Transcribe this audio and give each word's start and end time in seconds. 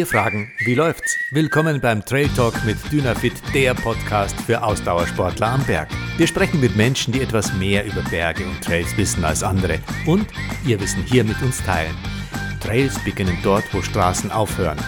Wir 0.00 0.06
fragen, 0.06 0.50
wie 0.60 0.74
läuft's? 0.74 1.18
Willkommen 1.30 1.78
beim 1.78 2.02
Trail 2.02 2.26
Talk 2.28 2.64
mit 2.64 2.78
Dynafit, 2.90 3.34
der 3.52 3.74
Podcast 3.74 4.34
für 4.40 4.62
Ausdauersportler 4.62 5.48
am 5.48 5.66
Berg. 5.66 5.90
Wir 6.16 6.26
sprechen 6.26 6.58
mit 6.58 6.74
Menschen, 6.74 7.12
die 7.12 7.20
etwas 7.20 7.52
mehr 7.52 7.84
über 7.84 8.00
Berge 8.08 8.46
und 8.46 8.64
Trails 8.64 8.96
wissen 8.96 9.22
als 9.26 9.42
andere 9.42 9.78
und 10.06 10.26
ihr 10.64 10.80
Wissen 10.80 11.02
hier 11.02 11.22
mit 11.22 11.42
uns 11.42 11.62
teilen. 11.62 11.94
Trails 12.60 12.98
beginnen 13.04 13.36
dort, 13.42 13.64
wo 13.74 13.82
Straßen 13.82 14.30
aufhören. 14.30 14.78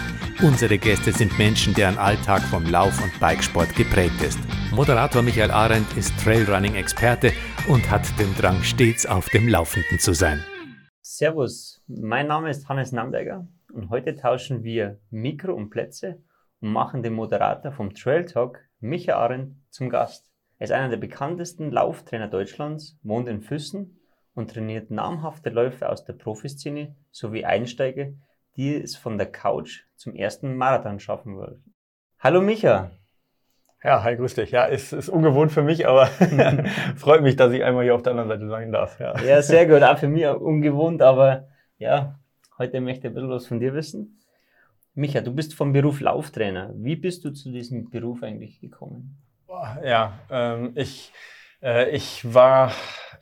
Unsere 0.41 0.79
Gäste 0.79 1.11
sind 1.11 1.37
Menschen, 1.37 1.75
deren 1.75 1.99
Alltag 1.99 2.41
vom 2.49 2.65
Lauf- 2.65 2.99
und 3.03 3.19
Bikesport 3.19 3.75
geprägt 3.75 4.19
ist. 4.23 4.39
Moderator 4.71 5.21
Michael 5.21 5.51
Arendt 5.51 5.95
ist 5.95 6.11
Trailrunning-Experte 6.23 7.33
und 7.67 7.87
hat 7.91 8.01
den 8.17 8.33
Drang, 8.33 8.63
stets 8.63 9.05
auf 9.05 9.29
dem 9.29 9.47
Laufenden 9.47 9.99
zu 9.99 10.15
sein. 10.15 10.43
Servus, 11.03 11.83
mein 11.85 12.25
Name 12.25 12.49
ist 12.49 12.67
Hannes 12.67 12.91
Namberger 12.91 13.47
und 13.73 13.89
heute 13.89 14.15
tauschen 14.15 14.63
wir 14.63 14.99
Mikro 15.09 15.53
und 15.53 15.69
Plätze 15.69 16.21
und 16.61 16.71
machen 16.71 17.01
den 17.01 17.13
Moderator 17.13 17.71
vom 17.71 17.93
Trail 17.93 18.25
Talk, 18.25 18.59
Michael 18.79 19.17
Arendt, 19.17 19.55
zum 19.69 19.89
Gast. 19.89 20.29
Er 20.59 20.65
ist 20.65 20.71
einer 20.71 20.89
der 20.89 20.97
bekanntesten 20.97 21.71
Lauftrainer 21.71 22.27
Deutschlands, 22.27 22.99
wohnt 23.01 23.27
in 23.27 23.41
Füssen 23.41 23.99
und 24.35 24.51
trainiert 24.51 24.91
namhafte 24.91 25.49
Läufer 25.49 25.91
aus 25.91 26.05
der 26.05 26.13
Profiszene 26.13 26.95
sowie 27.11 27.45
Einsteiger, 27.45 28.09
die 28.55 28.75
es 28.75 28.95
von 28.95 29.17
der 29.17 29.31
Couch 29.31 29.85
zum 29.95 30.13
ersten 30.13 30.55
Marathon 30.55 30.99
schaffen 30.99 31.35
wollen. 31.35 31.63
Hallo 32.19 32.41
Micha. 32.41 32.91
Ja, 33.83 34.03
hi, 34.03 34.15
grüß 34.15 34.35
dich. 34.35 34.51
Ja, 34.51 34.65
ist, 34.65 34.93
ist 34.93 35.09
ungewohnt 35.09 35.51
für 35.51 35.63
mich, 35.63 35.87
aber 35.87 36.05
freut 36.95 37.23
mich, 37.23 37.35
dass 37.35 37.51
ich 37.51 37.63
einmal 37.63 37.83
hier 37.83 37.95
auf 37.95 38.03
der 38.03 38.11
anderen 38.11 38.29
Seite 38.29 38.47
sein 38.47 38.71
darf. 38.71 38.99
Ja. 38.99 39.19
ja, 39.21 39.41
sehr 39.41 39.65
gut. 39.65 39.81
Auch 39.81 39.97
für 39.97 40.07
mich 40.07 40.25
ungewohnt, 40.27 41.01
aber 41.01 41.47
ja, 41.77 42.19
heute 42.57 42.81
möchte 42.81 43.07
ich 43.07 43.11
ein 43.11 43.13
bisschen 43.13 43.29
was 43.29 43.47
von 43.47 43.59
dir 43.59 43.73
wissen. 43.73 44.19
Micha, 44.95 45.21
du 45.21 45.33
bist 45.33 45.55
vom 45.55 45.73
Beruf 45.73 46.01
Lauftrainer. 46.01 46.71
Wie 46.75 46.95
bist 46.95 47.25
du 47.25 47.31
zu 47.31 47.51
diesem 47.51 47.89
Beruf 47.89 48.21
eigentlich 48.21 48.59
gekommen? 48.59 49.17
Ja, 49.83 50.19
ähm, 50.29 50.71
ich, 50.75 51.11
äh, 51.61 51.89
ich, 51.89 52.33
war, 52.33 52.71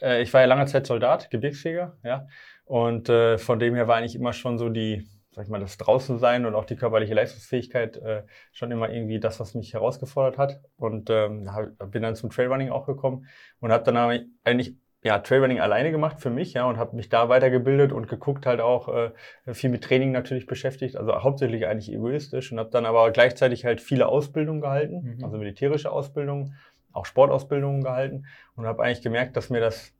äh, 0.01 0.21
ich 0.21 0.33
war 0.33 0.41
ja 0.41 0.47
lange 0.47 0.65
Zeit 0.65 0.87
Soldat, 0.87 1.29
Gebirgsjäger, 1.29 1.97
ja. 2.03 2.27
Und 2.65 3.09
äh, 3.09 3.37
von 3.37 3.59
dem 3.59 3.75
her 3.75 3.87
war 3.87 3.97
eigentlich 3.97 4.15
immer 4.15 4.33
schon 4.33 4.57
so 4.57 4.69
die, 4.69 5.07
sag 5.31 5.45
ich 5.45 5.49
mal, 5.49 5.59
das 5.59 5.77
Draußensein 5.77 6.45
und 6.45 6.55
auch 6.55 6.65
die 6.65 6.75
körperliche 6.75 7.13
Leistungsfähigkeit 7.13 7.97
äh, 7.97 8.23
schon 8.51 8.71
immer 8.71 8.89
irgendwie 8.89 9.19
das, 9.19 9.39
was 9.39 9.55
mich 9.55 9.73
herausgefordert 9.73 10.37
hat. 10.37 10.61
Und 10.77 11.09
ähm, 11.09 11.49
bin 11.89 12.03
dann 12.03 12.15
zum 12.15 12.29
Trailrunning 12.29 12.69
auch 12.69 12.85
gekommen 12.85 13.27
und 13.59 13.71
habe 13.71 13.83
dann 13.83 14.27
eigentlich 14.43 14.75
ja, 15.03 15.17
Trailrunning 15.19 15.59
alleine 15.59 15.91
gemacht 15.91 16.19
für 16.19 16.29
mich, 16.29 16.53
ja, 16.53 16.65
und 16.65 16.77
habe 16.77 16.95
mich 16.95 17.09
da 17.09 17.27
weitergebildet 17.27 17.91
und 17.91 18.07
geguckt 18.07 18.45
halt 18.45 18.61
auch 18.61 18.87
äh, 18.87 19.11
viel 19.53 19.69
mit 19.71 19.83
Training 19.83 20.11
natürlich 20.11 20.45
beschäftigt, 20.45 20.95
also 20.95 21.23
hauptsächlich 21.23 21.65
eigentlich 21.65 21.91
egoistisch 21.91 22.51
und 22.51 22.59
habe 22.59 22.69
dann 22.69 22.85
aber 22.85 23.09
gleichzeitig 23.11 23.65
halt 23.65 23.81
viele 23.81 24.07
Ausbildungen 24.07 24.61
gehalten, 24.61 25.17
mhm. 25.17 25.23
also 25.23 25.37
militärische 25.37 25.91
Ausbildungen, 25.91 26.55
auch 26.93 27.05
Sportausbildungen 27.05 27.83
gehalten 27.83 28.25
und 28.55 28.65
habe 28.67 28.83
eigentlich 28.83 29.01
gemerkt, 29.01 29.35
dass 29.37 29.49
mir 29.49 29.61
das 29.61 29.93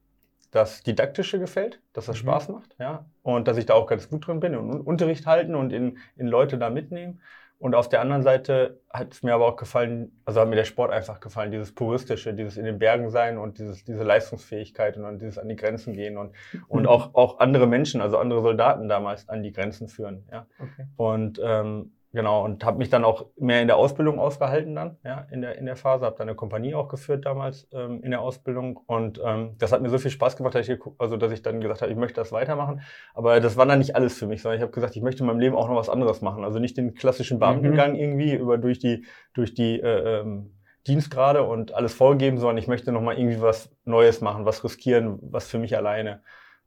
das 0.52 0.84
Didaktische 0.84 1.40
gefällt, 1.40 1.80
dass 1.94 2.06
das 2.06 2.18
mhm. 2.18 2.28
Spaß 2.28 2.50
macht, 2.50 2.76
ja, 2.78 3.06
und 3.24 3.48
dass 3.48 3.58
ich 3.58 3.66
da 3.66 3.74
auch 3.74 3.88
ganz 3.88 4.10
gut 4.10 4.28
drin 4.28 4.42
bin 4.42 4.56
und 4.56 4.82
Unterricht 4.82 5.26
halten 5.26 5.56
und 5.56 5.72
in, 5.72 5.98
in 6.18 6.28
Leute 6.28 6.58
da 6.58 6.70
mitnehmen. 6.70 7.22
Und 7.62 7.76
auf 7.76 7.88
der 7.88 8.02
anderen 8.02 8.24
Seite 8.24 8.82
hat 8.90 9.14
es 9.14 9.22
mir 9.22 9.36
aber 9.36 9.46
auch 9.46 9.56
gefallen, 9.56 10.20
also 10.26 10.42
hat 10.42 10.50
mir 10.50 10.56
der 10.56 10.66
Sport 10.66 10.92
einfach 10.92 11.20
gefallen, 11.20 11.52
dieses 11.52 11.76
Puristische, 11.76 12.34
dieses 12.34 12.58
in 12.58 12.66
den 12.66 12.80
Bergen 12.80 13.12
sein 13.12 13.38
und 13.38 13.60
dieses, 13.60 13.84
diese 13.84 14.04
Leistungsfähigkeit 14.04 14.98
und 14.98 15.04
dann 15.04 15.20
dieses 15.20 15.38
an 15.38 15.48
die 15.48 15.56
Grenzen 15.56 15.94
gehen 15.94 16.18
und, 16.18 16.34
und 16.68 16.82
mhm. 16.82 16.88
auch, 16.88 17.14
auch 17.14 17.38
andere 17.38 17.68
Menschen, 17.68 18.02
also 18.02 18.18
andere 18.18 18.42
Soldaten 18.42 18.90
damals 18.90 19.30
an 19.30 19.44
die 19.44 19.52
Grenzen 19.52 19.90
führen. 19.90 20.28
Ja. 20.32 20.48
Okay. 20.58 20.88
Und 20.96 21.40
ähm, 21.44 21.94
Genau, 22.14 22.44
und 22.44 22.66
habe 22.66 22.78
mich 22.78 22.90
dann 22.90 23.06
auch 23.06 23.28
mehr 23.38 23.62
in 23.62 23.68
der 23.68 23.78
Ausbildung 23.78 24.20
ausgehalten 24.20 24.76
dann, 24.76 24.98
ja, 25.06 25.28
in 25.32 25.42
der, 25.42 25.58
in 25.58 25.66
der 25.66 25.78
Phase, 25.78 26.06
habe 26.06 26.18
dann 26.18 26.28
eine 26.28 26.36
Kompanie 26.36 26.76
auch 26.76 26.90
geführt 26.90 27.26
damals 27.26 27.70
ähm, 27.72 28.04
in 28.04 28.12
der 28.12 28.20
Ausbildung. 28.20 28.76
Und 28.86 29.22
ähm, 29.24 29.56
das 29.60 29.72
hat 29.72 29.82
mir 29.82 29.90
so 29.90 29.98
viel 29.98 30.12
Spaß 30.12 30.36
gemacht, 30.36 30.54
dass 30.54 30.68
ich, 30.68 30.78
also, 30.98 31.16
dass 31.16 31.32
ich 31.32 31.42
dann 31.42 31.62
gesagt 31.62 31.82
habe, 31.82 31.90
ich 31.90 31.98
möchte 31.98 32.20
das 32.20 32.34
weitermachen, 32.34 32.82
aber 33.14 33.40
das 33.40 33.56
war 33.56 33.66
dann 33.66 33.80
nicht 33.80 33.96
alles 33.96 34.18
für 34.18 34.28
mich, 34.28 34.42
sondern 34.42 34.58
ich 34.58 34.62
habe 34.62 34.74
gesagt, 34.74 34.98
ich 34.98 35.02
möchte 35.02 35.24
in 35.24 35.28
meinem 35.28 35.40
Leben 35.40 35.56
auch 35.56 35.70
noch 35.70 35.78
was 35.78 35.88
anderes 35.88 36.22
machen, 36.22 36.44
also 36.44 36.60
nicht 36.60 36.76
den 36.76 36.96
klassischen 36.96 37.40
Beamtengang 37.40 37.92
mhm. 37.92 38.00
irgendwie 38.00 38.36
über 38.36 38.58
durch 38.58 38.80
die, 38.80 39.06
durch 39.34 39.54
die 39.54 39.80
äh, 39.80 40.20
ähm, 40.20 40.52
Dienstgrade 40.88 41.44
und 41.44 41.74
alles 41.74 41.94
vorgeben, 41.94 42.40
sondern 42.40 42.58
ich 42.58 42.68
möchte 42.68 42.92
noch 42.92 43.02
mal 43.02 43.18
irgendwie 43.18 43.42
was 43.42 43.74
Neues 43.86 44.20
machen, 44.20 44.46
was 44.46 44.66
riskieren, 44.66 45.18
was 45.22 45.48
für 45.48 45.60
mich 45.60 45.78
alleine. 45.78 46.24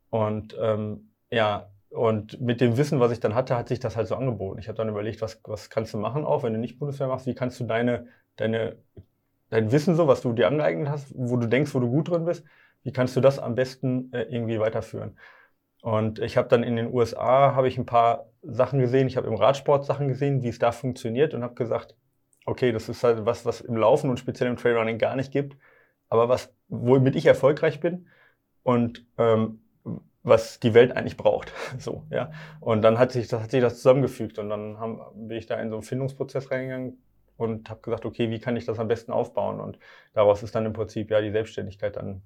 Und 0.09 0.57
ähm, 0.59 1.11
ja, 1.31 1.69
und 1.95 2.41
mit 2.41 2.61
dem 2.61 2.77
Wissen, 2.77 2.99
was 2.99 3.13
ich 3.13 3.21
dann 3.21 3.35
hatte, 3.35 3.57
hat 3.57 3.69
sich 3.69 3.79
das 3.79 3.97
halt 3.97 4.09
so 4.09 4.17
angeboten. 4.17 4.59
Ich 4.59 4.67
habe 4.69 4.77
dann 4.77 4.89
überlegt, 4.89 5.23
was, 5.23 5.41
was 5.45 5.71
kannst 5.71 5.95
du 5.95 5.99
machen, 5.99 6.25
auch 6.25 6.43
wenn 6.43 6.53
du 6.53 6.59
nicht 6.59 6.79
Bundeswehr 6.79 7.07
machst, 7.07 7.27
wie 7.27 7.35
kannst 7.35 7.61
du 7.61 7.65
deine, 7.65 8.09
deine, 8.37 8.77
dein 9.51 9.71
Wissen 9.71 9.95
so, 9.95 10.09
was 10.09 10.21
du 10.21 10.33
dir 10.33 10.49
angeeignet 10.49 10.89
hast, 10.89 11.13
wo 11.17 11.37
du 11.37 11.47
denkst, 11.47 11.73
wo 11.75 11.79
du 11.79 11.89
gut 11.89 12.11
drin 12.11 12.25
bist, 12.25 12.45
wie 12.83 12.93
kannst 12.93 13.15
du 13.17 13.21
das 13.21 13.39
am 13.39 13.55
besten 13.55 14.13
äh, 14.13 14.23
irgendwie 14.23 14.59
weiterführen? 14.59 15.17
Und 15.83 16.19
ich 16.19 16.37
habe 16.37 16.49
dann 16.49 16.65
in 16.65 16.77
den 16.77 16.93
USA 16.93 17.55
habe 17.55 17.69
ich 17.69 17.79
ein 17.79 17.87
paar 17.87 18.31
Sachen 18.43 18.81
gesehen, 18.81 19.07
ich 19.07 19.17
habe 19.17 19.29
im 19.29 19.35
Radsport 19.35 19.85
Sachen 19.85 20.09
gesehen, 20.09 20.43
wie 20.43 20.49
es 20.49 20.59
da 20.59 20.73
funktioniert 20.73 21.33
und 21.33 21.45
habe 21.45 21.55
gesagt, 21.55 21.95
okay, 22.45 22.73
das 22.73 22.89
ist 22.89 23.05
halt 23.05 23.25
was, 23.25 23.47
was 23.47 23.61
im 23.61 23.77
Laufen 23.77 24.11
und 24.11 24.19
speziell 24.19 24.51
im 24.51 24.57
Trailrunning 24.57 24.99
gar 24.99 25.15
nicht 25.15 25.31
gibt, 25.31 25.57
aber 26.09 26.29
was, 26.29 26.53
womit 26.69 27.15
ich 27.15 27.27
erfolgreich 27.27 27.81
bin. 27.81 28.09
Und 28.63 29.07
ähm, 29.19 29.61
was 30.25 30.59
die 30.59 30.75
Welt 30.75 30.97
eigentlich 30.97 31.17
braucht. 31.17 31.53
So, 31.79 32.05
ja. 32.11 32.33
Und 32.61 32.83
dann 32.83 32.99
hat 32.99 33.13
sich 33.13 33.29
das, 33.29 33.43
hat 33.43 33.51
sich 33.51 33.61
das 33.61 33.77
zusammengefügt 33.77 34.39
und 34.39 34.49
dann 34.49 34.79
haben, 34.79 35.01
bin 35.15 35.37
ich 35.37 35.47
da 35.47 35.61
in 35.61 35.69
so 35.69 35.77
einen 35.77 35.83
Findungsprozess 35.83 36.51
reingegangen 36.51 36.99
und 37.37 37.69
habe 37.71 37.81
gesagt, 37.81 38.05
okay, 38.05 38.31
wie 38.31 38.41
kann 38.41 38.57
ich 38.57 38.65
das 38.65 38.79
am 38.79 38.89
besten 38.89 39.13
aufbauen? 39.13 39.61
Und 39.61 39.79
daraus 40.15 40.43
ist 40.43 40.55
dann 40.55 40.67
im 40.67 40.73
Prinzip 40.73 41.11
ja 41.11 41.21
die 41.21 41.31
Selbstständigkeit 41.31 41.97
dann 41.97 42.23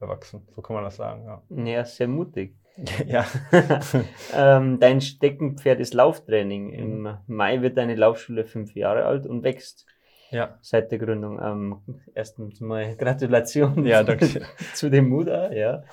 erwachsen. 0.00 0.46
So 0.54 0.62
kann 0.62 0.74
man 0.74 0.84
das 0.84 0.96
sagen. 0.96 1.24
Ja, 1.24 1.64
ja 1.64 1.84
sehr 1.84 2.08
mutig. 2.08 2.56
ja. 3.06 3.24
ähm, 4.34 4.80
dein 4.80 5.00
Steckenpferd 5.00 5.80
ist 5.80 5.94
Lauftraining. 5.94 6.72
Im 6.72 7.02
mhm. 7.02 7.18
Mai 7.26 7.62
wird 7.62 7.78
deine 7.78 7.94
Laufschule 7.94 8.44
fünf 8.44 8.74
Jahre 8.74 9.04
alt 9.04 9.26
und 9.26 9.44
wächst. 9.44 9.86
Ja. 10.30 10.58
Seit 10.60 10.90
der 10.90 10.98
Gründung. 10.98 11.40
Ähm, 11.40 12.04
erstens 12.14 12.60
mal 12.60 12.96
Gratulation 12.96 13.86
ja, 13.86 14.02
danke. 14.02 14.42
zu 14.74 14.90
dem 14.90 15.08
Muda, 15.08 15.52
ja. 15.52 15.84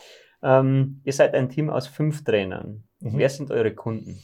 Ähm, 0.44 1.02
ihr 1.04 1.14
seid 1.14 1.34
ein 1.34 1.50
Team 1.50 1.70
aus 1.70 1.88
fünf 1.88 2.24
Trainern. 2.24 2.84
Mhm. 3.00 3.18
Wer 3.18 3.30
sind 3.30 3.52
eure 3.52 3.74
Kunden? 3.74 4.20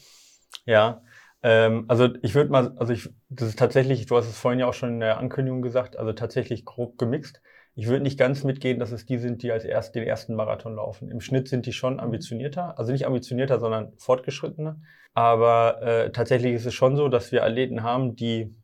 Ja, 0.65 1.01
ähm, 1.43 1.85
also 1.87 2.09
ich 2.21 2.35
würde 2.35 2.51
mal, 2.51 2.73
also 2.77 2.93
ich, 2.93 3.09
das 3.29 3.49
ist 3.49 3.59
tatsächlich, 3.59 4.05
du 4.05 4.17
hast 4.17 4.27
es 4.27 4.37
vorhin 4.37 4.59
ja 4.59 4.67
auch 4.67 4.73
schon 4.73 4.93
in 4.93 4.99
der 4.99 5.17
Ankündigung 5.17 5.61
gesagt, 5.61 5.97
also 5.97 6.13
tatsächlich 6.13 6.65
grob 6.65 6.97
gemixt. 6.97 7.41
Ich 7.75 7.87
würde 7.87 8.01
nicht 8.01 8.17
ganz 8.17 8.43
mitgehen, 8.43 8.79
dass 8.79 8.91
es 8.91 9.05
die 9.05 9.19
sind, 9.19 9.43
die 9.43 9.51
als 9.51 9.63
erst 9.63 9.93
den 9.93 10.03
ersten 10.03 10.33
Marathon 10.33 10.75
laufen. 10.75 11.11
Im 11.11 11.21
Schnitt 11.21 11.47
sind 11.47 11.67
die 11.67 11.73
schon 11.73 11.99
ambitionierter, 11.99 12.77
also 12.79 12.91
nicht 12.91 13.05
ambitionierter, 13.05 13.59
sondern 13.59 13.93
fortgeschrittener. 13.97 14.81
Aber 15.13 15.81
äh, 15.83 16.11
tatsächlich 16.11 16.53
ist 16.53 16.65
es 16.65 16.73
schon 16.73 16.95
so, 16.95 17.07
dass 17.07 17.31
wir 17.31 17.43
Athleten 17.43 17.83
haben, 17.83 18.15
die 18.15 18.55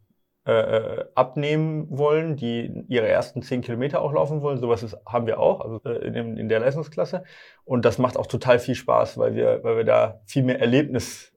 äh, 0.46 0.52
äh, 0.52 1.06
abnehmen 1.16 1.88
wollen, 1.90 2.36
die 2.36 2.84
ihre 2.90 3.08
ersten 3.08 3.42
zehn 3.42 3.62
Kilometer 3.62 4.02
auch 4.02 4.12
laufen 4.12 4.42
wollen. 4.42 4.58
Sowas 4.58 4.84
ist, 4.84 4.98
haben 5.06 5.26
wir 5.26 5.40
auch, 5.40 5.62
also 5.62 5.80
äh, 5.86 6.06
in, 6.06 6.36
in, 6.36 6.50
der 6.50 6.60
Leistungsklasse. 6.60 7.24
Und 7.64 7.86
das 7.86 7.98
macht 7.98 8.18
auch 8.18 8.28
total 8.28 8.60
viel 8.60 8.76
Spaß, 8.76 9.18
weil 9.18 9.36
wir, 9.36 9.64
weil 9.64 9.78
wir 9.78 9.84
da 9.86 10.20
viel 10.26 10.44
mehr 10.44 10.60
Erlebnis, 10.60 11.32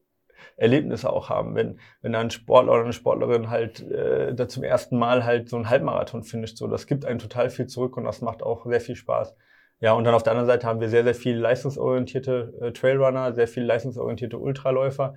Erlebnisse 0.56 1.12
auch 1.12 1.28
haben. 1.30 1.54
Wenn, 1.54 1.78
wenn 2.02 2.14
da 2.14 2.18
ein 2.18 2.30
Sportler 2.30 2.72
oder 2.72 2.82
eine 2.82 2.92
Sportlerin 2.92 3.48
halt 3.48 3.80
äh, 3.88 4.34
da 4.34 4.48
zum 4.48 4.64
ersten 4.64 4.98
Mal 4.98 5.24
halt 5.24 5.48
so 5.50 5.54
einen 5.54 5.70
Halbmarathon 5.70 6.24
finisht, 6.24 6.58
so 6.58 6.66
das 6.66 6.88
gibt 6.88 7.04
einen 7.04 7.20
total 7.20 7.48
viel 7.48 7.68
zurück 7.68 7.96
und 7.96 8.02
das 8.02 8.22
macht 8.22 8.42
auch 8.42 8.66
sehr 8.66 8.80
viel 8.80 8.96
Spaß. 8.96 9.36
Ja, 9.78 9.92
und 9.92 10.02
dann 10.02 10.14
auf 10.14 10.24
der 10.24 10.32
anderen 10.32 10.48
Seite 10.48 10.66
haben 10.66 10.80
wir 10.80 10.88
sehr, 10.88 11.04
sehr 11.04 11.14
viel 11.14 11.36
leistungsorientierte 11.36 12.54
äh, 12.60 12.72
Trailrunner, 12.72 13.34
sehr 13.34 13.46
viel 13.46 13.62
leistungsorientierte 13.62 14.36
Ultraläufer 14.36 15.14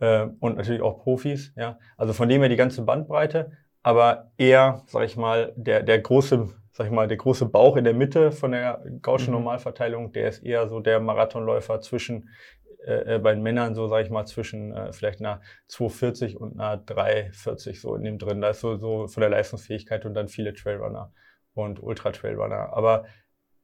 äh, 0.00 0.26
und 0.40 0.56
natürlich 0.56 0.82
auch 0.82 1.02
Profis. 1.02 1.52
Ja, 1.56 1.78
also 1.96 2.12
von 2.12 2.28
dem 2.28 2.40
her 2.40 2.48
die 2.48 2.56
ganze 2.56 2.82
Bandbreite, 2.82 3.52
aber 3.82 4.32
eher, 4.36 4.82
sag 4.86 5.04
ich 5.04 5.16
mal, 5.16 5.52
der 5.56 5.82
der 5.82 5.98
große, 6.00 6.48
sag 6.72 6.86
ich 6.86 6.92
mal, 6.92 7.08
der 7.08 7.16
große 7.16 7.46
Bauch 7.46 7.76
in 7.76 7.84
der 7.84 7.94
Mitte 7.94 8.32
von 8.32 8.52
der 8.52 8.84
Gaußschen 9.02 9.32
mhm. 9.32 9.40
Normalverteilung, 9.40 10.12
der 10.12 10.28
ist 10.28 10.44
eher 10.44 10.68
so 10.68 10.80
der 10.80 11.00
Marathonläufer 11.00 11.80
zwischen 11.80 12.28
äh, 12.86 13.16
äh 13.16 13.18
bei 13.18 13.32
den 13.34 13.42
Männern 13.42 13.74
so, 13.74 13.88
sage 13.88 14.04
ich 14.04 14.10
mal, 14.10 14.26
zwischen 14.26 14.72
äh, 14.72 14.92
vielleicht 14.92 15.20
einer 15.20 15.40
240 15.68 16.36
und 16.40 16.58
einer 16.60 16.78
340 16.78 17.80
so 17.80 17.94
in 17.94 18.04
dem 18.04 18.18
drin. 18.18 18.40
Da 18.40 18.50
ist 18.50 18.60
so, 18.60 18.76
so 18.76 19.08
von 19.08 19.20
der 19.20 19.30
Leistungsfähigkeit 19.30 20.04
und 20.04 20.14
dann 20.14 20.28
viele 20.28 20.54
Trailrunner 20.54 21.12
und 21.54 21.82
Ultra-Trailrunner. 21.82 22.72
Aber 22.72 23.04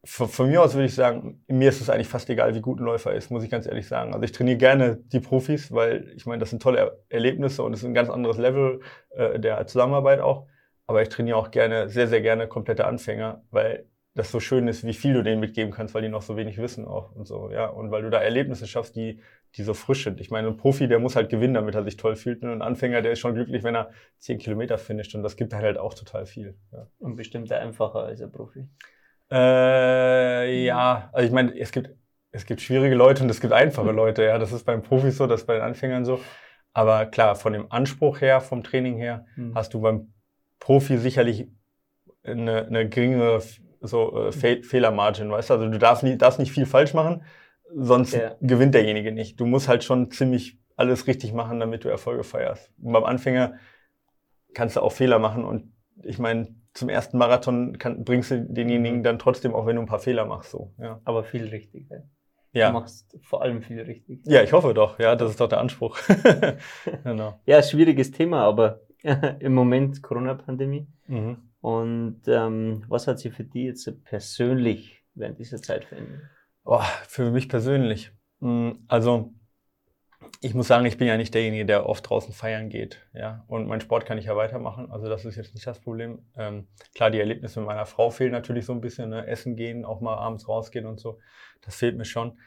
von, 0.04 0.28
von, 0.28 0.48
mir 0.48 0.62
aus 0.62 0.74
würde 0.74 0.86
ich 0.86 0.94
sagen, 0.94 1.42
mir 1.48 1.68
ist 1.68 1.80
es 1.80 1.90
eigentlich 1.90 2.08
fast 2.08 2.28
egal, 2.30 2.54
wie 2.54 2.60
gut 2.60 2.80
ein 2.80 2.84
Läufer 2.84 3.14
ist, 3.14 3.30
muss 3.30 3.42
ich 3.42 3.50
ganz 3.50 3.66
ehrlich 3.66 3.86
sagen. 3.86 4.12
Also 4.14 4.24
ich 4.24 4.32
trainiere 4.32 4.56
gerne 4.56 4.96
die 4.96 5.20
Profis, 5.20 5.72
weil 5.72 6.12
ich 6.16 6.26
meine, 6.26 6.40
das 6.40 6.50
sind 6.50 6.62
tolle 6.62 6.78
er 6.78 6.98
Erlebnisse 7.08 7.62
und 7.62 7.72
es 7.72 7.80
ist 7.80 7.86
ein 7.86 7.94
ganz 7.94 8.10
anderes 8.10 8.38
Level 8.38 8.80
äh, 9.10 9.38
der 9.38 9.66
Zusammenarbeit 9.66 10.20
auch. 10.20 10.46
Aber 10.86 11.02
ich 11.02 11.08
trainiere 11.08 11.36
auch 11.36 11.50
gerne, 11.50 11.88
sehr, 11.88 12.08
sehr 12.08 12.20
gerne 12.20 12.46
komplette 12.46 12.86
Anfänger, 12.86 13.42
weil 13.50 13.86
das 14.14 14.30
so 14.30 14.38
schön 14.38 14.68
ist, 14.68 14.84
wie 14.84 14.94
viel 14.94 15.12
du 15.12 15.22
denen 15.24 15.40
mitgeben 15.40 15.72
kannst, 15.72 15.94
weil 15.94 16.02
die 16.02 16.08
noch 16.08 16.22
so 16.22 16.36
wenig 16.36 16.58
wissen 16.58 16.86
auch 16.86 17.12
und 17.16 17.26
so, 17.26 17.50
ja. 17.50 17.66
Und 17.66 17.90
weil 17.90 18.02
du 18.02 18.10
da 18.10 18.20
Erlebnisse 18.20 18.66
schaffst, 18.66 18.94
die, 18.94 19.20
die 19.56 19.64
so 19.64 19.74
frisch 19.74 20.04
sind. 20.04 20.20
Ich 20.20 20.30
meine, 20.30 20.48
ein 20.48 20.56
Profi, 20.56 20.86
der 20.86 21.00
muss 21.00 21.16
halt 21.16 21.30
gewinnen, 21.30 21.54
damit 21.54 21.74
er 21.74 21.82
sich 21.82 21.96
toll 21.96 22.14
fühlt. 22.14 22.42
Und 22.42 22.50
ein 22.50 22.62
Anfänger, 22.62 23.02
der 23.02 23.12
ist 23.12 23.18
schon 23.18 23.34
glücklich, 23.34 23.64
wenn 23.64 23.74
er 23.74 23.90
zehn 24.18 24.38
Kilometer 24.38 24.78
finisht. 24.78 25.14
Und 25.16 25.24
das 25.24 25.36
gibt 25.36 25.52
halt 25.52 25.78
auch 25.78 25.94
total 25.94 26.26
viel. 26.26 26.56
Ja. 26.72 26.86
Und 26.98 27.16
bestimmt 27.16 27.50
einfacher 27.50 28.04
als 28.04 28.22
ein 28.22 28.30
Profi. 28.30 28.68
Äh, 29.34 30.64
ja, 30.64 31.10
also 31.12 31.26
ich 31.26 31.32
meine, 31.32 31.58
es 31.58 31.72
gibt, 31.72 31.90
es 32.30 32.46
gibt 32.46 32.60
schwierige 32.60 32.94
Leute 32.94 33.22
und 33.24 33.30
es 33.30 33.40
gibt 33.40 33.52
einfache 33.52 33.90
Mhm. 33.90 33.96
Leute, 33.96 34.22
ja. 34.24 34.38
Das 34.38 34.52
ist 34.52 34.64
beim 34.64 34.82
Profis 34.82 35.16
so, 35.16 35.26
das 35.26 35.40
ist 35.42 35.46
bei 35.46 35.54
den 35.54 35.62
Anfängern 35.62 36.04
so. 36.04 36.20
Aber 36.72 37.06
klar, 37.06 37.34
von 37.36 37.52
dem 37.52 37.70
Anspruch 37.70 38.20
her, 38.20 38.40
vom 38.40 38.62
Training 38.62 38.96
her, 38.96 39.26
Mhm. 39.36 39.54
hast 39.54 39.74
du 39.74 39.80
beim 39.80 40.12
Profi 40.60 40.98
sicherlich 40.98 41.48
eine, 42.22 42.66
eine 42.66 42.88
geringere 42.88 43.42
so, 43.80 44.28
äh, 44.28 44.32
Fe 44.32 44.62
Fehlermargin, 44.62 45.30
weißt 45.30 45.50
du? 45.50 45.54
Also 45.54 45.68
du 45.68 45.78
darfst, 45.78 46.02
nie, 46.04 46.16
darfst 46.16 46.38
nicht 46.38 46.52
viel 46.52 46.64
falsch 46.66 46.94
machen, 46.94 47.22
sonst 47.74 48.14
Ja. 48.14 48.36
gewinnt 48.40 48.74
derjenige 48.74 49.12
nicht. 49.12 49.38
Du 49.40 49.46
musst 49.46 49.68
halt 49.68 49.84
schon 49.84 50.10
ziemlich 50.10 50.58
alles 50.76 51.06
richtig 51.06 51.32
machen, 51.32 51.60
damit 51.60 51.84
du 51.84 51.88
Erfolge 51.88 52.24
feierst. 52.24 52.70
Und 52.82 52.92
beim 52.92 53.04
Anfänger 53.04 53.54
kannst 54.54 54.76
du 54.76 54.80
auch 54.80 54.92
Fehler 54.92 55.18
machen 55.18 55.44
und 55.44 55.72
ich 56.02 56.18
meine, 56.18 56.54
zum 56.74 56.88
ersten 56.88 57.18
Marathon 57.18 57.78
kann, 57.78 58.04
bringst 58.04 58.30
du 58.30 58.42
denjenigen 58.42 59.02
dann 59.02 59.18
trotzdem, 59.18 59.54
auch 59.54 59.66
wenn 59.66 59.76
du 59.76 59.82
ein 59.82 59.86
paar 59.88 60.00
Fehler 60.00 60.26
machst, 60.26 60.50
so. 60.50 60.72
Ja, 60.78 61.00
Aber 61.04 61.24
viel 61.24 61.46
richtig. 61.48 61.88
Ja. 62.52 62.68
Du 62.68 62.74
machst 62.74 63.18
vor 63.22 63.42
allem 63.42 63.62
viel 63.62 63.80
richtig. 63.80 64.20
ja 64.26 64.42
ich 64.42 64.52
hoffe 64.52 64.74
doch. 64.74 64.98
Ja, 64.98 65.16
das 65.16 65.30
ist 65.30 65.40
doch 65.40 65.48
der 65.48 65.60
Anspruch. 65.60 65.98
genau. 67.04 67.40
Ja, 67.46 67.62
schwieriges 67.62 68.10
Thema, 68.10 68.42
aber 68.42 68.80
im 69.40 69.54
Moment 69.54 70.02
Corona-Pandemie. 70.02 70.86
Mhm. 71.06 71.38
Und 71.60 72.22
ähm, 72.26 72.84
was 72.88 73.06
hat 73.06 73.18
sich 73.18 73.32
für 73.32 73.44
dich 73.44 73.64
jetzt 73.64 74.04
persönlich 74.04 75.02
während 75.14 75.38
dieser 75.38 75.62
Zeit 75.62 75.84
verändert? 75.84 76.20
Oh, 76.64 76.80
für 77.08 77.30
mich 77.30 77.48
persönlich. 77.48 78.12
Mm, 78.40 78.70
Also, 78.88 79.32
ich 80.40 80.54
muss 80.54 80.68
sagen, 80.68 80.84
ich 80.86 80.98
bin 80.98 81.08
ja 81.08 81.16
nicht 81.16 81.34
derjenige, 81.34 81.64
der 81.64 81.88
oft 81.88 82.08
draußen 82.08 82.32
feiern 82.32 82.68
geht. 82.68 83.00
Ja? 83.14 83.44
Und 83.48 83.66
meinen 83.66 83.80
Sport 83.80 84.04
kann 84.06 84.18
ich 84.18 84.26
ja 84.26 84.36
weitermachen. 84.36 84.90
Also, 84.90 85.08
das 85.08 85.24
ist 85.24 85.36
jetzt 85.36 85.54
nicht 85.54 85.66
das 85.66 85.80
Problem. 85.80 86.18
Ähm, 86.36 86.66
klar, 86.94 87.10
die 87.10 87.18
Erlebnisse 87.18 87.60
mit 87.60 87.66
meiner 87.66 87.86
Frau 87.86 88.10
fehlen 88.10 88.32
natürlich 88.32 88.66
so 88.66 88.72
ein 88.72 88.80
bisschen. 88.80 89.10
Ne? 89.10 89.26
Essen 89.26 89.56
gehen, 89.56 89.84
auch 89.84 90.00
mal 90.00 90.16
abends 90.16 90.48
rausgehen 90.48 90.86
und 90.86 91.00
so. 91.00 91.18
Das 91.62 91.76
fehlt 91.76 91.96
mir 91.96 92.04
schon. 92.04 92.38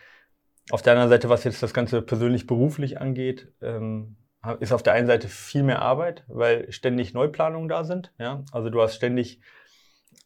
Auf 0.69 0.81
der 0.81 0.94
anderen 0.94 1.09
Seite, 1.09 1.29
was 1.29 1.44
jetzt 1.44 1.63
das 1.63 1.74
Ganze 1.74 2.01
persönlich-beruflich 2.01 3.00
angeht, 3.00 3.51
ähm, 3.62 4.18
ist 4.59 4.73
auf 4.73 4.83
der 4.83 4.94
einen 4.94 5.07
Seite 5.07 5.27
viel 5.27 5.63
mehr 5.63 5.81
Arbeit, 5.81 6.23
weil 6.27 6.71
ständig 6.71 7.13
Neuplanungen 7.13 7.68
da 7.68 7.83
sind. 7.83 8.13
Ja? 8.19 8.44
Also, 8.51 8.69
du 8.69 8.81
hast 8.81 8.95
ständig 8.95 9.41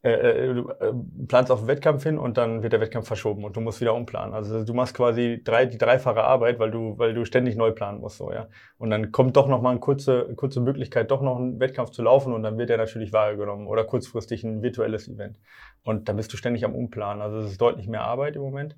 äh, 0.04 0.12
äh, 0.12 0.54
du 0.56 0.70
äh, 0.70 0.94
planst 1.28 1.52
auf 1.52 1.60
den 1.60 1.68
Wettkampf 1.68 2.04
hin 2.04 2.18
und 2.18 2.38
dann 2.38 2.64
wird 2.64 2.74
der 2.74 2.82
Wettkampf 2.82 3.06
verschoben 3.06 3.44
und 3.44 3.56
du 3.56 3.62
musst 3.62 3.82
wieder 3.82 3.94
umplanen. 3.94 4.34
Also 4.34 4.64
du 4.64 4.74
machst 4.74 4.96
quasi 4.96 5.42
drei, 5.44 5.68
die 5.68 5.78
dreifache 5.78 6.24
Arbeit, 6.24 6.58
weil 6.58 6.72
du, 6.72 6.98
weil 6.98 7.14
du 7.14 7.24
ständig 7.24 7.56
neu 7.56 7.72
planen 7.72 8.00
musst, 8.00 8.18
so, 8.18 8.32
ja. 8.32 8.48
Und 8.80 8.90
dann 8.90 9.12
kommt 9.12 9.38
doch 9.38 9.48
noch 9.48 9.62
mal 9.62 9.70
eine 9.70 9.80
kurze, 9.80 10.34
kurze 10.36 10.60
Möglichkeit, 10.60 11.12
doch 11.12 11.22
noch 11.22 11.38
einen 11.38 11.60
Wettkampf 11.60 11.92
zu 11.92 12.02
laufen 12.02 12.34
und 12.34 12.42
dann 12.42 12.58
wird 12.58 12.70
der 12.70 12.78
natürlich 12.78 13.14
wahrgenommen 13.14 13.68
oder 13.68 13.84
kurzfristig 13.84 14.44
ein 14.44 14.64
virtuelles 14.64 15.08
Event. 15.08 15.40
Und 15.84 16.10
dann 16.10 16.18
bist 16.18 16.34
du 16.34 16.38
ständig 16.38 16.66
am 16.66 16.74
Umplanen. 16.74 17.22
Also 17.22 17.38
es 17.38 17.52
ist 17.52 17.62
deutlich 17.62 17.88
mehr 17.88 18.02
Arbeit 18.02 18.36
im 18.36 18.42
Moment. 18.42 18.76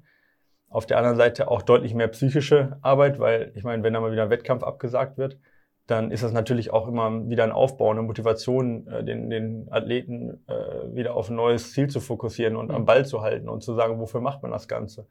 Auf 0.67 0.85
der 0.87 0.97
anderen 0.97 1.15
Seite 1.15 1.49
auch 1.49 1.61
deutlich 1.61 1.93
mehr 1.93 2.09
psychische 2.09 2.79
Arbeit, 2.81 3.19
weil 3.19 3.53
ich 3.55 3.63
meine, 3.63 3.81
wenn 3.83 3.93
da 3.93 4.01
mal 4.01 4.11
wieder 4.11 4.23
ein 4.23 4.29
Wettkampf 4.29 4.63
abgesagt 4.63 5.17
wird, 5.17 5.37
dann 5.87 6.11
ist 6.11 6.23
das 6.23 6.31
natürlich 6.31 6.71
auch 6.71 6.87
immer 6.87 7.27
wieder 7.29 7.43
ein 7.43 7.51
Aufbau, 7.51 7.91
eine 7.91 8.01
Motivation, 8.01 8.87
äh, 8.87 9.03
den, 9.03 9.29
den 9.29 9.67
Athleten 9.71 10.43
äh, 10.47 10.95
wieder 10.95 11.15
auf 11.15 11.29
ein 11.29 11.35
neues 11.35 11.73
Ziel 11.73 11.87
zu 11.89 11.99
fokussieren 11.99 12.55
und 12.55 12.69
Mhm. 12.69 12.75
am 12.75 12.85
Ball 12.85 13.05
zu 13.05 13.21
halten 13.21 13.49
und 13.49 13.63
zu 13.63 13.73
sagen, 13.75 13.99
wofür 13.99 14.21
macht 14.21 14.41
man 14.41 14.51
das 14.51 14.67
Ganze. 14.67 15.07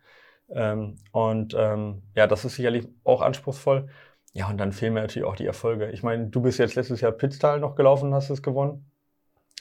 Ähm, 0.50 0.96
und 1.12 1.54
ähm, 1.58 2.02
ja, 2.14 2.26
das 2.26 2.44
ist 2.44 2.56
sicherlich 2.56 2.88
auch 3.04 3.20
anspruchsvoll. 3.22 3.88
Ja, 4.34 4.48
und 4.48 4.58
dann 4.58 4.72
fehlen 4.72 4.94
mir 4.94 5.02
natürlich 5.02 5.28
auch 5.28 5.36
die 5.36 5.46
Erfolge. 5.46 5.90
Ich 5.90 6.02
meine, 6.02 6.28
du 6.28 6.40
bist 6.40 6.58
jetzt 6.58 6.74
letztes 6.74 7.02
Jahr 7.02 7.12
Pitztal 7.12 7.60
noch 7.60 7.74
gelaufen 7.74 8.08
und 8.08 8.14
hast 8.14 8.30
es 8.30 8.42
gewonnen. 8.42 8.90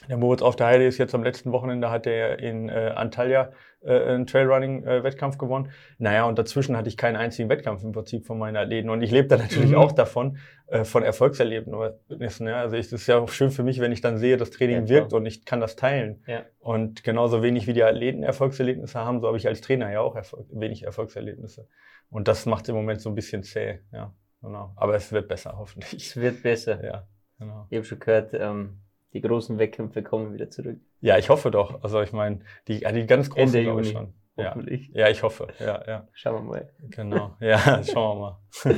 Der 0.08 0.16
Moritz 0.16 0.42
auf 0.42 0.56
der 0.56 0.66
Heide 0.66 0.84
ist 0.86 0.98
jetzt 0.98 1.14
am 1.14 1.22
letzten 1.22 1.52
Wochenende, 1.52 1.90
hat 1.90 2.06
er 2.06 2.38
in 2.40 2.68
äh, 2.68 2.92
Antalya 2.94 3.52
äh, 3.82 3.98
einen 3.98 4.26
Trailrunning-Wettkampf 4.26 5.38
gewonnen. 5.38 5.70
Naja, 5.98 6.24
und 6.24 6.38
dazwischen 6.38 6.76
hatte 6.76 6.88
ich 6.88 6.96
keinen 6.96 7.16
einzigen 7.16 7.48
Wettkampf 7.48 7.82
im 7.82 7.92
Prinzip 7.92 8.26
von 8.26 8.38
meinen 8.38 8.56
Athleten. 8.56 8.90
Und 8.90 9.02
ich 9.02 9.10
lebe 9.10 9.28
da 9.28 9.36
natürlich 9.36 9.70
Mhm. 9.70 9.76
auch 9.76 9.92
davon, 9.92 10.38
äh, 10.66 10.84
von 10.84 11.02
Erfolgserlebnissen. 11.02 12.46
Ja. 12.46 12.56
Also 12.60 12.76
es 12.76 12.92
ist 12.92 13.06
ja 13.06 13.18
auch 13.18 13.28
schön 13.28 13.50
für 13.50 13.62
mich, 13.62 13.80
wenn 13.80 13.92
ich 13.92 14.00
dann 14.00 14.18
sehe, 14.18 14.36
das 14.36 14.50
Training 14.50 14.82
Ja, 14.86 14.88
wirkt 14.88 15.12
und 15.12 15.24
ich 15.24 15.44
kann 15.44 15.60
das 15.60 15.76
teilen. 15.76 16.22
Ja. 16.26 16.42
Und 16.58 17.04
genauso 17.04 17.42
wenig 17.42 17.66
wie 17.66 17.72
die 17.72 17.84
Athleten 17.84 18.22
Erfolgserlebnisse 18.22 18.98
haben, 18.98 19.20
so 19.20 19.28
habe 19.28 19.36
ich 19.36 19.46
als 19.46 19.60
Trainer 19.60 19.90
ja 19.90 20.00
auch 20.00 20.16
Erfolg, 20.16 20.46
wenig 20.52 20.82
Erfolgserlebnisse. 20.82 21.68
Und 22.10 22.28
das 22.28 22.44
macht 22.44 22.68
im 22.68 22.74
Moment 22.74 23.00
so 23.00 23.08
ein 23.08 23.14
bisschen 23.14 23.42
zäh. 23.44 23.78
Ja, 23.92 24.12
genau. 24.42 24.72
Aber 24.76 24.94
es 24.94 25.10
wird 25.12 25.28
besser, 25.28 25.54
hoffentlich. 25.56 26.08
Es 26.08 26.16
wird 26.16 26.42
besser. 26.42 26.84
Ja, 26.84 27.06
genau. 27.38 27.66
Ich 27.70 27.76
habe 27.78 27.86
schon 27.86 27.98
gehört, 28.00 28.34
ähm, 28.34 28.81
die 29.12 29.20
großen 29.20 29.58
Wettkämpfe 29.58 30.02
kommen 30.02 30.32
wieder 30.32 30.48
zurück. 30.50 30.78
Ja, 31.00 31.18
ich 31.18 31.28
hoffe 31.28 31.50
doch. 31.50 31.82
Also 31.82 32.00
ich 32.00 32.12
meine, 32.12 32.40
die, 32.68 32.80
ja, 32.80 32.92
die 32.92 33.06
ganz 33.06 33.28
großen 33.30 33.42
Ende 33.48 33.62
glaube 33.62 33.80
ich 33.82 33.88
Juni. 33.92 33.98
schon. 34.06 34.14
Ja. 34.36 34.50
Hoffentlich. 34.50 34.88
ja, 34.94 35.08
ich 35.08 35.22
hoffe. 35.22 35.48
Ja, 35.58 35.84
ja, 35.86 36.08
Schauen 36.14 36.44
wir 36.46 36.50
mal. 36.50 36.72
genau. 36.90 37.36
Ja, 37.40 37.82
schauen 37.84 38.18
wir 38.18 38.38
mal. 38.74 38.76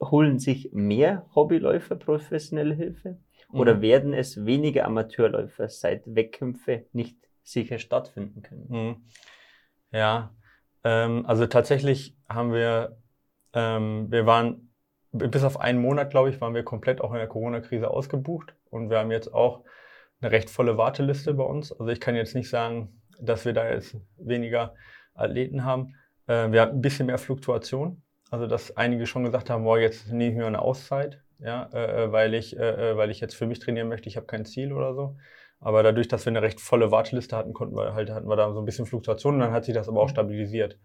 Holen 0.00 0.38
sich 0.38 0.70
mehr 0.72 1.26
Hobbyläufer 1.34 1.96
professionelle 1.96 2.74
Hilfe? 2.74 3.18
Oder 3.52 3.74
Mhm. 3.76 3.80
werden 3.82 4.12
es 4.14 4.44
weniger 4.44 4.84
Amateurläufer, 4.84 5.68
seit 5.68 6.02
Wettkämpfe 6.06 6.84
nicht 6.92 7.16
sicher 7.42 7.78
stattfinden 7.78 8.42
können? 8.42 8.66
Mhm. 8.68 8.96
Ja, 9.90 10.34
ähm, 10.84 11.24
also 11.26 11.46
tatsächlich 11.46 12.16
haben 12.28 12.52
wir, 12.52 12.98
ähm, 13.54 14.06
wir 14.12 14.26
waren 14.26 14.70
bis 15.10 15.42
auf 15.42 15.58
einen 15.58 15.80
Monat, 15.80 16.10
glaube 16.10 16.28
ich, 16.30 16.40
waren 16.40 16.54
wir 16.54 16.62
komplett 16.62 17.00
auch 17.00 17.10
in 17.12 17.18
der 17.18 17.26
Corona-Krise 17.26 17.90
ausgebucht 17.90 18.54
und 18.70 18.90
wir 18.90 18.98
haben 18.98 19.10
jetzt 19.10 19.32
auch 19.32 19.64
eine 20.20 20.32
recht 20.32 20.50
volle 20.50 20.76
Warteliste 20.76 21.34
bei 21.34 21.44
uns. 21.44 21.72
Also 21.72 21.88
ich 21.88 22.00
kann 22.00 22.16
jetzt 22.16 22.34
nicht 22.34 22.50
sagen, 22.50 23.00
dass 23.20 23.44
wir 23.44 23.52
da 23.52 23.68
jetzt 23.70 23.96
weniger 24.16 24.74
Athleten 25.14 25.64
haben. 25.64 25.94
Äh, 26.26 26.50
wir 26.50 26.62
haben 26.62 26.72
ein 26.72 26.80
bisschen 26.80 27.06
mehr 27.06 27.18
Fluktuation. 27.18 28.02
Also 28.30 28.46
dass 28.46 28.76
einige 28.76 29.06
schon 29.06 29.24
gesagt 29.24 29.50
haben, 29.50 29.64
boah, 29.64 29.78
jetzt 29.78 30.12
nehme 30.12 30.30
ich 30.30 30.36
mir 30.36 30.46
eine 30.46 30.60
Auszeit, 30.60 31.22
ja, 31.38 31.70
äh, 31.72 32.12
weil 32.12 32.34
ich, 32.34 32.56
äh, 32.58 32.96
weil 32.96 33.10
ich 33.10 33.20
jetzt 33.20 33.34
für 33.34 33.46
mich 33.46 33.58
trainieren 33.58 33.88
möchte, 33.88 34.08
ich 34.08 34.16
habe 34.16 34.26
kein 34.26 34.44
Ziel 34.44 34.72
oder 34.72 34.94
so. 34.94 35.16
Aber 35.60 35.82
dadurch, 35.82 36.08
dass 36.08 36.24
wir 36.26 36.30
eine 36.30 36.42
recht 36.42 36.60
volle 36.60 36.90
Warteliste 36.90 37.36
hatten, 37.36 37.52
konnten 37.52 37.76
wir 37.76 37.94
halt, 37.94 38.10
hatten 38.10 38.28
wir 38.28 38.36
da 38.36 38.52
so 38.52 38.60
ein 38.60 38.64
bisschen 38.64 38.86
Fluktuation 38.86 39.34
und 39.34 39.40
dann 39.40 39.52
hat 39.52 39.64
sich 39.64 39.74
das 39.74 39.88
aber 39.88 40.00
auch 40.00 40.08
stabilisiert. 40.08 40.78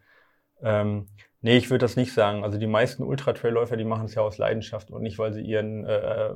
Ähm, 0.62 1.07
nee, 1.41 1.57
ich 1.57 1.69
würde 1.69 1.83
das 1.83 1.95
nicht 1.95 2.13
sagen. 2.13 2.43
Also 2.43 2.57
die 2.57 2.67
meisten 2.67 3.03
Ultra-Trail-Läufer, 3.03 3.77
die 3.77 3.83
machen 3.83 4.05
es 4.05 4.15
ja 4.15 4.22
aus 4.22 4.38
Leidenschaft 4.38 4.91
und 4.91 5.01
nicht, 5.01 5.19
weil 5.19 5.33
sie 5.33 5.41
ihren, 5.41 5.86
äh, 5.86 6.27
äh, 6.27 6.36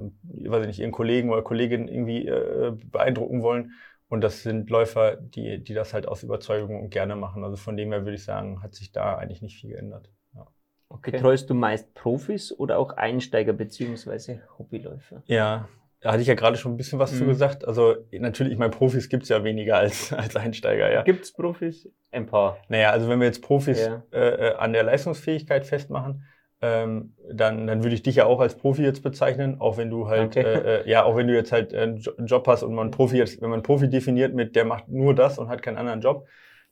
weiß 0.49 0.61
ich 0.61 0.67
nicht, 0.67 0.79
ihren 0.79 0.91
Kollegen 0.91 1.29
oder 1.29 1.41
Kolleginnen 1.41 1.87
irgendwie 1.87 2.27
äh, 2.27 2.73
beeindrucken 2.85 3.41
wollen. 3.41 3.71
Und 4.09 4.21
das 4.21 4.43
sind 4.43 4.69
Läufer, 4.69 5.17
die, 5.17 5.63
die 5.63 5.73
das 5.73 5.93
halt 5.93 6.07
aus 6.07 6.23
Überzeugung 6.23 6.81
und 6.81 6.89
gerne 6.89 7.15
machen. 7.15 7.43
Also 7.43 7.57
von 7.57 7.75
dem 7.75 7.91
her 7.91 8.05
würde 8.05 8.15
ich 8.15 8.23
sagen, 8.23 8.61
hat 8.63 8.73
sich 8.73 8.91
da 8.91 9.17
eigentlich 9.17 9.41
nicht 9.41 9.59
viel 9.59 9.71
geändert. 9.71 10.09
Ja. 10.33 10.47
Okay. 10.87 11.11
Betreust 11.11 11.49
du 11.49 11.53
meist 11.53 11.93
Profis 11.93 12.57
oder 12.57 12.79
auch 12.79 12.93
Einsteiger 12.93 13.51
bzw. 13.51 14.39
Hobbyläufer? 14.57 15.23
Ja, 15.25 15.67
da 16.01 16.11
hatte 16.11 16.21
ich 16.21 16.27
ja 16.27 16.35
gerade 16.35 16.57
schon 16.57 16.73
ein 16.73 16.77
bisschen 16.77 16.99
was 16.99 17.17
zu 17.17 17.23
Mhm. 17.23 17.29
gesagt. 17.29 17.67
Also 17.67 17.95
natürlich, 18.11 18.53
ich 18.53 18.59
meine, 18.59 18.71
Profis 18.71 19.09
gibt's 19.09 19.29
ja 19.29 19.43
weniger 19.43 19.77
als, 19.77 20.13
als 20.13 20.35
Einsteiger, 20.35 20.91
ja. 20.91 21.01
Gibt 21.03 21.23
es 21.23 21.33
Profis? 21.33 21.89
Ein 22.11 22.25
paar. 22.25 22.57
Naja, 22.69 22.91
also 22.91 23.09
wenn 23.09 23.19
wir 23.19 23.27
jetzt 23.27 23.41
Profis 23.41 23.87
Ja. 23.87 24.03
äh, 24.11 24.53
an 24.55 24.73
der 24.73 24.83
Leistungsfähigkeit 24.83 25.65
festmachen, 25.65 26.23
ähm, 26.61 27.13
dann, 27.31 27.67
dann 27.67 27.83
würde 27.83 27.93
ich 27.95 28.01
dich 28.01 28.15
ja 28.15 28.25
auch 28.25 28.39
als 28.39 28.55
Profi 28.55 28.81
jetzt 28.83 29.03
bezeichnen, 29.03 29.61
auch 29.61 29.77
wenn 29.77 29.91
du 29.91 30.07
halt, 30.07 30.35
Okay. 30.35 30.41
äh, 30.41 30.81
äh, 30.81 30.89
ja, 30.89 31.03
auch 31.03 31.15
wenn 31.15 31.27
du 31.27 31.35
jetzt 31.35 31.51
halt 31.51 31.71
einen 31.73 31.97
Job 32.25 32.47
hast 32.47 32.63
und 32.63 32.73
man 32.73 32.89
Profi 32.89 33.17
jetzt, 33.17 33.39
wenn 33.41 33.49
man 33.51 33.61
Profi 33.61 33.89
definiert 33.89 34.33
mit, 34.33 34.55
der 34.55 34.65
macht 34.65 34.87
nur 34.87 35.13
das 35.13 35.37
und 35.37 35.49
hat 35.49 35.61
keinen 35.61 35.77
anderen 35.77 36.01
Job, 36.01 36.27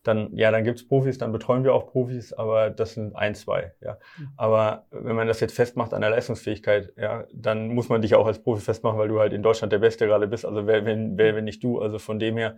dann, 0.08 0.36
ja, 0.36 0.52
dann 0.52 0.64
gibt's 0.64 0.88
Profis, 0.88 1.18
dann 1.18 1.32
betreuen 1.32 1.64
wir 1.64 1.74
auch 1.74 1.88
Profis, 1.88 2.32
aber 2.32 2.70
das 2.70 2.94
sind 2.94 3.16
ein, 3.16 3.34
zwei, 3.34 3.74
ja. 3.82 3.98
Mhm. 4.18 4.30
Aber 4.38 4.86
wenn 4.92 5.16
man 5.16 5.28
das 5.28 5.40
jetzt 5.40 5.56
festmacht 5.56 5.94
an 5.94 6.02
der 6.02 6.12
Leistungsfähigkeit, 6.12 6.94
ja, 6.96 7.26
dann 7.34 7.70
muss 7.70 7.90
man 7.90 8.02
dich 8.02 8.16
auch 8.16 8.28
als 8.28 8.42
Profi 8.42 8.62
festmachen, 8.62 9.00
weil 9.00 9.08
du 9.08 9.20
halt 9.20 9.34
in 9.34 9.42
Deutschland 9.42 9.74
der 9.74 9.80
Beste 9.80 10.06
gerade 10.06 10.28
bist. 10.28 10.46
Also 10.46 10.68
wer, 10.68 10.86
wenn, 10.86 11.18
wer, 11.18 11.36
wenn 11.36 11.46
nicht 11.46 11.64
du, 11.64 11.80
also 11.82 11.98
von 11.98 12.20
dem 12.20 12.38
her, 12.38 12.58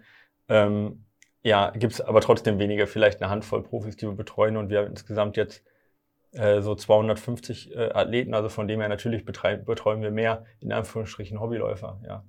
ähm, 0.49 1.05
ja, 1.41 1.71
gibt's 1.71 2.01
aber 2.01 2.19
trotzdem 2.19 2.59
weniger, 2.59 2.85
vielleicht 2.85 3.21
eine 3.21 3.31
Handvoll 3.31 3.63
Profis, 3.63 3.95
die 3.95 4.07
wir 4.07 4.15
betreuen 4.15 4.57
und 4.57 4.69
wir 4.69 4.79
haben 4.79 4.87
insgesamt 4.87 5.37
jetzt 5.37 5.63
äh, 6.33 6.61
so 6.61 6.75
250 6.75 7.73
äh, 7.73 7.91
Athleten, 7.93 8.33
also 8.33 8.49
von 8.49 8.67
dem 8.67 8.81
her 8.81 8.89
natürlich 8.89 9.23
betreuen 9.23 10.01
wir 10.01 10.11
mehr, 10.11 10.43
in 10.59 10.73
Anführungsstrichen 10.73 11.39
Hobbyläufer, 11.39 12.01
ja. 12.05 12.25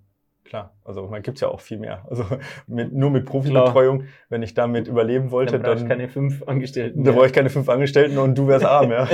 Klar, 0.49 0.75
also 0.83 1.07
man 1.09 1.21
gibt's 1.21 1.43
ja 1.43 1.49
auch 1.49 1.61
viel 1.61 1.76
mehr. 1.78 2.07
Also 2.09 2.25
mit, 2.67 2.90
nur 2.90 3.11
mit 3.11 3.26
Profibetreuung, 3.26 4.05
wenn 4.31 4.43
ich 4.43 4.55
damit 4.55 4.88
überleben 4.88 5.31
wollte, 5.31 5.59
Dann 5.59 5.62
dann, 5.62 5.78
du 5.81 5.88
keine 5.88 6.09
fünf 6.09 6.43
Angestellten. 6.49 7.05
da 7.05 7.12
brauche 7.12 7.26
ich 7.26 7.35
keine 7.35 7.50
fünf 7.50 7.69
Angestellten 7.69 8.17
und 8.17 8.38
du 8.38 8.49
wärst 8.49 8.64
arm, 8.64 8.90
ja. 8.90 9.07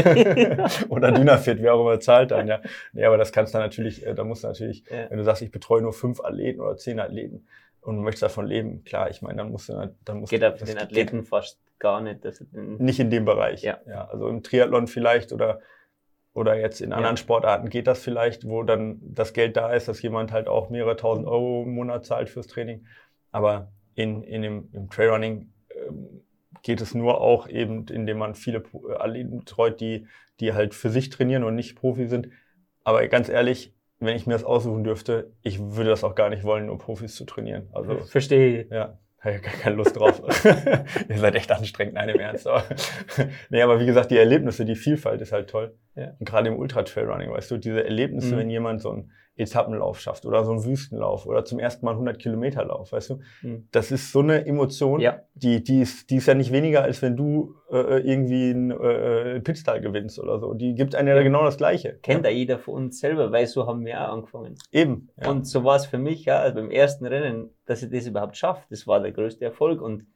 Oder 0.88 1.10
Dynafit, 1.10 1.60
wer 1.60 1.74
auch 1.74 1.80
immer 1.80 1.98
zahlt 1.98 2.30
dann, 2.30 2.46
ja. 2.46 2.60
Nee, 2.92 3.04
aber 3.04 3.18
das 3.18 3.32
kannst 3.32 3.52
du 3.52 3.58
natürlich, 3.58 4.06
äh, 4.06 4.14
da 4.14 4.22
musst 4.22 4.44
du 4.44 4.46
natürlich, 4.46 4.84
Ja. 4.88 5.10
wenn 5.10 5.18
du 5.18 5.24
sagst, 5.24 5.42
ich 5.42 5.50
betreue 5.50 5.82
nur 5.82 5.92
fünf 5.92 6.20
Athleten 6.20 6.60
oder 6.60 6.76
zehn 6.76 7.00
Athleten, 7.00 7.48
und 7.80 8.00
möchtest 8.00 8.22
davon 8.22 8.46
leben, 8.46 8.82
klar, 8.84 9.10
ich 9.10 9.20
meine, 9.20 9.38
dann 9.38 9.50
musst 9.50 9.68
du, 9.68 9.94
dann 10.04 10.20
musst 10.20 10.30
Geht 10.30 10.40
du, 10.42 10.52
auf 10.52 10.62
den 10.62 10.78
Athleten 10.78 11.24
fast 11.24 11.60
gar 11.78 12.00
nicht. 12.00 12.24
Dass 12.24 12.42
nicht 12.52 12.98
in 12.98 13.10
dem 13.10 13.24
Bereich. 13.26 13.62
Ja. 13.62 13.78
ja. 13.86 14.06
Also 14.08 14.28
im 14.28 14.42
Triathlon 14.42 14.86
vielleicht 14.86 15.32
oder, 15.32 15.60
oder 16.34 16.58
jetzt 16.58 16.80
in 16.80 16.92
anderen 16.92 17.14
Ja. 17.14 17.20
Sportarten 17.20 17.70
geht 17.70 17.86
das 17.86 18.02
vielleicht, 18.02 18.46
wo 18.46 18.64
dann 18.64 18.98
das 19.02 19.32
Geld 19.32 19.56
da 19.56 19.72
ist, 19.72 19.88
dass 19.88 20.02
jemand 20.02 20.32
halt 20.32 20.48
auch 20.48 20.68
mehrere 20.68 20.96
tausend 20.96 21.26
Euro 21.26 21.62
im 21.62 21.74
Monat 21.74 22.04
zahlt 22.04 22.28
fürs 22.28 22.48
Training. 22.48 22.86
Aber 23.30 23.72
in, 23.94 24.22
in 24.24 24.42
dem, 24.42 24.68
im 24.72 24.90
Trailrunning 24.90 25.52
ähm, 25.70 26.22
geht 26.62 26.80
es 26.80 26.94
nur 26.94 27.20
auch 27.20 27.48
eben, 27.48 27.86
indem 27.86 28.18
man 28.18 28.34
viele 28.34 28.58
äh, 28.58 28.94
Athleten 28.94 29.38
betreut, 29.38 29.80
die, 29.80 30.06
die 30.40 30.52
halt 30.52 30.74
für 30.74 30.90
sich 30.90 31.08
trainieren 31.08 31.44
und 31.44 31.54
nicht 31.54 31.76
Profi 31.76 32.08
sind. 32.08 32.28
Aber 32.82 33.06
ganz 33.06 33.28
ehrlich, 33.28 33.72
wenn 34.00 34.16
ich 34.16 34.26
mir 34.26 34.32
das 34.32 34.44
aussuchen 34.44 34.82
dürfte, 34.82 35.32
ich 35.42 35.60
würde 35.60 35.90
das 35.90 36.02
auch 36.04 36.16
gar 36.16 36.30
nicht 36.30 36.42
wollen, 36.44 36.66
nur 36.66 36.78
Profis 36.78 37.14
zu 37.14 37.24
trainieren. 37.24 37.68
Also 37.72 37.98
Verstehe 38.00 38.66
ja, 38.70 38.98
habe 39.24 39.36
ich 39.36 39.42
gar 39.42 39.52
keine 39.54 39.76
Lust 39.76 39.96
drauf. 39.96 40.20
Ihr 41.08 41.18
seid 41.18 41.34
echt 41.34 41.50
anstrengend, 41.50 41.94
nein, 41.94 42.08
im 42.10 42.20
Ernst. 42.20 42.46
Aber 42.46 42.64
nee, 43.50 43.62
aber 43.62 43.80
wie 43.80 43.86
gesagt, 43.86 44.10
die 44.10 44.18
Erlebnisse, 44.18 44.64
die 44.64 44.76
Vielfalt 44.76 45.20
ist 45.20 45.32
halt 45.32 45.48
toll. 45.50 45.74
Ja. 45.96 46.12
Und 46.18 46.26
gerade 46.28 46.48
im 46.48 46.56
Ultra-Trailrunning, 46.58 47.30
weißt 47.30 47.50
du, 47.50 47.56
diese 47.56 47.82
Erlebnisse, 47.84 48.34
Mhm. 48.34 48.38
wenn 48.38 48.50
jemand 48.50 48.80
so 48.82 48.90
einen 48.90 49.12
Etappenlauf 49.36 49.98
schafft 50.00 50.26
oder 50.26 50.44
so 50.44 50.52
einen 50.52 50.64
Wüstenlauf 50.64 51.26
oder 51.26 51.44
zum 51.44 51.58
ersten 51.58 51.84
Mal 51.84 51.92
100 51.92 52.18
Kilometer 52.18 52.64
Lauf, 52.64 52.92
weißt 52.92 53.10
du, 53.10 53.18
Mhm. 53.42 53.68
das 53.72 53.90
ist 53.90 54.12
so 54.12 54.20
eine 54.20 54.46
Emotion, 54.46 55.00
Ja. 55.00 55.20
die, 55.34 55.62
die, 55.64 55.80
ist, 55.80 56.08
die 56.10 56.16
ist 56.16 56.26
ja 56.26 56.34
nicht 56.34 56.52
weniger, 56.52 56.82
als 56.82 57.02
wenn 57.02 57.16
du 57.16 57.54
äh, 57.70 57.98
irgendwie 58.08 58.50
einen 58.50 58.70
äh, 58.70 59.40
Pitztal 59.40 59.80
gewinnst 59.80 60.18
oder 60.20 60.38
so. 60.38 60.54
Die 60.54 60.74
gibt 60.74 60.94
einem 60.94 61.08
ja 61.08 61.22
genau 61.22 61.44
das 61.44 61.56
Gleiche. 61.56 61.98
Kennt 62.02 62.24
ja. 62.24 62.30
ja 62.30 62.36
jeder 62.36 62.58
von 62.58 62.74
uns 62.74 63.00
selber, 63.00 63.32
weil 63.32 63.46
so 63.46 63.66
haben 63.66 63.84
wir 63.84 64.00
auch 64.00 64.12
angefangen. 64.12 64.54
Eben. 64.70 65.08
Ja. 65.20 65.30
Und 65.30 65.46
so 65.48 65.64
war 65.64 65.76
es 65.76 65.86
für 65.86 65.98
mich, 65.98 66.24
ja, 66.26 66.38
also 66.38 66.54
beim 66.54 66.70
ersten 66.70 67.04
Rennen, 67.06 67.50
dass 67.66 67.82
ich 67.82 67.90
das 67.90 68.06
überhaupt 68.06 68.36
schaffe, 68.36 68.64
das 68.70 68.86
war 68.86 69.00
der 69.00 69.10
größte 69.12 69.44
Erfolg 69.44 69.80
und 69.82 70.06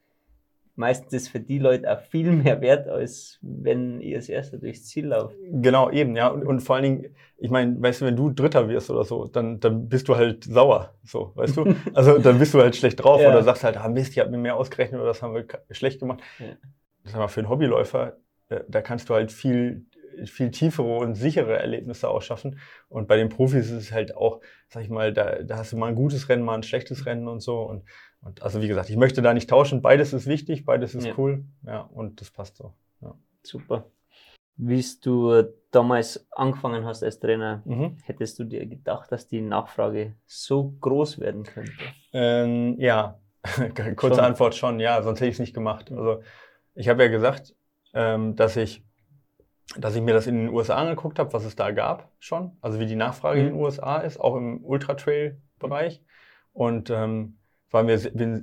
meistens 0.79 1.13
ist 1.13 1.29
für 1.29 1.41
die 1.41 1.59
Leute 1.59 1.91
auch 1.93 2.01
viel 2.01 2.31
mehr 2.33 2.61
wert, 2.61 2.89
als 2.89 3.39
wenn 3.43 4.01
ihr 4.01 4.17
als 4.17 4.29
Erster 4.29 4.59
durchs 4.59 4.87
Ziel 4.87 5.09
lauft. 5.09 5.37
Genau, 5.51 5.91
eben, 5.91 6.17
ja. 6.17 6.29
Und, 6.29 6.45
und 6.47 6.61
vor 6.61 6.77
allen 6.77 6.85
Dingen, 6.85 7.17
ich 7.37 7.51
meine, 7.51 7.81
weißt 7.81 8.01
du, 8.01 8.07
wenn 8.07 8.17
du 8.17 8.31
Dritter 8.31 8.69
wirst 8.69 8.91
oder 8.91 9.05
so, 9.05 9.27
dann, 9.27 9.61
dann 9.61 9.89
bist 9.89 10.09
du 10.09 10.17
halt 10.17 10.45
sauer, 10.45 10.95
so, 11.03 11.33
weißt 11.35 11.57
du? 11.57 11.75
Also 11.95 12.19
dann 12.19 12.39
bist 12.39 12.55
du 12.55 12.61
halt 12.61 12.77
schlecht 12.77 13.03
drauf 13.03 13.21
Ja. 13.21 13.29
oder 13.29 13.43
sagst 13.43 13.65
halt, 13.65 13.77
ah 13.77 13.89
Mist, 13.89 14.13
ich 14.13 14.19
habe 14.21 14.31
mir 14.31 14.39
mehr 14.39 14.57
ausgerechnet 14.57 15.01
oder 15.01 15.09
das 15.09 15.23
haben 15.23 15.35
wir 15.35 15.45
schlecht 15.71 16.01
gemacht. 16.01 16.21
Ja. 16.39 16.47
Sag 17.05 17.17
mal, 17.17 17.29
für 17.29 17.41
einen 17.41 17.49
Hobbyläufer, 17.49 18.17
äh, 18.49 18.61
da 18.69 18.81
kannst 18.81 19.09
du 19.09 19.15
halt 19.15 19.33
viel, 19.33 19.87
viel 20.27 20.51
tiefere 20.51 20.97
und 20.99 21.15
sichere 21.15 21.59
Erlebnisse 21.59 22.09
auch 22.09 22.23
schaffen. 22.23 22.59
Und 22.89 23.07
bei 23.09 23.17
den 23.17 23.29
Profis 23.29 23.67
ist 23.67 23.73
es 23.73 23.93
halt 23.93 24.17
auch, 24.17 24.41
sag 24.69 24.83
ich 24.83 24.91
mal, 24.91 25.13
da, 25.13 25.43
da 25.43 25.59
hast 25.59 25.73
du 25.73 25.77
mal 25.77 25.87
ein 25.87 25.95
gutes 25.95 26.29
Rennen, 26.29 26.43
mal 26.43 26.55
ein 26.55 26.63
schlechtes 26.65 27.07
Rennen 27.07 27.29
und 27.29 27.41
so. 27.41 27.61
Und, 27.63 27.85
und 28.23 28.43
also 28.43 28.61
wie 28.63 28.69
gesagt, 28.69 28.91
ich 28.91 28.97
möchte 28.97 29.23
da 29.23 29.33
nicht 29.35 29.49
tauschen. 29.51 29.81
Beides 29.83 30.13
ist 30.13 30.27
wichtig, 30.27 30.65
beides 30.65 30.95
ist 30.95 31.05
Ja. 31.07 31.15
cool. 31.19 31.45
Ja, 31.65 31.81
und 31.81 32.21
das 32.21 32.31
passt 32.31 32.57
so. 32.57 32.75
Super. 33.43 33.85
Wie 34.57 34.85
du 35.03 35.45
damals 35.71 36.27
angefangen 36.33 36.85
hast 36.85 37.03
als 37.05 37.21
Trainer, 37.21 37.63
Mhm. 37.65 37.97
hättest 38.03 38.39
du 38.39 38.45
dir 38.45 38.67
gedacht, 38.67 39.11
dass 39.13 39.29
die 39.29 39.41
Nachfrage 39.41 40.17
so 40.27 40.75
groß 40.81 41.21
werden 41.21 41.45
könnte? 41.45 41.73
Ähm, 42.13 42.75
ja, 42.79 43.21
kurze 43.97 44.17
Schon. 44.17 44.25
Antwort 44.25 44.55
schon, 44.57 44.81
ja, 44.81 45.01
sonst 45.03 45.21
hätte 45.21 45.29
ich 45.29 45.37
es 45.37 45.41
nicht 45.41 45.55
gemacht. 45.55 45.93
Also 45.93 46.23
ich 46.75 46.89
habe 46.89 47.05
ja 47.05 47.09
gesagt, 47.09 47.55
ähm, 47.95 48.35
dass 48.35 48.57
ich, 48.57 48.85
dass 49.79 49.95
ich 49.95 50.03
mir 50.03 50.13
das 50.15 50.27
in 50.27 50.37
den 50.37 50.49
USA 50.49 50.75
angeguckt 50.77 51.19
habe, 51.21 51.33
was 51.33 51.45
es 51.45 51.55
da 51.55 51.71
gab 51.71 52.11
schon, 52.19 52.57
also 52.61 52.81
wie 52.81 52.87
die 52.87 52.97
Nachfrage 52.97 53.41
Mhm. 53.41 53.47
in 53.47 53.53
den 53.55 53.63
USA 53.63 53.99
ist, 53.99 54.19
auch 54.19 54.35
im 54.37 54.65
Ultra-Trail-Bereich. 54.65 56.03
Und 56.53 56.91
ähm, 56.91 57.38
war 57.71 57.83
mir, 57.83 57.99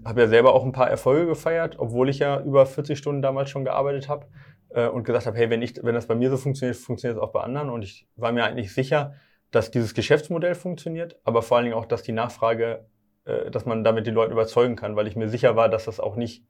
habe 0.05 0.21
ja 0.21 0.27
selber 0.27 0.53
auch 0.53 0.63
ein 0.63 0.71
paar 0.71 0.89
Erfolge 0.89 1.27
gefeiert, 1.27 1.77
obwohl 1.79 2.09
ich 2.09 2.19
ja 2.19 2.41
über 2.41 2.65
40 2.65 2.97
Stunden 2.97 3.21
damals 3.21 3.49
schon 3.49 3.65
gearbeitet 3.65 4.07
habe 4.07 4.27
äh, 4.69 4.87
und 4.87 5.03
gesagt 5.03 5.25
habe, 5.25 5.37
hey, 5.37 5.49
wenn, 5.49 5.61
ich, 5.61 5.81
wenn 5.83 5.95
das 5.95 6.07
bei 6.07 6.15
mir 6.15 6.29
so 6.29 6.37
funktioniert, 6.37 6.77
funktioniert 6.77 7.17
es 7.17 7.23
auch 7.23 7.31
bei 7.31 7.41
anderen. 7.41 7.69
Und 7.69 7.83
ich 7.83 8.07
war 8.15 8.31
mir 8.31 8.43
eigentlich 8.43 8.73
sicher, 8.73 9.15
dass 9.51 9.71
dieses 9.71 9.93
Geschäftsmodell 9.93 10.55
funktioniert, 10.55 11.17
aber 11.23 11.41
vor 11.41 11.57
allen 11.57 11.65
Dingen 11.65 11.77
auch, 11.77 11.85
dass 11.85 12.03
die 12.03 12.11
Nachfrage, 12.11 12.85
äh, 13.25 13.49
dass 13.49 13.65
man 13.65 13.83
damit 13.83 14.05
die 14.05 14.11
Leute 14.11 14.33
überzeugen 14.33 14.75
kann, 14.75 14.95
weil 14.95 15.07
ich 15.07 15.15
mir 15.15 15.29
sicher 15.29 15.55
war, 15.55 15.69
dass 15.69 15.85
das 15.85 15.99
auch 15.99 16.15
nicht 16.15 16.45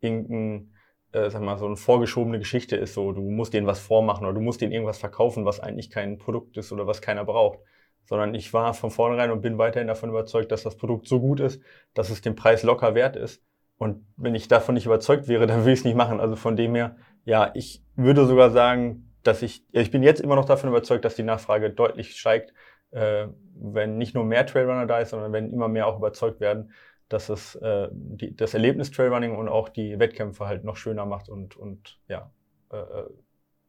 irgendein, 0.00 0.72
äh, 1.12 1.30
sag 1.30 1.40
mal, 1.42 1.56
so 1.56 1.66
eine 1.66 1.76
vorgeschobene 1.76 2.38
Geschichte 2.38 2.76
ist, 2.76 2.94
so 2.94 3.12
du 3.12 3.22
musst 3.22 3.54
denen 3.54 3.66
was 3.66 3.80
vormachen 3.80 4.26
oder 4.26 4.34
du 4.34 4.40
musst 4.40 4.60
denen 4.60 4.72
irgendwas 4.72 4.98
verkaufen, 4.98 5.44
was 5.46 5.60
eigentlich 5.60 5.90
kein 5.90 6.18
Produkt 6.18 6.56
ist 6.58 6.72
oder 6.72 6.86
was 6.86 7.00
keiner 7.00 7.24
braucht. 7.24 7.60
Sondern 8.06 8.34
ich 8.34 8.52
war 8.52 8.72
von 8.74 8.90
vornherein 8.90 9.30
und 9.30 9.42
bin 9.42 9.58
weiterhin 9.58 9.88
davon 9.88 10.10
überzeugt, 10.10 10.50
dass 10.52 10.62
das 10.62 10.76
Produkt 10.76 11.06
so 11.06 11.20
gut 11.20 11.40
ist, 11.40 11.60
dass 11.94 12.10
es 12.10 12.20
den 12.20 12.36
Preis 12.36 12.62
locker 12.62 12.94
wert 12.94 13.16
ist. 13.16 13.42
Und 13.78 14.06
wenn 14.16 14.34
ich 14.34 14.48
davon 14.48 14.74
nicht 14.74 14.86
überzeugt 14.86 15.28
wäre, 15.28 15.46
dann 15.46 15.60
würde 15.60 15.72
ich 15.72 15.80
es 15.80 15.84
nicht 15.84 15.96
machen. 15.96 16.20
Also 16.20 16.36
von 16.36 16.56
dem 16.56 16.74
her, 16.74 16.96
ja, 17.24 17.50
ich 17.54 17.82
würde 17.94 18.26
sogar 18.26 18.50
sagen, 18.50 19.12
dass 19.22 19.42
ich, 19.42 19.64
ich 19.72 19.90
bin 19.90 20.02
jetzt 20.02 20.20
immer 20.20 20.36
noch 20.36 20.44
davon 20.44 20.70
überzeugt, 20.70 21.04
dass 21.04 21.16
die 21.16 21.24
Nachfrage 21.24 21.70
deutlich 21.70 22.16
steigt, 22.16 22.54
äh, 22.92 23.26
wenn 23.54 23.98
nicht 23.98 24.14
nur 24.14 24.24
mehr 24.24 24.46
Trailrunner 24.46 24.86
da 24.86 25.00
ist, 25.00 25.10
sondern 25.10 25.32
wenn 25.32 25.50
immer 25.50 25.68
mehr 25.68 25.86
auch 25.86 25.98
überzeugt 25.98 26.40
werden, 26.40 26.72
dass 27.08 27.28
es 27.28 27.54
äh, 27.56 27.88
die, 27.92 28.34
das 28.36 28.54
Erlebnis 28.54 28.90
Trailrunning 28.90 29.36
und 29.36 29.48
auch 29.48 29.68
die 29.68 29.98
Wettkämpfe 29.98 30.46
halt 30.46 30.64
noch 30.64 30.76
schöner 30.76 31.06
macht 31.06 31.28
und, 31.28 31.56
und 31.56 31.98
ja, 32.08 32.30
äh, 32.72 32.76
äh, 32.76 33.10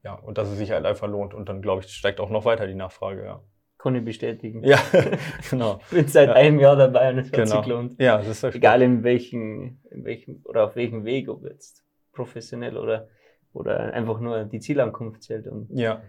ja, 0.04 0.14
und 0.14 0.38
dass 0.38 0.50
es 0.50 0.58
sich 0.58 0.72
halt 0.72 0.86
einfach 0.86 1.08
lohnt. 1.08 1.34
Und 1.34 1.50
dann, 1.50 1.62
glaube 1.62 1.84
ich, 1.84 1.92
steigt 1.92 2.20
auch 2.20 2.30
noch 2.30 2.46
weiter 2.46 2.68
die 2.68 2.76
Nachfrage, 2.76 3.26
ja. 3.26 3.42
Kann 3.78 3.96
ich 3.96 4.04
bestätigen. 4.04 4.64
Ja, 4.64 4.80
genau. 5.52 5.80
Ich 5.92 5.98
bin 5.98 6.08
seit 6.08 6.30
Ja. 6.30 6.34
einem 6.36 6.60
Jahr 6.60 6.76
dabei 6.76 7.12
und 7.12 7.20
es 7.20 7.28
hat 7.28 7.34
Genau. 7.34 7.46
sich 7.58 7.62
gelohnt. 7.62 7.96
Ja, 8.02 8.18
das 8.18 8.28
ist 8.28 8.42
ja 8.44 8.50
Egal 8.50 8.82
in 8.82 9.04
welchen, 9.04 9.82
in 9.92 10.04
welchem 10.04 10.42
oder 10.46 10.64
auf 10.66 10.76
welchem 10.76 11.06
Weg, 11.06 11.30
ob 11.30 11.44
jetzt 11.44 11.84
professionell 12.12 12.76
oder, 12.78 13.08
oder 13.54 13.94
einfach 13.94 14.20
nur 14.20 14.46
die 14.46 14.60
Zielankunft 14.60 15.22
zählt 15.24 15.48
und 15.48 15.70
Ja, 15.72 16.02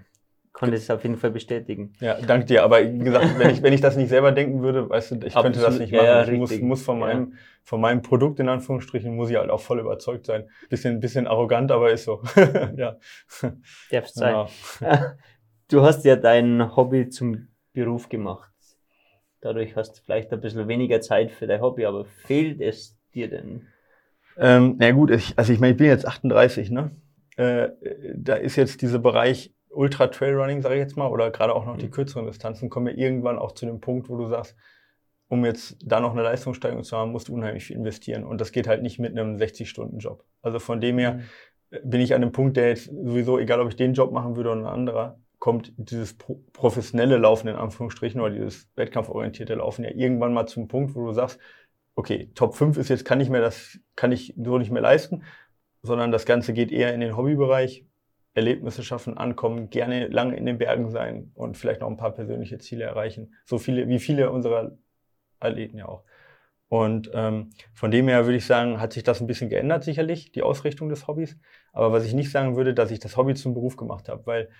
kann 0.54 0.70
das 0.72 0.90
auf 0.90 1.02
jeden 1.04 1.16
Fall 1.16 1.30
bestätigen. 1.30 1.92
ja, 2.00 2.16
danke 2.26 2.46
dir. 2.46 2.64
Aber 2.64 2.82
wie 2.82 2.98
gesagt, 2.98 3.38
wenn 3.38 3.50
ich, 3.50 3.62
wenn 3.62 3.72
ich 3.74 3.82
das 3.82 3.96
nicht 3.96 4.08
selber 4.08 4.32
denken 4.32 4.62
würde, 4.62 4.88
weißt 4.88 5.10
du, 5.12 5.14
ich 5.26 5.34
könnte 5.34 5.60
das 5.60 5.64
Absolut. 5.66 5.80
nicht 5.82 5.90
Ja, 5.92 5.98
machen. 6.02 6.08
ja, 6.08 6.32
ich 6.32 6.38
muss, 6.38 6.60
muss 6.60 6.82
von 6.82 6.98
Ja. 7.00 7.06
meinem, 7.06 7.34
von 7.62 7.80
meinem 7.82 8.00
Produkt 8.02 8.40
in 8.40 8.48
Anführungsstrichen 8.48 9.14
muss 9.14 9.28
ich 9.30 9.36
halt 9.36 9.50
auch 9.50 9.60
voll 9.60 9.78
überzeugt 9.78 10.24
sein. 10.24 10.48
Bisschen, 10.70 11.00
bisschen 11.00 11.26
arrogant, 11.26 11.70
aber 11.70 11.92
ist 11.92 12.04
so. 12.04 12.22
ja. 12.76 12.96
Darfst 13.90 14.14
sein. 14.16 14.46
Genau. 14.80 15.00
Du 15.70 15.82
hast 15.82 16.02
ja 16.06 16.16
dein 16.16 16.74
Hobby 16.76 17.10
zum 17.10 17.48
Beruf 17.84 18.08
gemacht. 18.08 18.50
Dadurch 19.40 19.76
hast 19.76 19.92
du 19.98 20.02
vielleicht 20.04 20.32
ein 20.32 20.40
bisschen 20.40 20.66
weniger 20.68 21.00
Zeit 21.00 21.30
für 21.30 21.46
dein 21.46 21.60
Hobby, 21.60 21.84
aber 21.86 22.04
fehlt 22.04 22.60
es 22.60 22.98
dir 23.14 23.28
denn? 23.28 23.66
Ähm, 24.36 24.76
na 24.78 24.90
gut, 24.92 25.10
ich, 25.10 25.38
also 25.38 25.52
ich 25.52 25.60
meine, 25.60 25.72
ich 25.72 25.78
bin 25.78 25.86
jetzt 25.86 26.06
38, 26.06 26.70
ne? 26.70 26.90
Äh, 27.36 27.68
da 28.16 28.34
ist 28.34 28.56
jetzt 28.56 28.82
dieser 28.82 28.98
Bereich 28.98 29.52
Ultra 29.70 30.08
Trailrunning, 30.08 30.60
sage 30.62 30.74
ich 30.76 30.80
jetzt 30.80 30.96
mal, 30.96 31.08
oder 31.08 31.30
gerade 31.30 31.54
auch 31.54 31.66
noch 31.66 31.76
die 31.76 31.86
Mhm. 31.86 31.90
kürzeren 31.92 32.26
Distanzen, 32.26 32.68
kommen 32.68 32.86
wir 32.86 32.98
irgendwann 32.98 33.38
auch 33.38 33.52
zu 33.52 33.66
dem 33.66 33.80
Punkt, 33.80 34.08
wo 34.08 34.16
du 34.16 34.26
sagst, 34.26 34.56
um 35.28 35.44
jetzt 35.44 35.76
da 35.84 36.00
noch 36.00 36.12
eine 36.12 36.22
Leistungssteigerung 36.22 36.82
zu 36.84 36.96
haben, 36.96 37.12
musst 37.12 37.28
du 37.28 37.34
unheimlich 37.34 37.64
viel 37.64 37.76
investieren. 37.76 38.24
Und 38.24 38.40
das 38.40 38.50
geht 38.50 38.66
halt 38.66 38.82
nicht 38.82 38.98
mit 38.98 39.12
einem 39.16 39.36
60-Stunden-Job. 39.36 40.24
Also 40.42 40.58
von 40.58 40.80
dem 40.80 40.98
her 40.98 41.20
äh, 41.70 41.80
bin 41.84 42.00
ich 42.00 42.14
an 42.14 42.22
dem 42.22 42.32
Punkt, 42.32 42.56
der 42.56 42.70
jetzt 42.70 42.86
sowieso, 42.86 43.38
egal 43.38 43.60
ob 43.60 43.68
ich 43.68 43.76
den 43.76 43.92
Job 43.92 44.10
machen 44.10 44.36
würde 44.36 44.50
oder 44.50 44.60
ein 44.60 44.66
anderer, 44.66 45.20
kommt 45.38 45.72
dieses 45.76 46.16
pro 46.18 46.42
professionelle 46.52 47.16
Laufen 47.16 47.48
in 47.48 47.56
Anführungsstrichen 47.56 48.20
oder 48.20 48.34
dieses 48.34 48.68
wettkampforientierte 48.74 49.54
Laufen 49.54 49.84
ja 49.84 49.90
irgendwann 49.90 50.34
mal 50.34 50.46
zum 50.46 50.68
Punkt, 50.68 50.94
wo 50.94 51.06
du 51.06 51.12
sagst, 51.12 51.38
okay, 51.94 52.30
Top 52.34 52.54
5 52.54 52.76
ist 52.76 52.88
jetzt, 52.88 53.04
kann 53.04 53.20
ich 53.20 53.28
mir 53.30 53.40
das, 53.40 53.78
kann 53.96 54.12
ich 54.12 54.34
so 54.36 54.58
nicht 54.58 54.70
mehr 54.70 54.82
leisten, 54.82 55.22
sondern 55.82 56.12
das 56.12 56.26
Ganze 56.26 56.52
geht 56.52 56.72
eher 56.72 56.94
in 56.94 57.00
den 57.00 57.16
Hobbybereich, 57.16 57.84
Erlebnisse 58.34 58.82
schaffen, 58.84 59.16
ankommen, 59.18 59.70
gerne 59.70 60.08
lange 60.08 60.36
in 60.36 60.46
den 60.46 60.58
Bergen 60.58 60.90
sein 60.90 61.32
und 61.34 61.56
vielleicht 61.56 61.80
noch 61.80 61.88
ein 61.88 61.96
paar 61.96 62.12
persönliche 62.12 62.58
Ziele 62.58 62.84
erreichen. 62.84 63.34
So 63.44 63.58
viele, 63.58 63.88
wie 63.88 63.98
viele 63.98 64.30
unserer 64.30 64.76
Athleten 65.40 65.78
ja 65.78 65.86
auch. 65.86 66.04
Und 66.68 67.10
ähm, 67.14 67.50
von 67.72 67.90
dem 67.90 68.08
her 68.08 68.26
würde 68.26 68.36
ich 68.36 68.46
sagen, 68.46 68.78
hat 68.78 68.92
sich 68.92 69.02
das 69.02 69.20
ein 69.20 69.26
bisschen 69.26 69.48
geändert, 69.48 69.84
sicherlich, 69.84 70.32
die 70.32 70.42
Ausrichtung 70.42 70.90
des 70.90 71.06
Hobbys. 71.06 71.38
Aber 71.72 71.92
was 71.92 72.04
ich 72.04 72.12
nicht 72.12 72.30
sagen 72.30 72.56
würde, 72.56 72.74
dass 72.74 72.90
ich 72.90 73.00
das 73.00 73.16
Hobby 73.16 73.34
zum 73.34 73.54
Beruf 73.54 73.76
gemacht 73.76 74.08
habe, 74.08 74.26
weil, 74.26 74.50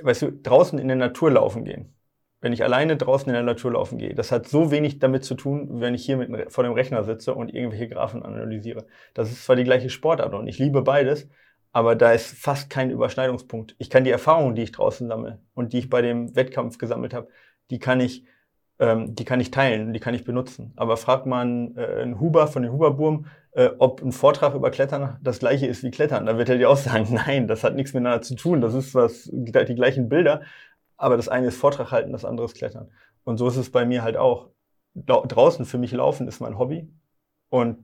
weißt 0.00 0.22
du, 0.22 0.32
draußen 0.32 0.78
in 0.78 0.88
der 0.88 0.96
Natur 0.96 1.30
laufen 1.32 1.64
gehen, 1.64 1.94
wenn 2.40 2.52
ich 2.52 2.62
alleine 2.64 2.96
draußen 2.96 3.28
in 3.28 3.34
der 3.34 3.42
Natur 3.42 3.72
laufen 3.72 3.98
gehe, 3.98 4.14
das 4.14 4.32
hat 4.32 4.48
so 4.48 4.70
wenig 4.70 4.98
damit 4.98 5.24
zu 5.24 5.34
tun, 5.34 5.80
wenn 5.80 5.94
ich 5.94 6.04
hier 6.04 6.16
mit, 6.16 6.52
vor 6.52 6.64
dem 6.64 6.72
Rechner 6.72 7.04
sitze 7.04 7.34
und 7.34 7.54
irgendwelche 7.54 7.88
Graphen 7.88 8.22
analysiere. 8.22 8.86
Das 9.14 9.30
ist 9.30 9.44
zwar 9.44 9.56
die 9.56 9.64
gleiche 9.64 9.90
Sportart 9.90 10.34
und 10.34 10.46
ich 10.46 10.58
liebe 10.58 10.82
beides, 10.82 11.28
aber 11.72 11.94
da 11.96 12.12
ist 12.12 12.36
fast 12.38 12.68
kein 12.68 12.90
Überschneidungspunkt. 12.90 13.74
Ich 13.78 13.90
kann 13.90 14.04
die 14.04 14.10
Erfahrungen, 14.10 14.54
die 14.54 14.62
ich 14.62 14.72
draußen 14.72 15.08
sammle 15.08 15.40
und 15.54 15.72
die 15.72 15.78
ich 15.78 15.88
bei 15.88 16.02
dem 16.02 16.34
Wettkampf 16.36 16.78
gesammelt 16.78 17.14
habe, 17.14 17.28
die 17.70 17.78
kann 17.78 18.00
ich, 18.00 18.24
ähm, 18.82 19.14
die 19.14 19.24
kann 19.24 19.38
ich 19.38 19.52
teilen, 19.52 19.92
die 19.92 20.00
kann 20.00 20.12
ich 20.12 20.24
benutzen. 20.24 20.72
Aber 20.74 20.96
fragt 20.96 21.24
man 21.24 21.76
äh, 21.76 22.02
einen 22.02 22.18
Huber 22.18 22.48
von 22.48 22.62
den 22.64 22.72
Huberburm, 22.72 23.26
äh, 23.52 23.70
ob 23.78 24.02
ein 24.02 24.10
Vortrag 24.10 24.54
über 24.54 24.72
Klettern 24.72 25.18
das 25.22 25.38
gleiche 25.38 25.66
ist 25.68 25.84
wie 25.84 25.92
Klettern, 25.92 26.26
dann 26.26 26.36
wird 26.36 26.48
er 26.48 26.58
dir 26.58 26.68
auch 26.68 26.76
sagen, 26.76 27.06
nein, 27.26 27.46
das 27.46 27.62
hat 27.62 27.76
nichts 27.76 27.94
miteinander 27.94 28.22
zu 28.22 28.34
tun, 28.34 28.60
das 28.60 28.74
ist 28.74 28.92
was, 28.94 29.30
die 29.32 29.74
gleichen 29.74 30.08
Bilder, 30.08 30.42
aber 30.96 31.16
das 31.16 31.28
eine 31.28 31.46
ist 31.46 31.58
Vortrag 31.58 31.92
halten, 31.92 32.12
das 32.12 32.24
andere 32.24 32.46
ist 32.46 32.56
Klettern. 32.56 32.90
Und 33.22 33.38
so 33.38 33.46
ist 33.46 33.56
es 33.56 33.70
bei 33.70 33.86
mir 33.86 34.02
halt 34.02 34.16
auch. 34.16 34.48
draußen 34.94 35.64
für 35.64 35.78
mich 35.78 35.92
laufen 35.92 36.26
ist 36.28 36.40
mein 36.40 36.58
Hobby 36.58 36.88
und 37.50 37.78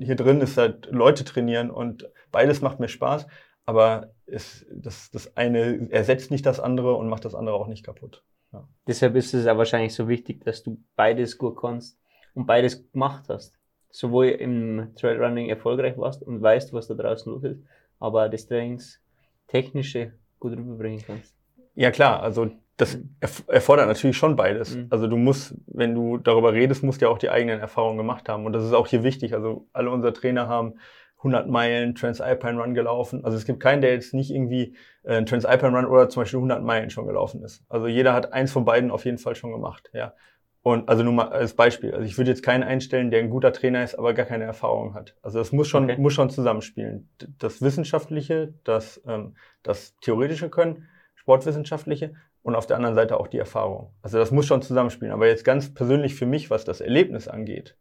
hier 0.00 0.16
drin 0.16 0.40
ist 0.42 0.58
halt 0.58 0.88
Leute 0.90 1.24
trainieren 1.24 1.70
und 1.70 2.10
beides 2.32 2.60
macht 2.60 2.80
mir 2.80 2.88
Spaß, 2.88 3.26
aber 3.64 4.12
es, 4.26 4.66
das, 4.70 5.10
das 5.10 5.36
eine 5.36 5.90
ersetzt 5.90 6.30
nicht 6.30 6.44
das 6.44 6.60
andere 6.60 6.94
und 6.96 7.08
macht 7.08 7.24
das 7.24 7.34
andere 7.34 7.56
auch 7.56 7.68
nicht 7.68 7.84
kaputt. 7.84 8.22
Ja. 8.52 8.68
Deshalb 8.86 9.16
ist 9.16 9.34
es 9.34 9.44
ja 9.44 9.56
wahrscheinlich 9.56 9.94
so 9.94 10.08
wichtig, 10.08 10.44
dass 10.44 10.62
du 10.62 10.78
beides 10.96 11.38
gut 11.38 11.56
kannst 11.60 11.98
und 12.34 12.46
beides 12.46 12.90
gemacht 12.92 13.24
hast. 13.28 13.58
Sowohl 13.90 14.28
im 14.28 14.94
Trailrunning 14.96 15.48
erfolgreich 15.48 15.98
warst 15.98 16.22
und 16.22 16.40
weißt, 16.40 16.72
was 16.72 16.88
da 16.88 16.94
draußen 16.94 17.30
los 17.30 17.44
ist, 17.44 17.62
aber 17.98 18.28
das 18.28 18.46
Trainings 18.46 19.00
technische 19.48 20.12
gut 20.40 20.52
rüberbringen 20.52 21.02
kannst. 21.06 21.34
Ja 21.74 21.90
klar, 21.90 22.22
also 22.22 22.50
das 22.76 22.98
erfordert 23.46 23.86
natürlich 23.86 24.16
schon 24.16 24.34
beides. 24.34 24.74
Mhm. 24.76 24.86
Also 24.90 25.06
du 25.06 25.16
musst, 25.16 25.54
wenn 25.66 25.94
du 25.94 26.18
darüber 26.18 26.52
redest, 26.52 26.82
musst 26.82 27.00
ja 27.00 27.08
auch 27.08 27.18
die 27.18 27.30
eigenen 27.30 27.60
Erfahrungen 27.60 27.98
gemacht 27.98 28.28
haben. 28.28 28.46
Und 28.46 28.54
das 28.54 28.64
ist 28.64 28.72
auch 28.72 28.86
hier 28.86 29.02
wichtig. 29.02 29.34
Also 29.34 29.68
alle 29.72 29.90
unsere 29.90 30.12
Trainer 30.12 30.48
haben 30.48 30.74
100 31.22 31.48
Meilen 31.48 31.94
Transalpine 31.94 32.60
Run 32.60 32.74
gelaufen. 32.74 33.24
Also 33.24 33.36
es 33.36 33.44
gibt 33.44 33.60
keinen, 33.60 33.80
der 33.80 33.92
jetzt 33.92 34.12
nicht 34.12 34.30
irgendwie 34.30 34.74
äh, 35.04 35.16
einen 35.16 35.26
Transalpine 35.26 35.76
Run 35.76 35.86
oder 35.86 36.08
zum 36.08 36.22
Beispiel 36.22 36.38
100 36.38 36.62
Meilen 36.62 36.90
schon 36.90 37.06
gelaufen 37.06 37.42
ist. 37.42 37.64
Also 37.68 37.86
jeder 37.86 38.12
hat 38.12 38.32
eins 38.32 38.52
von 38.52 38.64
beiden 38.64 38.90
auf 38.90 39.04
jeden 39.04 39.18
Fall 39.18 39.34
schon 39.34 39.52
gemacht. 39.52 39.90
Ja. 39.92 40.14
Und 40.62 40.88
also 40.88 41.02
nur 41.02 41.12
mal 41.12 41.28
als 41.28 41.54
Beispiel. 41.54 41.92
Also 41.92 42.04
ich 42.04 42.16
würde 42.18 42.30
jetzt 42.30 42.42
keinen 42.42 42.62
einstellen, 42.62 43.10
der 43.10 43.20
ein 43.20 43.30
guter 43.30 43.52
Trainer 43.52 43.82
ist, 43.82 43.96
aber 43.96 44.14
gar 44.14 44.26
keine 44.26 44.44
Erfahrung 44.44 44.94
hat. 44.94 45.16
Also 45.22 45.38
das 45.38 45.50
muss 45.52 45.68
schon, 45.68 45.84
okay. 45.84 46.00
muss 46.00 46.12
schon 46.12 46.30
zusammenspielen. 46.30 47.08
Das 47.38 47.62
Wissenschaftliche, 47.62 48.54
das, 48.64 49.02
ähm, 49.06 49.36
das 49.62 49.96
theoretische 50.00 50.50
Können, 50.50 50.88
Sportwissenschaftliche 51.16 52.14
und 52.42 52.54
auf 52.54 52.66
der 52.66 52.76
anderen 52.76 52.94
Seite 52.94 53.18
auch 53.18 53.28
die 53.28 53.38
Erfahrung. 53.38 53.92
Also 54.02 54.18
das 54.18 54.30
muss 54.30 54.46
schon 54.46 54.62
zusammenspielen. 54.62 55.12
Aber 55.12 55.26
jetzt 55.26 55.44
ganz 55.44 55.72
persönlich 55.72 56.14
für 56.14 56.26
mich, 56.26 56.50
was 56.50 56.64
das 56.64 56.80
Erlebnis 56.80 57.26
angeht, 57.26 57.76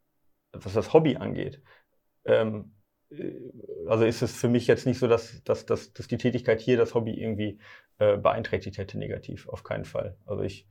was 0.51 0.73
das 0.73 0.93
Hobby 0.93 1.17
angeht, 1.17 1.61
ähm, 2.25 2.71
äh, 2.71 2.80
also 3.87 4.05
ist 4.05 4.21
es 4.21 4.35
für 4.35 4.47
mich 4.47 4.67
jetzt 4.67 4.85
nicht 4.85 4.99
so, 4.99 5.07
dass, 5.07 5.43
dass, 5.43 5.65
dass, 5.65 5.93
dass 5.93 6.07
die 6.07 6.17
Tätigkeit 6.17 6.61
hier 6.61 6.77
das 6.77 6.93
Hobby 6.93 7.11
irgendwie 7.11 7.59
äh, 7.99 8.17
beeinträchtigt 8.17 8.77
hätte 8.77 8.97
negativ. 8.97 9.49
Auf 9.49 9.63
keinen 9.63 9.85
Fall. 9.85 10.17
Also 10.25 10.43
ich 10.43 10.67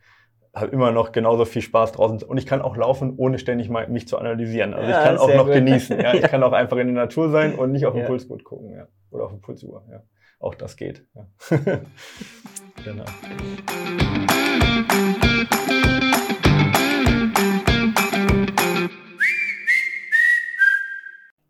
habe 0.54 0.72
immer 0.72 0.90
noch 0.90 1.12
genauso 1.12 1.44
viel 1.44 1.62
Spaß 1.62 1.92
draußen 1.92 2.22
und 2.22 2.38
ich 2.38 2.46
kann 2.46 2.62
auch 2.62 2.76
laufen, 2.76 3.14
ohne 3.16 3.38
ständig 3.38 3.68
mal 3.68 3.88
mich 3.88 4.08
zu 4.08 4.18
analysieren. 4.18 4.74
Also 4.74 4.90
ja, 4.90 4.98
ich 4.98 5.04
kann 5.06 5.18
auch 5.18 5.34
noch 5.34 5.46
gut. 5.46 5.54
genießen. 5.54 6.00
Ja. 6.00 6.14
Ich 6.14 6.22
kann 6.22 6.42
auch 6.42 6.52
einfach 6.52 6.78
in 6.78 6.88
der 6.88 7.04
Natur 7.04 7.30
sein 7.30 7.54
und 7.54 7.72
nicht 7.72 7.86
auf 7.86 7.94
den 7.94 8.02
ja. 8.02 8.08
Pulsgurt 8.08 8.42
gucken. 8.42 8.74
Ja. 8.74 8.88
Oder 9.10 9.24
auf 9.24 9.30
den 9.30 9.40
Pulsuhr. 9.40 9.84
Ja. 9.90 10.02
Auch 10.40 10.54
das 10.54 10.76
geht. 10.76 11.04
Ja. 11.14 11.26
genau. 12.84 13.04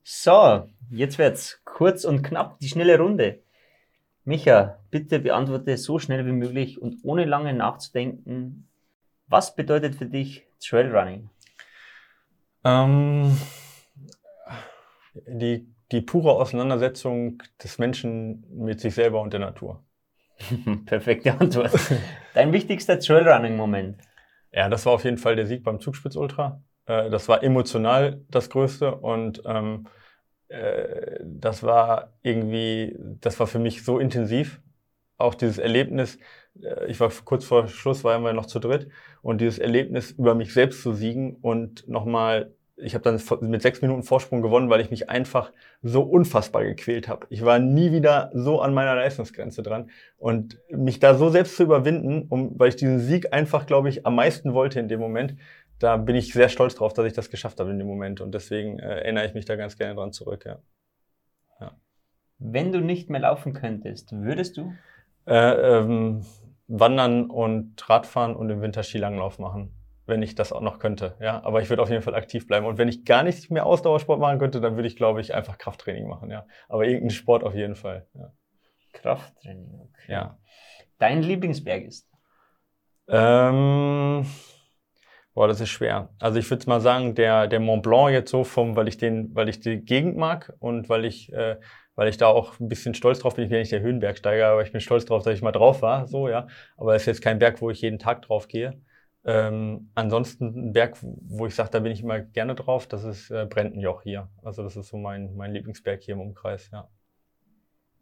So, 0.03 0.67
jetzt 0.91 1.19
wird's 1.19 1.61
kurz 1.65 2.05
und 2.05 2.23
knapp, 2.23 2.59
die 2.61 2.69
schnelle 2.69 2.99
Runde. 2.99 3.41
Micha, 4.25 4.79
bitte 4.91 5.19
beantworte 5.19 5.77
so 5.77 5.99
schnell 5.99 6.27
wie 6.27 6.33
möglich 6.33 6.81
und 6.81 6.99
ohne 7.03 7.25
lange 7.25 7.55
nachzudenken, 7.55 8.69
was 9.27 9.55
bedeutet 9.55 9.95
für 9.95 10.07
dich 10.07 10.47
Trailrunning? 10.61 11.31
Ähm, 12.65 13.39
die, 15.27 15.67
die 15.93 16.01
pure 16.01 16.33
Auseinandersetzung 16.33 17.43
des 17.63 17.79
Menschen 17.79 18.45
mit 18.51 18.81
sich 18.81 18.95
selber 18.95 19.21
und 19.21 19.33
der 19.33 19.41
Natur. 19.41 19.83
Perfekte 20.87 21.39
Antwort. 21.39 21.73
Dein 22.35 22.53
wichtigster 22.53 22.99
Trailrunning-Moment? 22.99 23.99
Ja, 24.53 24.69
das 24.69 24.85
war 24.87 24.95
auf 24.95 25.05
jeden 25.05 25.19
Fall 25.19 25.37
der 25.37 25.47
Sieg 25.47 25.63
beim 25.63 25.81
Zugspitz 25.81 26.17
Ultra. 26.17 26.63
Äh, 26.87 27.11
das 27.11 27.29
war 27.29 27.43
emotional 27.43 28.21
das 28.31 28.51
Größte 28.51 28.97
und 28.97 29.43
ähm, 29.47 29.87
äh, 30.51 31.21
das 31.23 31.63
war 31.63 32.13
irgendwie, 32.23 32.97
das 33.21 33.39
war 33.39 33.47
für 33.47 33.61
mich 33.61 33.85
so 33.85 33.99
intensiv. 33.99 34.61
Auch 35.17 35.35
dieses 35.35 35.59
Erlebnis, 35.59 36.19
äh, 36.61 36.87
ich 36.87 36.99
war 36.99 37.11
kurz 37.25 37.45
vor 37.45 37.69
Schluss, 37.69 38.03
waren 38.05 38.25
wir 38.25 38.33
noch 38.33 38.47
zu 38.47 38.59
dritt 38.59 38.89
und 39.23 39.41
dieses 39.41 39.59
Erlebnis 39.59 40.11
über 40.11 40.35
mich 40.35 40.53
selbst 40.53 40.83
zu 40.83 40.93
siegen 40.93 41.37
und 41.37 41.89
nochmal, 41.89 42.53
ich 42.77 42.95
habe 42.95 43.05
dann 43.05 43.21
mit 43.49 43.63
sechs 43.63 43.81
Minuten 43.81 44.03
Vorsprung 44.03 44.43
gewonnen, 44.43 44.71
weil 44.71 44.81
ich 44.81 44.91
mich 44.91 45.09
einfach 45.09 45.53
so 45.83 46.03
unfassbar 46.03 46.65
gequält 46.65 47.07
habe. 47.07 47.27
Ich 47.31 47.45
war 47.45 47.59
nie 47.59 47.93
wieder 47.93 48.31
so 48.35 48.61
an 48.61 48.75
meiner 48.75 48.97
Leistungsgrenze 48.97 49.63
dran 49.63 49.91
und 50.17 50.59
mich 50.71 50.99
da 50.99 51.15
so 51.15 51.29
selbst 51.29 51.57
zu 51.57 51.63
überwinden, 51.63 52.27
um, 52.29 52.59
weil 52.59 52.71
ich 52.71 52.77
diesen 52.77 52.99
Sieg 52.99 53.33
einfach, 53.33 53.67
glaube 53.67 53.89
ich, 53.89 54.05
am 54.05 54.17
meisten 54.17 54.53
wollte 54.53 54.81
in 54.81 54.89
dem 54.89 54.99
Moment, 54.99 55.37
da 55.81 55.97
bin 55.97 56.15
ich 56.15 56.33
sehr 56.33 56.49
stolz 56.49 56.75
drauf, 56.77 56.93
dass 56.93 57.07
ich 57.07 57.15
das 57.15 57.31
geschafft 57.31 57.59
habe 57.59 57.71
in 57.71 57.79
dem 57.79 57.89
Moment. 57.89 58.21
Und 58.21 58.33
deswegen 58.33 58.79
äh, 58.79 59.01
erinnere 59.01 59.27
ich 59.27 59.35
mich 59.35 59.47
da 59.47 59.57
ganz 59.57 59.77
gerne 59.77 59.95
dran 59.95 60.13
zurück, 60.13 60.45
ja. 60.47 60.59
ja. 61.59 61.73
Wenn 62.39 62.71
du 62.71 62.81
nicht 62.81 63.11
mehr 63.11 63.21
laufen 63.21 63.55
könntest, 63.55 64.13
würdest 64.13 64.59
du? 64.59 64.73
Äh, 65.27 65.79
ähm, 65.79 66.25
wandern 66.69 67.31
und 67.31 67.89
Radfahren 67.89 68.37
und 68.37 68.51
im 68.51 68.61
Winter 68.61 68.83
Skilanglauf 68.83 69.39
machen, 69.39 69.75
wenn 70.07 70.23
ich 70.23 70.35
das 70.35 70.53
auch 70.53 70.61
noch 70.61 70.79
könnte. 70.79 71.17
Ja, 71.19 71.43
aber 71.45 71.63
ich 71.63 71.71
würde 71.71 71.83
auf 71.83 71.91
jeden 71.91 72.03
Fall 72.03 72.15
aktiv 72.15 72.47
bleiben. 72.47 72.67
Und 72.67 72.77
wenn 72.77 72.89
ich 72.89 73.05
gar 73.07 73.23
nicht 73.23 73.51
mehr 73.51 73.65
Ausdauersport 73.65 74.21
machen 74.21 74.39
könnte, 74.39 74.61
dann 74.61 74.77
würde 74.77 74.87
ich, 74.87 74.97
glaube 74.97 75.23
ich, 75.23 75.35
einfach 75.35 75.57
Krafttraining 75.57 76.07
machen. 76.07 76.31
Ja, 76.31 76.47
aber 76.69 76.85
irgendeinen 76.85 77.11
Sport 77.11 77.43
auf 77.43 77.55
jeden 77.55 77.75
Fall. 77.75 78.07
Ja. 78.15 78.33
Krafttraining. 78.93 79.81
Okay. 79.81 80.13
Ja. 80.13 80.39
Dein 80.99 81.23
Lieblingsberg 81.23 81.85
ist? 81.85 82.07
Ähm, 83.09 84.27
Boah, 85.35 85.47
das 85.47 85.61
ist 85.61 85.69
schwer. 85.69 86.11
Also 86.19 86.39
ich 86.39 86.51
würde 86.51 86.67
mal 86.69 86.81
sagen, 86.81 87.15
der, 87.15 87.47
der 87.47 87.61
Mont 87.61 87.85
Blanc 87.85 88.11
jetzt 88.11 88.31
so 88.31 88.43
vom, 88.43 88.75
weil 88.75 88.89
ich 88.89 88.99
den, 88.99 89.35
weil 89.35 89.49
ich 89.49 89.61
die 89.61 89.79
Gegend 89.79 90.17
mag 90.17 90.53
und 90.59 90.89
weil 90.89 91.05
ich, 91.05 91.33
äh, 91.33 91.57
weil 91.95 92.09
ich 92.09 92.17
da 92.17 92.27
auch 92.27 92.59
ein 92.59 92.69
bisschen 92.69 92.95
stolz 92.95 93.21
drauf 93.21 93.37
bin. 93.37 93.45
Ich 93.45 93.51
bin 93.51 93.61
nicht 93.61 93.71
der 93.71 93.81
Höhenbergsteiger, 93.81 94.49
aber 94.49 94.63
ich 94.63 94.73
bin 94.73 94.81
stolz 94.81 95.05
drauf, 95.05 95.23
dass 95.23 95.35
ich 95.35 95.43
mal 95.43 95.53
drauf 95.53 95.83
war, 95.83 96.09
so, 96.09 96.29
ja. 96.29 96.49
Aber 96.77 96.95
es 96.97 97.03
ist 97.03 97.07
jetzt 97.07 97.23
kein 97.23 97.39
Berg, 97.39 97.61
wo 97.61 97.71
ich 97.71 97.81
jeden 97.81 97.99
Tag 97.99 98.23
drauf 98.23 98.49
gehe. 98.49 98.81
Ähm, 99.25 99.91
ansonsten 99.95 100.47
ein 100.47 100.73
Berg, 100.73 100.97
wo 101.03 101.47
ich 101.47 101.55
sage, 101.55 101.71
da 101.71 101.79
bin 101.79 101.93
ich 101.93 102.03
immer 102.03 102.21
gerne 102.21 102.55
drauf, 102.55 102.87
das 102.89 103.05
ist 103.05 103.31
äh, 103.31 103.47
Brentenjoch 103.47 104.03
hier. 104.03 104.29
Also 104.43 104.63
das 104.65 104.77
ist 104.77 104.89
so 104.89 104.97
mein, 104.97 105.37
mein 105.37 105.53
Lieblingsberg 105.53 106.03
hier 106.03 106.15
im 106.15 106.21
Umkreis, 106.21 106.71
ja. 106.73 106.89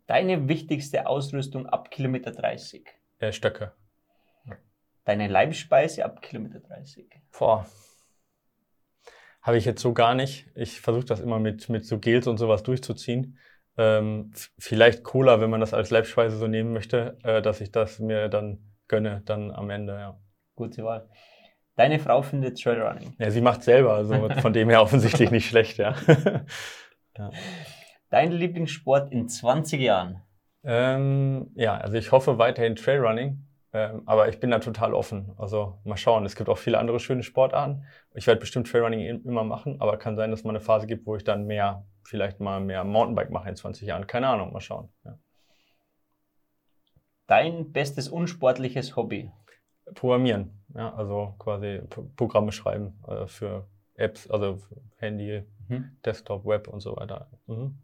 Deine 0.06 0.48
wichtigste 0.48 1.06
Ausrüstung 1.06 1.66
ab 1.66 1.90
Kilometer 1.90 2.30
30? 2.30 2.88
Äh, 3.18 3.32
Stöcke 3.32 3.72
deine 5.08 5.26
Leibspeise 5.26 6.04
ab 6.04 6.20
Kilometer 6.20 6.60
30? 6.60 7.08
Boah. 7.36 7.66
Habe 9.40 9.56
ich 9.56 9.64
jetzt 9.64 9.80
so 9.80 9.94
gar 9.94 10.14
nicht. 10.14 10.46
Ich 10.54 10.82
versuche 10.82 11.06
das 11.06 11.20
immer 11.20 11.38
mit, 11.38 11.70
mit 11.70 11.86
so 11.86 11.98
Gels 11.98 12.26
und 12.26 12.36
sowas 12.36 12.62
durchzuziehen. 12.62 13.38
Ähm, 13.78 14.32
vielleicht 14.58 15.04
Cola, 15.04 15.40
wenn 15.40 15.48
man 15.48 15.60
das 15.60 15.72
als 15.72 15.88
Leibspeise 15.90 16.36
so 16.36 16.46
nehmen 16.46 16.74
möchte, 16.74 17.16
äh, 17.22 17.40
dass 17.40 17.62
ich 17.62 17.72
das 17.72 18.00
mir 18.00 18.28
dann 18.28 18.58
gönne, 18.86 19.22
dann 19.24 19.50
am 19.50 19.70
Ende, 19.70 19.94
ja. 19.94 20.20
Gute 20.54 20.84
Wahl. 20.84 21.08
Deine 21.76 22.00
Frau 22.00 22.20
findet 22.20 22.60
Trailrunning. 22.60 23.14
Ja, 23.18 23.30
sie 23.30 23.40
macht 23.40 23.62
selber, 23.62 23.94
also 23.94 24.28
von 24.40 24.52
dem 24.52 24.68
her 24.68 24.82
offensichtlich 24.82 25.30
nicht 25.30 25.48
schlecht, 25.48 25.78
ja. 25.78 25.94
ja. 27.16 27.30
Dein 28.10 28.32
Lieblingssport 28.32 29.10
in 29.10 29.28
20 29.28 29.80
Jahren? 29.80 30.22
Ähm, 30.64 31.52
ja, 31.54 31.78
also 31.78 31.96
ich 31.96 32.12
hoffe 32.12 32.36
weiterhin 32.36 32.76
Trailrunning. 32.76 33.47
Ähm, 33.78 34.02
aber 34.06 34.28
ich 34.28 34.40
bin 34.40 34.50
da 34.50 34.58
total 34.58 34.92
offen. 34.92 35.32
Also 35.36 35.78
mal 35.84 35.96
schauen. 35.96 36.24
Es 36.26 36.34
gibt 36.34 36.48
auch 36.48 36.58
viele 36.58 36.78
andere 36.78 36.98
schöne 36.98 37.22
Sportarten. 37.22 37.84
Ich 38.14 38.26
werde 38.26 38.40
bestimmt 38.40 38.68
Trailrunning 38.68 39.22
immer 39.24 39.44
machen, 39.44 39.80
aber 39.80 39.96
kann 39.98 40.16
sein, 40.16 40.30
dass 40.30 40.40
es 40.40 40.44
mal 40.44 40.50
eine 40.50 40.60
Phase 40.60 40.88
gibt, 40.88 41.06
wo 41.06 41.14
ich 41.14 41.22
dann 41.22 41.46
mehr, 41.46 41.86
vielleicht 42.02 42.40
mal 42.40 42.60
mehr 42.60 42.82
Mountainbike 42.82 43.30
mache 43.30 43.48
in 43.48 43.54
20 43.54 43.86
Jahren. 43.86 44.06
Keine 44.08 44.26
Ahnung, 44.26 44.52
mal 44.52 44.60
schauen. 44.60 44.88
Ja. 45.04 45.16
Dein 47.28 47.72
bestes 47.72 48.08
unsportliches 48.08 48.96
Hobby? 48.96 49.30
Programmieren. 49.94 50.50
Ja, 50.74 50.92
also 50.94 51.34
quasi 51.38 51.80
Programme 52.16 52.52
schreiben 52.52 52.98
äh, 53.06 53.26
für 53.26 53.68
Apps, 53.94 54.28
also 54.28 54.58
Handy, 54.96 55.44
mhm. 55.68 55.96
Desktop, 56.04 56.44
Web 56.44 56.68
und 56.68 56.80
so 56.80 56.96
weiter. 56.96 57.30
Mhm. 57.46 57.78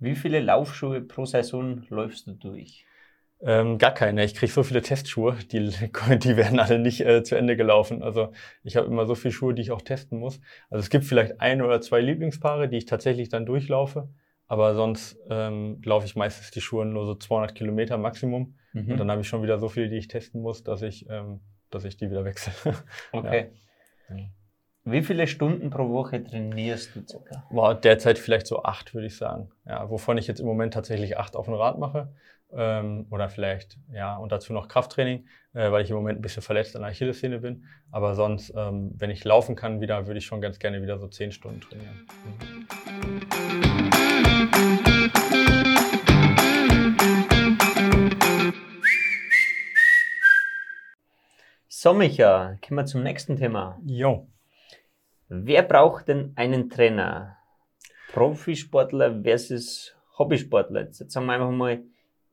Wie 0.00 0.16
viele 0.16 0.40
Laufschuhe 0.40 1.00
pro 1.02 1.24
Saison 1.24 1.84
läufst 1.88 2.26
du 2.26 2.32
durch? 2.32 2.84
Ähm, 3.40 3.78
gar 3.78 3.92
keine. 3.92 4.24
Ich 4.24 4.34
kriege 4.34 4.52
so 4.52 4.62
viele 4.62 4.82
Testschuhe, 4.82 5.36
die, 5.50 5.68
die 6.18 6.36
werden 6.36 6.58
alle 6.58 6.78
nicht 6.78 7.00
äh, 7.00 7.22
zu 7.22 7.36
Ende 7.36 7.56
gelaufen. 7.56 8.02
Also 8.02 8.32
ich 8.62 8.76
habe 8.76 8.86
immer 8.86 9.06
so 9.06 9.14
viele 9.14 9.32
Schuhe, 9.32 9.54
die 9.54 9.62
ich 9.62 9.70
auch 9.70 9.82
testen 9.82 10.18
muss. 10.18 10.40
Also 10.70 10.82
es 10.82 10.90
gibt 10.90 11.04
vielleicht 11.04 11.40
ein 11.40 11.62
oder 11.62 11.80
zwei 11.80 12.00
Lieblingspaare, 12.00 12.68
die 12.68 12.78
ich 12.78 12.86
tatsächlich 12.86 13.28
dann 13.28 13.46
durchlaufe. 13.46 14.08
Aber 14.46 14.74
sonst 14.74 15.18
ähm, 15.30 15.80
laufe 15.84 16.06
ich 16.06 16.16
meistens 16.16 16.50
die 16.50 16.60
Schuhe 16.60 16.84
nur 16.84 17.06
so 17.06 17.14
200 17.14 17.54
Kilometer 17.54 17.98
Maximum. 17.98 18.54
Mhm. 18.72 18.92
Und 18.92 18.98
dann 18.98 19.10
habe 19.10 19.22
ich 19.22 19.28
schon 19.28 19.42
wieder 19.42 19.58
so 19.58 19.68
viele, 19.68 19.88
die 19.88 19.96
ich 19.96 20.08
testen 20.08 20.42
muss, 20.42 20.62
dass 20.62 20.82
ich, 20.82 21.08
ähm, 21.08 21.40
dass 21.70 21.84
ich 21.84 21.96
die 21.96 22.10
wieder 22.10 22.24
wechsle. 22.24 22.52
Okay. 23.12 23.50
Ja. 24.10 24.16
Wie 24.86 25.02
viele 25.02 25.26
Stunden 25.26 25.70
pro 25.70 25.88
Woche 25.88 26.22
trainierst 26.22 26.94
du 26.94 27.00
circa? 27.08 27.46
War 27.48 27.74
derzeit 27.74 28.18
vielleicht 28.18 28.46
so 28.46 28.64
acht, 28.64 28.92
würde 28.92 29.06
ich 29.06 29.16
sagen. 29.16 29.50
Ja, 29.66 29.88
wovon 29.88 30.18
ich 30.18 30.26
jetzt 30.26 30.40
im 30.40 30.46
Moment 30.46 30.74
tatsächlich 30.74 31.16
acht 31.16 31.36
auf 31.36 31.46
dem 31.46 31.54
Rad 31.54 31.78
mache. 31.78 32.12
Ähm, 32.56 33.06
oder 33.10 33.28
vielleicht, 33.28 33.78
ja, 33.92 34.16
und 34.16 34.30
dazu 34.30 34.52
noch 34.52 34.68
Krafttraining, 34.68 35.26
äh, 35.54 35.70
weil 35.72 35.82
ich 35.82 35.90
im 35.90 35.96
Moment 35.96 36.18
ein 36.18 36.22
bisschen 36.22 36.42
verletzt 36.42 36.76
an 36.76 36.82
der 36.82 36.90
Achillessehne 36.90 37.40
bin. 37.40 37.64
Aber 37.90 38.14
sonst, 38.14 38.52
ähm, 38.56 38.92
wenn 38.96 39.10
ich 39.10 39.24
laufen 39.24 39.56
kann 39.56 39.80
wieder, 39.80 40.06
würde 40.06 40.18
ich 40.18 40.26
schon 40.26 40.40
ganz 40.40 40.58
gerne 40.58 40.80
wieder 40.82 40.98
so 40.98 41.08
zehn 41.08 41.32
Stunden 41.32 41.60
trainieren. 41.60 42.06
So, 51.68 51.92
Micha, 51.92 52.56
kommen 52.66 52.78
wir 52.78 52.86
zum 52.86 53.02
nächsten 53.02 53.36
Thema. 53.36 53.78
Jo. 53.84 54.28
Wer 55.28 55.62
braucht 55.62 56.08
denn 56.08 56.32
einen 56.36 56.70
Trainer? 56.70 57.36
Profisportler 58.12 59.22
versus 59.22 59.94
Hobbysportler. 60.18 60.82
Jetzt 60.82 61.10
sagen 61.10 61.26
wir 61.26 61.32
einfach 61.32 61.50
mal, 61.50 61.82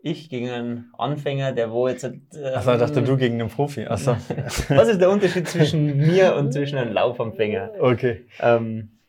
ich 0.04 0.30
gegen 0.30 0.50
einen 0.50 0.94
Anfänger, 0.98 1.52
der 1.52 1.72
wo 1.72 1.88
jetzt. 1.88 2.04
Äh, 2.04 2.54
Achso, 2.54 2.74
ich 2.74 2.80
dachte 2.80 3.02
du 3.02 3.18
gegen 3.18 3.40
einen 3.40 3.50
Profi. 3.50 3.86
Achso. 3.86 4.12
Was 4.70 4.88
ist 4.88 5.02
der 5.02 5.10
Unterschied 5.10 5.48
zwischen 5.48 5.98
mir 5.98 6.36
und 6.36 6.52
zwischen 6.54 6.78
einem 6.78 6.94
Laufanfänger? 6.94 7.72
Okay. 7.80 8.26
Ähm, 8.40 9.00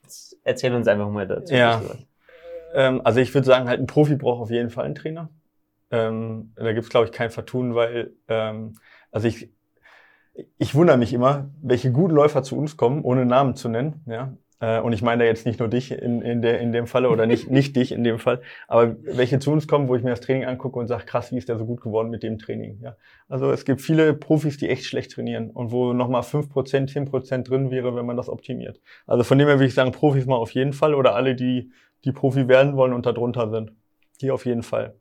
erzähl 0.45 0.75
uns 0.75 0.89
einfach 0.89 1.09
mal 1.09 1.27
dazu. 1.27 1.55
Ja. 1.55 1.81
Ähm, 2.75 3.01
also 3.05 3.21
ich 3.21 3.33
würde 3.35 3.47
sagen, 3.47 3.69
halt 3.69 3.81
ein 3.81 3.87
Profi 3.87 4.17
braucht 4.17 4.43
auf 4.43 4.51
jeden 4.51 4.71
Fall 4.71 4.85
einen 4.85 4.95
Trainer. 4.95 5.31
Ähm, 5.91 6.53
da 6.57 6.73
gibt's 6.73 6.89
glaube 6.89 7.07
ich, 7.07 7.13
kein 7.13 7.31
Vertun, 7.31 7.75
weil, 7.75 8.13
ähm, 8.29 8.75
also 9.11 9.29
ich, 9.29 9.51
ich 10.59 10.75
wundere 10.75 10.97
mich 10.97 11.13
immer, 11.13 11.51
welche 11.61 11.93
guten 11.93 12.15
Läufer 12.15 12.43
zu 12.43 12.57
uns 12.57 12.77
kommen, 12.77 13.03
ohne 13.03 13.27
Namen 13.27 13.57
zu 13.57 13.69
nennen. 13.69 14.03
Ja? 14.07 14.35
Äh, 14.63 14.81
und 14.81 14.93
ich 14.93 15.03
meine 15.03 15.25
da 15.25 15.29
jetzt 15.29 15.45
nicht 15.45 15.59
nur 15.59 15.69
dich 15.69 15.91
in, 15.91 16.23
in, 16.23 16.41
der, 16.41 16.61
in 16.61 16.73
dem 16.73 16.87
Falle 16.87 17.11
oder 17.11 17.27
nicht, 17.27 17.51
nicht 17.51 17.75
dich 17.75 17.91
in 17.93 18.05
dem 18.05 18.19
Fall, 18.19 18.41
aber 18.69 18.97
welche 19.03 19.41
zu 19.41 19.51
uns 19.51 19.67
kommen, 19.67 19.89
wo 19.89 19.97
ich 19.97 20.05
mir 20.05 20.11
das 20.11 20.21
Training 20.21 20.45
angucke 20.45 20.79
und 20.79 20.87
sage, 20.87 21.05
krass, 21.05 21.33
wie 21.33 21.39
ist 21.39 21.49
der 21.49 21.59
so 21.59 21.67
gut 21.67 21.81
geworden 21.83 22.09
mit 22.11 22.23
dem 22.23 22.39
Training. 22.39 22.79
Ja? 22.81 22.97
Also 23.29 23.51
es 23.51 23.65
gibt 23.65 23.83
viele 23.83 24.15
Profis, 24.15 24.57
die 24.57 24.69
echt 24.69 24.85
schlecht 24.85 25.11
trainieren 25.13 25.51
und 25.51 25.73
wo 25.73 25.93
nochmal 25.93 26.23
5%, 26.23 26.49
10% 26.89 27.43
drin 27.43 27.71
wäre, 27.73 27.97
wenn 27.97 28.07
man 28.07 28.17
das 28.17 28.29
optimiert. 28.29 28.81
Also 29.07 29.25
von 29.25 29.37
dem 29.37 29.49
her 29.49 29.57
würde 29.57 29.67
ich 29.67 29.75
sagen, 29.75 29.91
Profis 29.91 30.27
mal 30.27 30.37
auf 30.37 30.53
jeden 30.53 30.73
Fall 30.73 30.95
oder 30.95 31.17
alle, 31.17 31.35
die, 31.35 31.73
die 32.05 32.13
Profi 32.13 32.47
werden 32.47 32.77
wollen 32.77 32.93
und 32.93 33.05
darunter 33.05 33.51
sind. 33.51 33.73
Die 34.21 34.31
auf 34.31 34.47
jeden 34.47 34.63
Fall. 34.63 34.95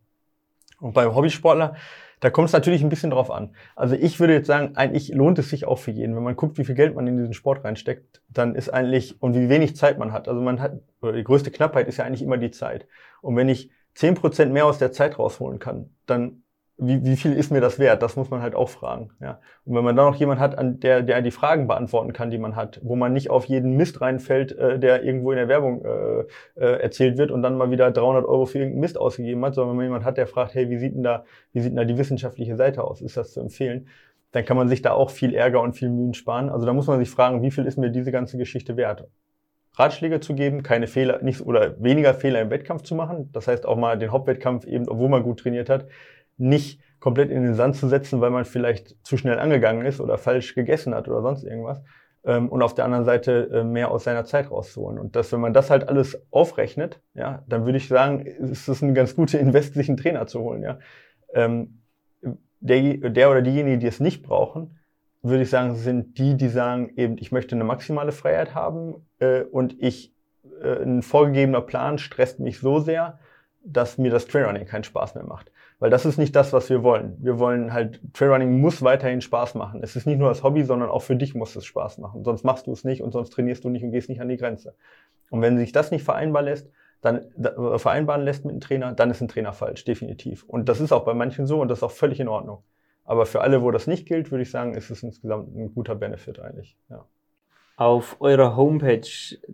Und 0.79 0.95
beim 0.95 1.13
Hobbysportler, 1.13 1.75
da 2.21 2.29
kommt 2.29 2.47
es 2.47 2.53
natürlich 2.53 2.83
ein 2.83 2.89
bisschen 2.89 3.09
drauf 3.09 3.31
an. 3.31 3.55
Also 3.75 3.95
ich 3.95 4.19
würde 4.19 4.33
jetzt 4.33 4.47
sagen, 4.47 4.75
eigentlich 4.75 5.09
lohnt 5.09 5.39
es 5.39 5.49
sich 5.49 5.65
auch 5.65 5.79
für 5.79 5.91
jeden. 5.91 6.15
Wenn 6.15 6.23
man 6.23 6.35
guckt, 6.35 6.57
wie 6.59 6.63
viel 6.63 6.75
Geld 6.75 6.95
man 6.95 7.07
in 7.07 7.17
diesen 7.17 7.33
Sport 7.33 7.65
reinsteckt, 7.65 8.21
dann 8.29 8.55
ist 8.55 8.69
eigentlich, 8.69 9.21
und 9.21 9.33
wie 9.33 9.49
wenig 9.49 9.75
Zeit 9.75 9.97
man 9.97 10.13
hat. 10.13 10.27
Also 10.27 10.39
man 10.39 10.61
hat, 10.61 10.79
oder 11.01 11.13
die 11.13 11.23
größte 11.23 11.49
Knappheit 11.49 11.87
ist 11.87 11.97
ja 11.97 12.05
eigentlich 12.05 12.21
immer 12.21 12.37
die 12.37 12.51
Zeit. 12.51 12.87
Und 13.21 13.35
wenn 13.35 13.49
ich 13.49 13.71
zehn 13.95 14.13
Prozent 14.13 14.53
mehr 14.53 14.67
aus 14.67 14.77
der 14.77 14.91
Zeit 14.91 15.17
rausholen 15.17 15.57
kann, 15.57 15.89
dann 16.05 16.43
wie, 16.77 17.05
wie 17.05 17.15
viel 17.15 17.33
ist 17.33 17.51
mir 17.51 17.61
das 17.61 17.77
wert? 17.77 18.01
Das 18.01 18.15
muss 18.15 18.29
man 18.29 18.41
halt 18.41 18.55
auch 18.55 18.69
fragen. 18.69 19.11
Ja. 19.19 19.39
Und 19.65 19.75
wenn 19.75 19.83
man 19.83 19.95
dann 19.95 20.07
noch 20.07 20.15
jemand 20.15 20.39
hat, 20.39 20.57
an 20.57 20.79
der, 20.79 21.03
der 21.03 21.21
die 21.21 21.31
Fragen 21.31 21.67
beantworten 21.67 22.11
kann, 22.11 22.31
die 22.31 22.37
man 22.37 22.55
hat, 22.55 22.79
wo 22.83 22.95
man 22.95 23.13
nicht 23.13 23.29
auf 23.29 23.45
jeden 23.45 23.77
Mist 23.77 24.01
reinfällt, 24.01 24.57
äh, 24.57 24.79
der 24.79 25.03
irgendwo 25.03 25.31
in 25.31 25.37
der 25.37 25.47
Werbung 25.47 25.85
äh, 25.85 26.21
äh, 26.55 26.81
erzählt 26.81 27.17
wird 27.17 27.29
und 27.29 27.43
dann 27.43 27.57
mal 27.57 27.69
wieder 27.69 27.91
300 27.91 28.25
Euro 28.25 28.45
für 28.45 28.57
irgendeinen 28.57 28.81
Mist 28.81 28.97
ausgegeben 28.97 29.45
hat, 29.45 29.53
sondern 29.53 29.71
wenn 29.71 29.77
man 29.77 29.85
jemand 29.85 30.05
hat, 30.05 30.17
der 30.17 30.27
fragt, 30.27 30.55
hey, 30.55 30.69
wie 30.69 30.77
sieht 30.77 30.95
denn 30.95 31.03
da, 31.03 31.23
wie 31.53 31.59
sieht 31.59 31.71
denn 31.71 31.77
da 31.77 31.85
die 31.85 31.97
wissenschaftliche 31.97 32.55
Seite 32.55 32.83
aus? 32.83 33.01
Ist 33.01 33.15
das 33.15 33.33
zu 33.33 33.41
empfehlen? 33.41 33.87
Dann 34.31 34.45
kann 34.45 34.57
man 34.57 34.67
sich 34.67 34.81
da 34.81 34.93
auch 34.93 35.11
viel 35.11 35.35
Ärger 35.35 35.61
und 35.61 35.73
viel 35.73 35.89
Mühen 35.89 36.13
sparen. 36.13 36.49
Also 36.49 36.65
da 36.65 36.73
muss 36.73 36.87
man 36.87 36.99
sich 36.99 37.09
fragen, 37.09 37.43
wie 37.43 37.51
viel 37.51 37.65
ist 37.65 37.77
mir 37.77 37.91
diese 37.91 38.11
ganze 38.11 38.37
Geschichte 38.37 38.77
wert? 38.77 39.07
Ratschläge 39.73 40.19
zu 40.19 40.35
geben, 40.35 40.63
keine 40.63 40.87
Fehler, 40.87 41.21
nicht 41.21 41.41
oder 41.41 41.81
weniger 41.81 42.13
Fehler 42.13 42.41
im 42.41 42.49
Wettkampf 42.49 42.83
zu 42.83 42.95
machen. 42.95 43.29
Das 43.31 43.47
heißt 43.47 43.65
auch 43.65 43.77
mal 43.77 43.97
den 43.97 44.11
Hauptwettkampf 44.11 44.65
eben, 44.65 44.87
obwohl 44.89 45.09
man 45.09 45.23
gut 45.23 45.39
trainiert 45.39 45.69
hat, 45.69 45.87
nicht 46.41 46.81
komplett 46.99 47.31
in 47.31 47.43
den 47.43 47.55
Sand 47.55 47.75
zu 47.75 47.87
setzen, 47.87 48.21
weil 48.21 48.29
man 48.29 48.45
vielleicht 48.45 48.95
zu 49.05 49.17
schnell 49.17 49.39
angegangen 49.39 49.85
ist 49.85 49.99
oder 49.99 50.17
falsch 50.17 50.53
gegessen 50.55 50.93
hat 50.93 51.07
oder 51.07 51.21
sonst 51.21 51.43
irgendwas. 51.43 51.81
Ähm, 52.23 52.49
und 52.49 52.61
auf 52.61 52.75
der 52.75 52.85
anderen 52.85 53.05
Seite 53.05 53.49
äh, 53.51 53.63
mehr 53.63 53.89
aus 53.89 54.03
seiner 54.03 54.25
Zeit 54.25 54.51
rauszuholen. 54.51 54.99
Und 54.99 55.15
das, 55.15 55.31
wenn 55.31 55.41
man 55.41 55.53
das 55.53 55.71
halt 55.71 55.87
alles 55.89 56.21
aufrechnet, 56.31 57.01
ja, 57.15 57.43
dann 57.47 57.65
würde 57.65 57.77
ich 57.77 57.87
sagen, 57.87 58.19
ist 58.25 58.67
es 58.67 58.83
eine 58.83 58.93
ganz 58.93 59.15
gute 59.15 59.37
Invest, 59.39 59.73
sich 59.73 59.89
einen 59.89 59.97
Trainer 59.97 60.27
zu 60.27 60.41
holen. 60.41 60.61
Ja. 60.61 60.77
Ähm, 61.33 61.81
der, 62.59 63.09
der 63.09 63.31
oder 63.31 63.41
diejenigen, 63.41 63.79
die 63.79 63.87
es 63.87 63.99
nicht 63.99 64.21
brauchen, 64.21 64.77
würde 65.23 65.43
ich 65.43 65.49
sagen, 65.49 65.75
sind 65.75 66.17
die, 66.17 66.35
die 66.35 66.49
sagen, 66.49 66.91
eben, 66.95 67.17
ich 67.17 67.31
möchte 67.31 67.55
eine 67.55 67.63
maximale 67.63 68.11
Freiheit 68.11 68.55
haben 68.55 69.07
äh, 69.19 69.41
und 69.41 69.75
ich, 69.81 70.13
äh, 70.61 70.83
ein 70.83 71.01
vorgegebener 71.01 71.61
Plan 71.61 71.97
stresst 71.97 72.39
mich 72.39 72.59
so 72.59 72.79
sehr, 72.79 73.19
dass 73.63 73.97
mir 73.97 74.11
das 74.11 74.27
Trailrunning 74.27 74.65
keinen 74.65 74.83
Spaß 74.83 75.15
mehr 75.15 75.23
macht. 75.23 75.51
Weil 75.81 75.89
das 75.89 76.05
ist 76.05 76.19
nicht 76.19 76.35
das, 76.35 76.53
was 76.53 76.69
wir 76.69 76.83
wollen. 76.83 77.17
Wir 77.21 77.39
wollen 77.39 77.73
halt, 77.73 77.99
Trailrunning 78.13 78.61
muss 78.61 78.83
weiterhin 78.83 79.19
Spaß 79.19 79.55
machen. 79.55 79.81
Es 79.81 79.95
ist 79.95 80.05
nicht 80.05 80.19
nur 80.19 80.29
das 80.29 80.43
Hobby, 80.43 80.63
sondern 80.63 80.91
auch 80.91 81.01
für 81.01 81.15
dich 81.15 81.33
muss 81.33 81.55
es 81.55 81.65
Spaß 81.65 81.97
machen. 81.97 82.23
Sonst 82.23 82.43
machst 82.43 82.67
du 82.67 82.71
es 82.71 82.83
nicht 82.83 83.01
und 83.01 83.11
sonst 83.11 83.31
trainierst 83.31 83.63
du 83.63 83.69
nicht 83.69 83.83
und 83.83 83.91
gehst 83.91 84.07
nicht 84.07 84.21
an 84.21 84.29
die 84.29 84.37
Grenze. 84.37 84.75
Und 85.31 85.41
wenn 85.41 85.57
sich 85.57 85.71
das 85.71 85.89
nicht 85.89 86.03
vereinbar 86.03 86.43
lässt, 86.43 86.69
dann 87.01 87.25
äh, 87.43 87.79
vereinbaren 87.79 88.21
lässt 88.21 88.45
mit 88.45 88.51
einem 88.51 88.61
Trainer, 88.61 88.93
dann 88.93 89.09
ist 89.09 89.21
ein 89.21 89.27
Trainer 89.27 89.53
falsch, 89.53 89.83
definitiv. 89.83 90.43
Und 90.43 90.69
das 90.69 90.81
ist 90.81 90.91
auch 90.91 91.03
bei 91.03 91.15
manchen 91.15 91.47
so 91.47 91.59
und 91.59 91.67
das 91.67 91.79
ist 91.79 91.83
auch 91.83 91.89
völlig 91.89 92.19
in 92.19 92.27
Ordnung. 92.27 92.59
Aber 93.03 93.25
für 93.25 93.41
alle, 93.41 93.63
wo 93.63 93.71
das 93.71 93.87
nicht 93.87 94.07
gilt, 94.07 94.29
würde 94.29 94.43
ich 94.43 94.51
sagen, 94.51 94.75
ist 94.75 94.91
es 94.91 95.01
insgesamt 95.01 95.55
ein 95.55 95.73
guter 95.73 95.95
Benefit 95.95 96.39
eigentlich. 96.39 96.77
Ja. 96.91 97.07
Auf 97.75 98.17
eurer 98.19 98.55
Homepage 98.55 99.09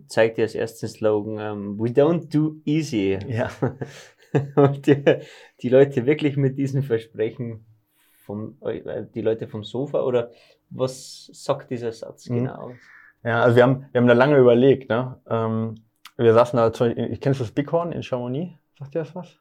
zeigt 0.08 0.36
ihr 0.36 0.44
als 0.44 0.54
erstes 0.54 0.92
Slogan, 0.92 1.38
um, 1.38 1.78
we 1.80 1.88
don't 1.88 2.30
do 2.30 2.56
easy. 2.66 3.18
Ja. 3.26 3.50
und 4.56 4.86
die, 4.86 5.02
die, 5.62 5.68
Leute 5.68 6.06
wirklich 6.06 6.36
mit 6.36 6.58
diesem 6.58 6.82
Versprechen 6.82 7.64
vom, 8.24 8.58
äh, 8.62 9.04
die 9.14 9.22
Leute 9.22 9.48
vom 9.48 9.64
Sofa 9.64 10.02
oder 10.02 10.30
was 10.70 11.30
sagt 11.32 11.70
dieser 11.70 11.92
Satz 11.92 12.28
mhm. 12.28 12.34
genau? 12.34 12.72
Ja, 13.24 13.42
also 13.42 13.56
wir 13.56 13.62
haben, 13.62 13.86
wir 13.90 14.00
haben 14.00 14.08
da 14.08 14.14
lange 14.14 14.36
überlegt, 14.36 14.88
ne? 14.88 15.20
Ähm, 15.28 15.74
wir 16.16 16.34
saßen 16.34 16.56
da, 16.56 16.68
ich 16.94 17.20
kennst 17.20 17.40
du 17.40 17.44
das 17.44 17.52
Bighorn 17.52 17.92
in 17.92 18.02
Chamonix? 18.02 18.52
Sagt 18.78 18.94
ihr 18.94 19.02
das 19.02 19.14
was? 19.14 19.38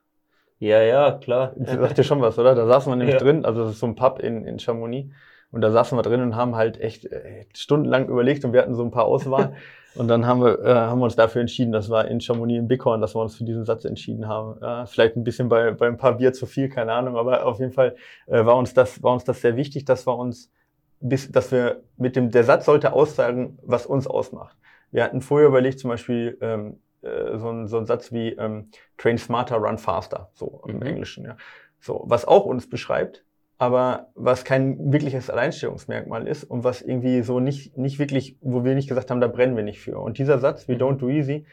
Ja, 0.59 0.81
ja, 0.81 1.11
klar. 1.11 1.53
Sagt 1.57 1.97
dir 1.97 2.03
schon 2.03 2.21
was, 2.21 2.39
oder? 2.39 2.55
Da 2.55 2.65
saßen 2.65 2.91
wir 2.91 2.95
nämlich 2.95 3.15
ja. 3.15 3.19
drin, 3.19 3.45
also 3.45 3.63
das 3.63 3.73
ist 3.73 3.79
so 3.79 3.87
ein 3.87 3.95
Pub 3.95 4.19
in, 4.19 4.45
in 4.45 4.57
Chamonix. 4.59 5.13
Und 5.51 5.61
da 5.61 5.71
saßen 5.71 5.97
wir 5.97 6.01
drin 6.01 6.21
und 6.21 6.35
haben 6.35 6.55
halt 6.55 6.79
echt 6.79 7.05
äh, 7.05 7.45
stundenlang 7.53 8.09
überlegt 8.09 8.43
und 8.43 8.53
wir 8.53 8.61
hatten 8.61 8.75
so 8.75 8.83
ein 8.83 8.91
paar 8.91 9.05
Auswahl. 9.05 9.55
Und 9.95 10.09
dann 10.09 10.27
haben 10.27 10.41
wir, 10.41 10.59
äh, 10.63 10.75
haben 10.75 10.99
wir 10.99 11.05
uns 11.05 11.15
dafür 11.15 11.41
entschieden, 11.41 11.71
das 11.71 11.89
war 11.89 12.07
in 12.07 12.21
Chamonix 12.21 12.59
im 12.59 12.67
Bighorn, 12.67 13.01
dass 13.01 13.15
wir 13.15 13.21
uns 13.21 13.35
für 13.35 13.43
diesen 13.43 13.65
Satz 13.65 13.83
entschieden 13.83 14.27
haben. 14.27 14.59
Ja, 14.61 14.85
vielleicht 14.85 15.15
ein 15.15 15.23
bisschen 15.23 15.49
bei, 15.49 15.71
bei 15.71 15.87
ein 15.87 15.97
paar 15.97 16.17
Bier 16.17 16.33
zu 16.33 16.45
viel, 16.45 16.69
keine 16.69 16.93
Ahnung, 16.93 17.17
aber 17.17 17.47
auf 17.47 17.59
jeden 17.59 17.71
Fall 17.71 17.95
äh, 18.27 18.45
war 18.45 18.57
uns 18.57 18.75
das, 18.75 19.01
war 19.01 19.13
uns 19.13 19.23
das 19.23 19.41
sehr 19.41 19.55
wichtig, 19.55 19.85
dass 19.85 20.05
wir 20.05 20.15
uns, 20.15 20.51
bis, 20.99 21.31
dass 21.31 21.51
wir 21.51 21.81
mit 21.95 22.15
dem, 22.15 22.29
der 22.29 22.43
Satz 22.43 22.65
sollte 22.65 22.93
aussagen, 22.93 23.57
was 23.63 23.87
uns 23.87 24.05
ausmacht. 24.05 24.55
Wir 24.91 25.03
hatten 25.03 25.21
vorher 25.21 25.47
überlegt, 25.47 25.79
zum 25.79 25.89
Beispiel 25.89 26.37
ähm, 26.41 26.79
äh, 27.01 27.37
so, 27.37 27.49
ein, 27.49 27.67
so 27.67 27.77
ein 27.77 27.85
Satz 27.85 28.11
wie 28.11 28.33
ähm, 28.33 28.69
Train 28.97 29.17
smarter, 29.17 29.57
run 29.57 29.79
faster, 29.79 30.29
so 30.33 30.61
im 30.67 30.75
mhm. 30.75 30.83
Englischen. 30.83 31.25
Ja. 31.25 31.37
So, 31.79 32.03
was 32.05 32.25
auch 32.25 32.45
uns 32.45 32.69
beschreibt, 32.69 33.23
aber 33.57 34.09
was 34.13 34.43
kein 34.43 34.91
wirkliches 34.91 35.29
Alleinstellungsmerkmal 35.29 36.27
ist 36.27 36.43
und 36.43 36.63
was 36.63 36.81
irgendwie 36.81 37.21
so 37.21 37.39
nicht, 37.39 37.77
nicht 37.77 37.97
wirklich, 37.97 38.37
wo 38.41 38.63
wir 38.63 38.75
nicht 38.75 38.87
gesagt 38.87 39.09
haben, 39.09 39.21
da 39.21 39.27
brennen 39.27 39.55
wir 39.55 39.63
nicht 39.63 39.79
für. 39.79 39.97
Und 39.97 40.19
dieser 40.19 40.37
Satz, 40.39 40.67
we 40.67 40.75
mhm. 40.75 40.79
don't 40.79 40.97
do 40.97 41.09
easy, 41.09 41.45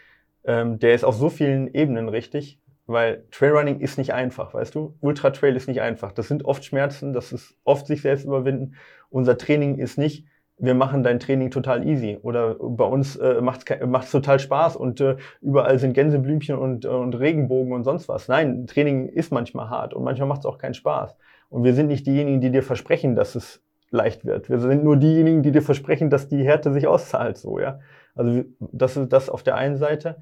ähm, 0.45 0.79
der 0.79 0.95
ist 0.95 1.05
auf 1.05 1.17
so 1.17 1.31
vielen 1.31 1.73
Ebenen 1.73 2.09
richtig, 2.09 2.61
weil 2.87 3.25
Trailrunning 3.31 3.81
ist 3.81 3.97
nicht 3.97 4.13
einfach, 4.13 4.53
weißt 4.53 4.75
du? 4.75 4.95
Ultra 5.01 5.31
Trail 5.31 5.57
ist 5.57 5.69
nicht 5.69 5.81
einfach. 5.81 6.13
Das 6.13 6.29
sind 6.29 6.45
oft 6.45 6.65
Schmerzen, 6.65 7.15
das 7.15 7.33
ist 7.33 7.57
oft 7.65 7.87
sich 7.87 8.03
selbst 8.03 8.25
überwinden. 8.27 8.75
Unser 9.09 9.39
Training 9.39 9.79
ist 9.79 9.97
nicht, 9.97 10.27
wir 10.59 10.75
machen 10.75 11.03
dein 11.03 11.19
Training 11.19 11.51
total 11.51 11.87
easy 11.87 12.19
oder 12.23 12.55
bei 12.55 12.85
uns 12.85 13.17
äh, 13.17 13.41
macht 13.41 13.65
es 13.71 14.11
total 14.11 14.39
Spaß 14.39 14.77
und 14.77 15.01
äh, 15.01 15.17
überall 15.41 15.79
sind 15.79 15.95
Gänseblümchen 15.95 16.57
und, 16.57 16.85
äh, 16.85 16.89
und 16.89 17.15
Regenbogen 17.15 17.73
und 17.73 17.85
sonst 17.85 18.09
was. 18.09 18.29
Nein, 18.29 18.67
Training 18.67 19.09
ist 19.09 19.33
manchmal 19.33 19.71
hart 19.71 19.95
und 19.95 20.05
manchmal 20.05 20.29
macht 20.29 20.41
es 20.41 20.47
auch 20.47 20.59
keinen 20.59 20.75
Spaß. 20.75 21.17
Und 21.55 21.63
wir 21.63 21.73
sind 21.75 21.87
nicht 21.87 22.05
diejenigen, 22.05 22.41
die 22.41 22.51
dir 22.51 22.65
versprechen, 22.65 23.15
dass 23.15 23.37
es 23.37 23.63
leicht 23.93 24.25
wird. 24.25 24.51
Wir 24.51 24.59
sind 24.59 24.83
nur 24.83 24.97
diejenigen, 24.97 25.45
die 25.45 25.53
dir 25.53 25.63
versprechen, 25.63 26.11
dass 26.11 26.27
die 26.27 26.43
Härte 26.43 26.73
sich 26.73 26.89
auszahlt, 26.89 27.39
so, 27.39 27.61
ja. 27.61 27.79
Also, 28.17 28.43
das 28.59 28.97
ist 28.97 29.13
das 29.13 29.31
auf 29.31 29.45
der 29.45 29.55
einen 29.55 29.77
Seite. 29.77 30.17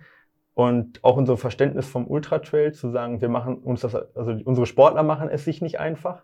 Und 0.53 1.03
auch 1.03 1.17
unser 1.17 1.39
Verständnis 1.39 1.89
vom 1.89 2.07
Ultratrail 2.07 2.73
zu 2.73 2.91
sagen, 2.91 3.23
wir 3.23 3.31
machen 3.31 3.57
uns 3.57 3.81
das, 3.81 3.95
also 3.95 4.39
unsere 4.45 4.67
Sportler 4.67 5.03
machen 5.03 5.31
es 5.31 5.47
sich 5.47 5.63
nicht 5.63 5.81
einfach. 5.81 6.23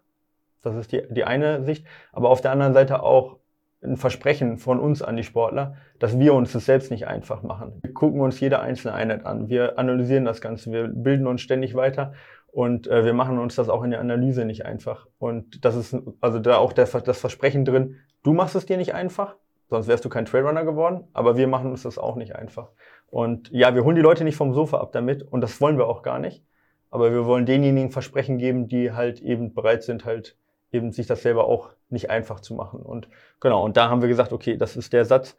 Das 0.61 0.77
ist 0.77 0.93
die, 0.93 1.03
die 1.09 1.25
eine 1.25 1.65
Sicht. 1.65 1.87
Aber 2.13 2.29
auf 2.29 2.43
der 2.43 2.51
anderen 2.51 2.75
Seite 2.75 3.03
auch 3.03 3.39
ein 3.83 3.97
Versprechen 3.97 4.59
von 4.59 4.79
uns 4.79 5.01
an 5.01 5.17
die 5.17 5.25
Sportler, 5.25 5.77
dass 5.99 6.19
wir 6.19 6.35
uns 6.35 6.53
das 6.53 6.67
selbst 6.67 6.91
nicht 6.91 7.07
einfach 7.07 7.43
machen. 7.43 7.81
Wir 7.81 7.95
gucken 7.95 8.21
uns 8.21 8.41
jede 8.41 8.61
einzelne 8.61 8.93
Einheit 8.93 9.25
an. 9.25 9.49
Wir 9.49 9.79
analysieren 9.79 10.27
das 10.27 10.43
Ganze. 10.43 10.71
Wir 10.71 10.87
bilden 10.89 11.27
uns 11.27 11.41
ständig 11.41 11.75
weiter 11.75 12.13
und 12.59 12.89
äh, 12.89 13.05
wir 13.05 13.15
machen 13.15 13.39
uns 13.39 13.55
das 13.55 13.69
auch 13.69 13.85
in 13.85 13.93
der 13.93 14.01
Analyse 14.01 14.45
nicht 14.45 14.67
einfach. 14.67 15.07
Und 15.21 15.65
das 15.65 15.77
ist 15.77 15.97
also 16.21 16.41
da 16.41 16.57
auch 16.57 16.73
der, 16.73 16.87
das 16.87 17.21
Versprechen 17.21 17.65
drin, 17.65 18.01
du 18.25 18.33
machst 18.33 18.57
es 18.57 18.67
dir 18.67 18.77
nicht 18.77 18.95
einfach, 18.95 19.37
sonst 19.69 19.87
wärst 19.87 20.05
du 20.05 20.09
kein 20.09 20.25
Trailrunner 20.25 20.65
geworden, 20.65 21.07
aber 21.13 21.37
wir 21.37 21.47
machen 21.47 21.71
uns 21.71 21.85
das 21.85 21.99
auch 21.99 22.17
nicht 22.17 22.35
einfach. 22.35 22.71
Und 23.07 23.49
ja, 23.53 23.77
wir 23.77 23.85
holen 23.85 23.95
die 23.95 24.03
Leute 24.03 24.25
nicht 24.25 24.35
vom 24.35 24.55
Sofa 24.55 24.79
ab 24.79 24.91
damit 24.91 25.23
und 25.23 25.41
das 25.41 25.61
wollen 25.61 25.79
wir 25.79 25.87
auch 25.87 26.03
gar 26.03 26.19
nicht. 26.19 26.43
Aber 26.91 27.13
wir 27.13 27.27
wollen 27.27 27.47
denjenigen 27.47 27.93
Versprechen 27.93 28.39
geben, 28.39 28.67
die 28.67 28.91
halt 28.91 29.21
eben 29.21 29.55
bereit 29.55 29.85
sind, 29.85 30.05
halt 30.05 30.37
eben 30.73 30.91
sich 30.91 31.07
das 31.07 31.23
selber 31.23 31.47
auch 31.47 31.71
nicht 31.91 32.11
einfach 32.11 32.41
zu 32.41 32.55
machen. 32.55 32.81
Und 32.81 33.09
genau, 33.39 33.65
und 33.65 33.77
da 33.77 33.89
haben 33.89 34.03
wir 34.03 34.09
gesagt, 34.09 34.33
okay, 34.33 34.57
das 34.57 34.77
ist 34.77 34.93
der 34.93 35.05
Satz, 35.05 35.37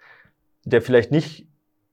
der 0.63 0.81
vielleicht 0.81 1.11
nicht 1.11 1.48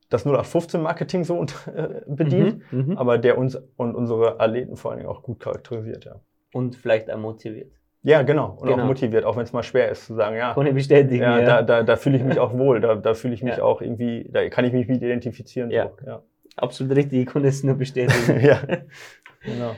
das 0.09 0.25
0815 0.25 0.81
Marketing 0.81 1.25
so 1.25 1.43
äh, 1.43 2.03
bedient, 2.07 2.61
mhm, 2.71 2.87
mhm, 2.87 2.99
aber 2.99 3.19
der 3.19 3.39
uns 3.39 3.57
und 3.77 3.95
unsere 3.95 4.41
Athleten 4.41 4.77
vor 4.77 4.93
allen 4.93 4.99
Dingen 4.99 5.11
auch 5.11 5.23
gut 5.23 5.41
charakterisiert, 5.41 6.05
ja. 6.05 6.21
Und 6.53 6.77
vielleicht 6.77 7.11
auch 7.11 7.19
motiviert. 7.19 7.73
Ja, 8.03 8.23
genau. 8.23 8.57
Und 8.61 8.69
genau. 8.69 8.85
auch 8.85 8.87
motiviert, 8.87 9.25
auch 9.25 9.37
wenn 9.37 9.43
es 9.43 9.53
mal 9.53 9.65
schwer 9.65 9.91
ist 9.91 10.07
zu 10.07 10.15
sagen, 10.15 10.37
ja. 10.37 10.57
Ohne 10.57 10.73
bestätigen. 10.73 11.23
Ja, 11.23 11.41
ja. 11.41 11.45
da, 11.45 11.63
da, 11.63 11.83
da 11.83 11.97
fühle 11.97 12.17
ich 12.17 12.23
mich 12.23 12.39
auch 12.39 12.57
wohl, 12.57 12.81
da, 12.81 12.95
da 12.95 13.15
fühle 13.15 13.35
ich 13.35 13.43
mich 13.43 13.57
ja. 13.57 13.65
auch 13.65 13.83
irgendwie, 13.83 14.29
da 14.31 14.49
kann 14.49 14.65
ich 14.65 14.73
mich 14.73 14.87
mit 14.87 15.03
identifizieren. 15.03 15.71
Ja. 15.71 15.91
So. 15.99 16.07
ja. 16.07 16.23
Absolut 16.57 16.97
richtig, 16.97 17.21
ich 17.21 17.27
kann 17.27 17.45
es 17.45 17.65
nur 17.65 17.75
bestätigen. 17.75 18.41
ja, 18.47 18.61
genau. 19.45 19.75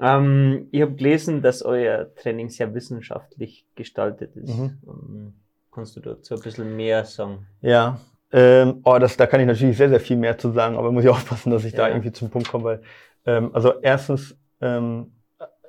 Ähm, 0.00 0.68
ich 0.70 0.82
habe 0.82 0.94
gelesen, 0.94 1.42
dass 1.42 1.62
euer 1.62 2.14
Training 2.14 2.48
sehr 2.48 2.72
wissenschaftlich 2.74 3.66
gestaltet 3.74 4.36
ist. 4.36 4.56
Mhm. 4.56 4.78
Ähm, 4.86 5.34
kannst 5.72 5.96
du 5.96 6.00
dazu 6.00 6.34
ein 6.34 6.40
bisschen 6.40 6.76
mehr 6.76 7.04
sagen? 7.04 7.46
Ja, 7.60 8.00
ähm, 8.36 8.80
oh, 8.82 8.98
das, 8.98 9.16
da 9.16 9.26
kann 9.26 9.40
ich 9.40 9.46
natürlich 9.46 9.76
sehr, 9.76 9.88
sehr 9.88 10.00
viel 10.00 10.16
mehr 10.16 10.36
zu 10.36 10.50
sagen, 10.50 10.76
aber 10.76 10.90
muss 10.90 11.04
ich 11.04 11.10
aufpassen, 11.10 11.52
dass 11.52 11.64
ich 11.64 11.72
ja. 11.72 11.78
da 11.78 11.88
irgendwie 11.88 12.10
zum 12.10 12.30
Punkt 12.30 12.48
komme, 12.48 12.64
weil, 12.64 12.82
ähm, 13.26 13.50
also 13.54 13.74
erstens, 13.80 14.36
ähm, 14.60 15.12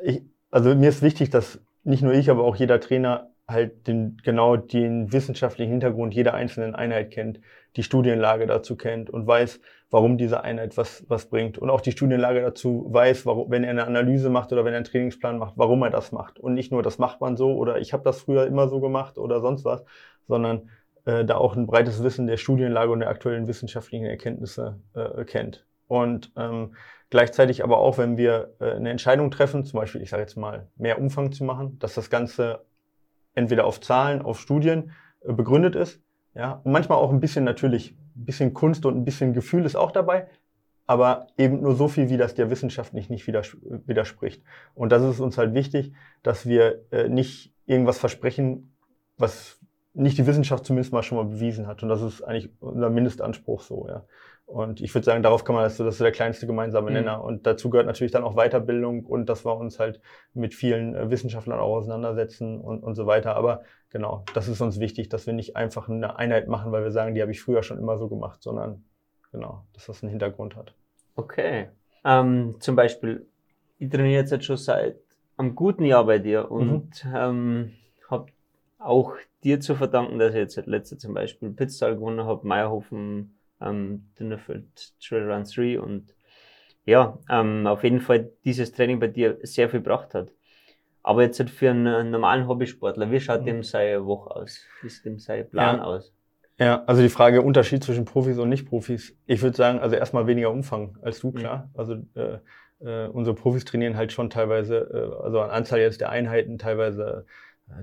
ich, 0.04 0.24
also 0.50 0.74
mir 0.74 0.90
ist 0.90 1.04
wichtig, 1.04 1.30
dass 1.30 1.60
nicht 1.84 2.02
nur 2.02 2.14
ich, 2.14 2.32
aber 2.32 2.44
auch 2.44 2.56
jeder 2.56 2.80
Trainer 2.80 3.30
halt 3.48 3.86
den, 3.86 4.18
genau 4.24 4.56
den 4.58 5.14
wissenschaftlichen 5.14 5.70
Hintergrund 5.70 6.16
jeder 6.16 6.34
einzelnen 6.34 6.74
Einheit 6.74 7.12
kennt, 7.12 7.40
die 7.76 7.84
Studienlage 7.84 8.48
dazu 8.48 8.76
kennt 8.76 9.12
und 9.12 9.28
weiß, 9.28 9.60
warum 9.92 10.18
diese 10.18 10.44
Einheit 10.44 10.76
was, 10.76 11.06
was 11.08 11.30
bringt. 11.30 11.60
Und 11.60 11.70
auch 11.70 11.82
die 11.82 11.92
Studienlage 11.92 12.42
dazu 12.42 12.88
weiß, 12.90 13.28
warum, 13.28 13.52
wenn 13.52 13.64
er 13.64 13.70
eine 13.70 13.86
Analyse 13.86 14.32
macht 14.32 14.52
oder 14.52 14.66
wenn 14.66 14.74
er 14.74 14.78
einen 14.78 14.86
Trainingsplan 14.86 15.38
macht, 15.38 15.54
warum 15.58 15.84
er 15.84 15.92
das 15.92 16.12
macht. 16.12 16.40
Und 16.40 16.56
nicht 16.56 16.72
nur, 16.72 16.82
das 16.82 16.98
macht 16.98 17.22
man 17.22 17.38
so 17.38 17.56
oder 17.56 17.78
ich 17.78 17.94
habe 17.94 18.04
das 18.04 18.22
früher 18.22 18.48
immer 18.48 18.68
so 18.68 18.80
gemacht 18.80 19.20
oder 19.20 19.40
sonst 19.40 19.66
was, 19.66 19.84
sondern 20.28 20.70
äh, 21.06 21.26
da 21.26 21.38
auch 21.38 21.56
ein 21.56 21.68
breites 21.68 22.04
Wissen 22.04 22.28
der 22.28 22.38
Studienlage 22.38 22.92
und 22.92 23.00
der 23.00 23.10
aktuellen 23.10 23.48
wissenschaftlichen 23.48 24.06
Erkenntnisse 24.06 24.80
äh, 24.94 25.24
kennt. 25.26 25.66
Und 25.88 26.32
ähm, 26.36 26.76
gleichzeitig 27.10 27.64
aber 27.64 27.78
auch, 27.78 27.98
wenn 27.98 28.18
wir 28.18 28.56
äh, 28.60 28.72
eine 28.72 28.90
Entscheidung 28.90 29.32
treffen, 29.32 29.64
zum 29.64 29.80
Beispiel, 29.80 30.02
ich 30.02 30.10
sage 30.10 30.24
jetzt 30.24 30.36
mal, 30.36 30.68
mehr 30.76 31.00
Umfang 31.00 31.32
zu 31.32 31.44
machen, 31.44 31.78
dass 31.80 31.94
das 31.94 32.10
Ganze 32.10 32.66
entweder 33.36 33.66
auf 33.66 33.80
Zahlen, 33.82 34.22
auf 34.22 34.40
Studien 34.40 34.92
äh, 35.22 35.34
begründet 35.34 35.76
ist, 35.76 36.02
ja, 36.34 36.60
und 36.64 36.72
manchmal 36.72 36.98
auch 36.98 37.12
ein 37.12 37.22
bisschen 37.22 37.46
natürlich, 37.46 37.92
ein 38.16 38.26
bisschen 38.26 38.54
Kunst 38.54 38.86
und 38.86 38.98
ein 38.98 39.06
bisschen 39.06 39.34
Gefühl 39.34 39.66
ist 39.66 39.76
auch 39.76 39.92
dabei, 39.92 40.28
aber 40.86 41.28
eben 41.38 41.62
nur 41.62 41.76
so 41.76 41.88
viel, 41.88 42.10
wie 42.10 42.18
das 42.18 42.36
der 42.36 42.50
Wissenschaft 42.50 42.94
nicht, 42.94 43.10
nicht 43.10 43.26
widerspricht. 43.28 44.44
Und 44.74 44.92
das 44.92 45.02
ist 45.04 45.20
uns 45.20 45.38
halt 45.38 45.54
wichtig, 45.54 45.94
dass 46.24 46.46
wir 46.46 46.84
äh, 46.92 47.10
nicht 47.10 47.54
irgendwas 47.66 47.98
versprechen, 47.98 48.76
was 49.18 49.60
nicht 49.96 50.18
die 50.18 50.28
Wissenschaft 50.28 50.66
zumindest 50.66 50.94
mal 50.94 51.04
schon 51.04 51.18
mal 51.18 51.26
bewiesen 51.26 51.68
hat. 51.68 51.82
Und 51.82 51.90
das 51.90 52.02
ist 52.02 52.22
eigentlich 52.22 52.52
unser 52.60 52.90
Mindestanspruch 52.90 53.62
so, 53.62 53.88
ja. 53.88 54.06
Und 54.46 54.80
ich 54.80 54.94
würde 54.94 55.06
sagen, 55.06 55.24
darauf 55.24 55.44
kann 55.44 55.56
man, 55.56 55.64
das, 55.64 55.78
das 55.78 55.96
ist 55.96 56.02
der 56.02 56.12
kleinste 56.12 56.46
gemeinsame 56.46 56.90
mhm. 56.90 56.94
Nenner. 56.94 57.18
Mhm. 57.18 57.24
Und 57.24 57.48
dazu 57.48 57.70
gehört 57.70 57.88
natürlich 57.88 58.12
dann 58.12 58.24
auch 58.24 58.36
Weiterbildung 58.36 59.04
und 59.06 59.28
dass 59.28 59.44
wir 59.44 59.56
uns 59.56 59.80
halt 59.80 60.00
mit 60.34 60.54
vielen 60.54 60.96
äh, 60.96 61.10
Wissenschaftlern 61.10 61.60
auch 61.60 61.78
auseinandersetzen 61.78 62.62
und, 62.62 62.84
und 62.84 62.94
so 62.94 63.08
weiter. 63.08 63.36
Aber 63.36 63.64
genau, 63.90 64.24
das 64.36 64.48
ist 64.48 64.62
uns 64.62 64.80
wichtig, 64.80 65.10
dass 65.10 65.26
wir 65.26 65.34
nicht 65.34 65.56
einfach 65.56 65.90
eine 65.90 66.18
Einheit 66.18 66.48
machen, 66.48 66.72
weil 66.72 66.84
wir 66.84 66.92
sagen, 66.92 67.16
die 67.16 67.22
habe 67.22 67.32
ich 67.32 67.42
früher 67.42 67.64
schon 67.64 67.80
immer 67.80 67.98
so 67.98 68.08
gemacht, 68.08 68.44
sondern 68.44 68.84
genau, 69.32 69.66
dass 69.74 69.88
das 69.88 70.04
einen 70.04 70.12
Hintergrund 70.12 70.56
hat. 70.56 70.76
Okay. 71.16 71.70
Ähm, 72.04 72.58
zum 72.60 72.76
Beispiel, 72.76 73.26
ich 73.80 73.90
trainiere 73.90 74.22
jetzt, 74.22 74.46
schon 74.46 74.58
seit 74.58 74.98
einem 75.38 75.56
guten 75.56 75.86
Jahr 75.86 76.06
bei 76.06 76.20
dir 76.20 76.52
und 76.52 77.04
mhm. 77.04 77.16
ähm, 77.16 77.72
auch 78.86 79.14
dir 79.44 79.60
zu 79.60 79.76
verdanken, 79.76 80.20
dass 80.20 80.34
ich 80.34 80.40
jetzt 80.40 80.56
seit 80.56 80.68
letzter 80.68 80.98
zum 80.98 81.14
Beispiel 81.14 81.50
Pitztal 81.52 81.96
gewonnen 81.96 82.26
habe, 82.26 82.48
Meierhofen, 82.48 83.38
ähm, 83.62 84.10
Dünnerfeld 84.20 84.94
Trail 85.00 85.32
Run 85.32 85.44
3 85.44 85.80
und 85.80 86.14
ja, 86.86 87.18
ähm, 87.30 87.66
auf 87.68 87.84
jeden 87.84 88.00
Fall 88.00 88.32
dieses 88.44 88.72
Training 88.72 89.00
bei 89.00 89.08
dir 89.08 89.38
sehr 89.42 89.70
viel 89.70 89.80
gebracht 89.80 90.14
hat. 90.14 90.32
Aber 91.02 91.24
jetzt 91.24 91.40
halt 91.40 91.50
für 91.50 91.70
einen 91.70 92.12
normalen 92.12 92.48
Hobbysportler, 92.48 93.12
wie 93.12 93.20
schaut 93.20 93.42
mhm. 93.42 93.46
dem 93.46 93.64
seine 93.64 94.06
Woche 94.06 94.36
aus? 94.36 94.62
Wie 94.82 94.90
sieht 94.90 95.06
dem 95.06 95.20
sein 95.20 95.50
Plan 95.50 95.78
ja. 95.78 95.84
aus? 95.84 96.14
Ja, 96.58 96.84
also 96.86 97.02
die 97.02 97.10
Frage 97.10 97.42
Unterschied 97.42 97.84
zwischen 97.84 98.06
Profis 98.06 98.38
und 98.38 98.50
Nicht-Profis. 98.50 99.16
Ich 99.26 99.42
würde 99.42 99.58
sagen, 99.58 99.80
also 99.80 99.96
erstmal 99.96 100.26
weniger 100.26 100.52
Umfang 100.52 100.98
als 101.02 101.20
du, 101.20 101.32
klar. 101.32 101.70
Mhm. 101.74 101.80
Also 101.80 101.94
äh, 102.16 102.38
äh, 102.80 103.08
unsere 103.08 103.36
Profis 103.36 103.66
trainieren 103.66 103.98
halt 103.98 104.14
schon 104.14 104.30
teilweise, 104.30 104.78
äh, 104.78 105.24
also 105.24 105.42
an 105.42 105.50
Anzahl 105.50 105.80
jetzt 105.80 106.02
der 106.02 106.10
Einheiten 106.10 106.58
teilweise 106.58 107.26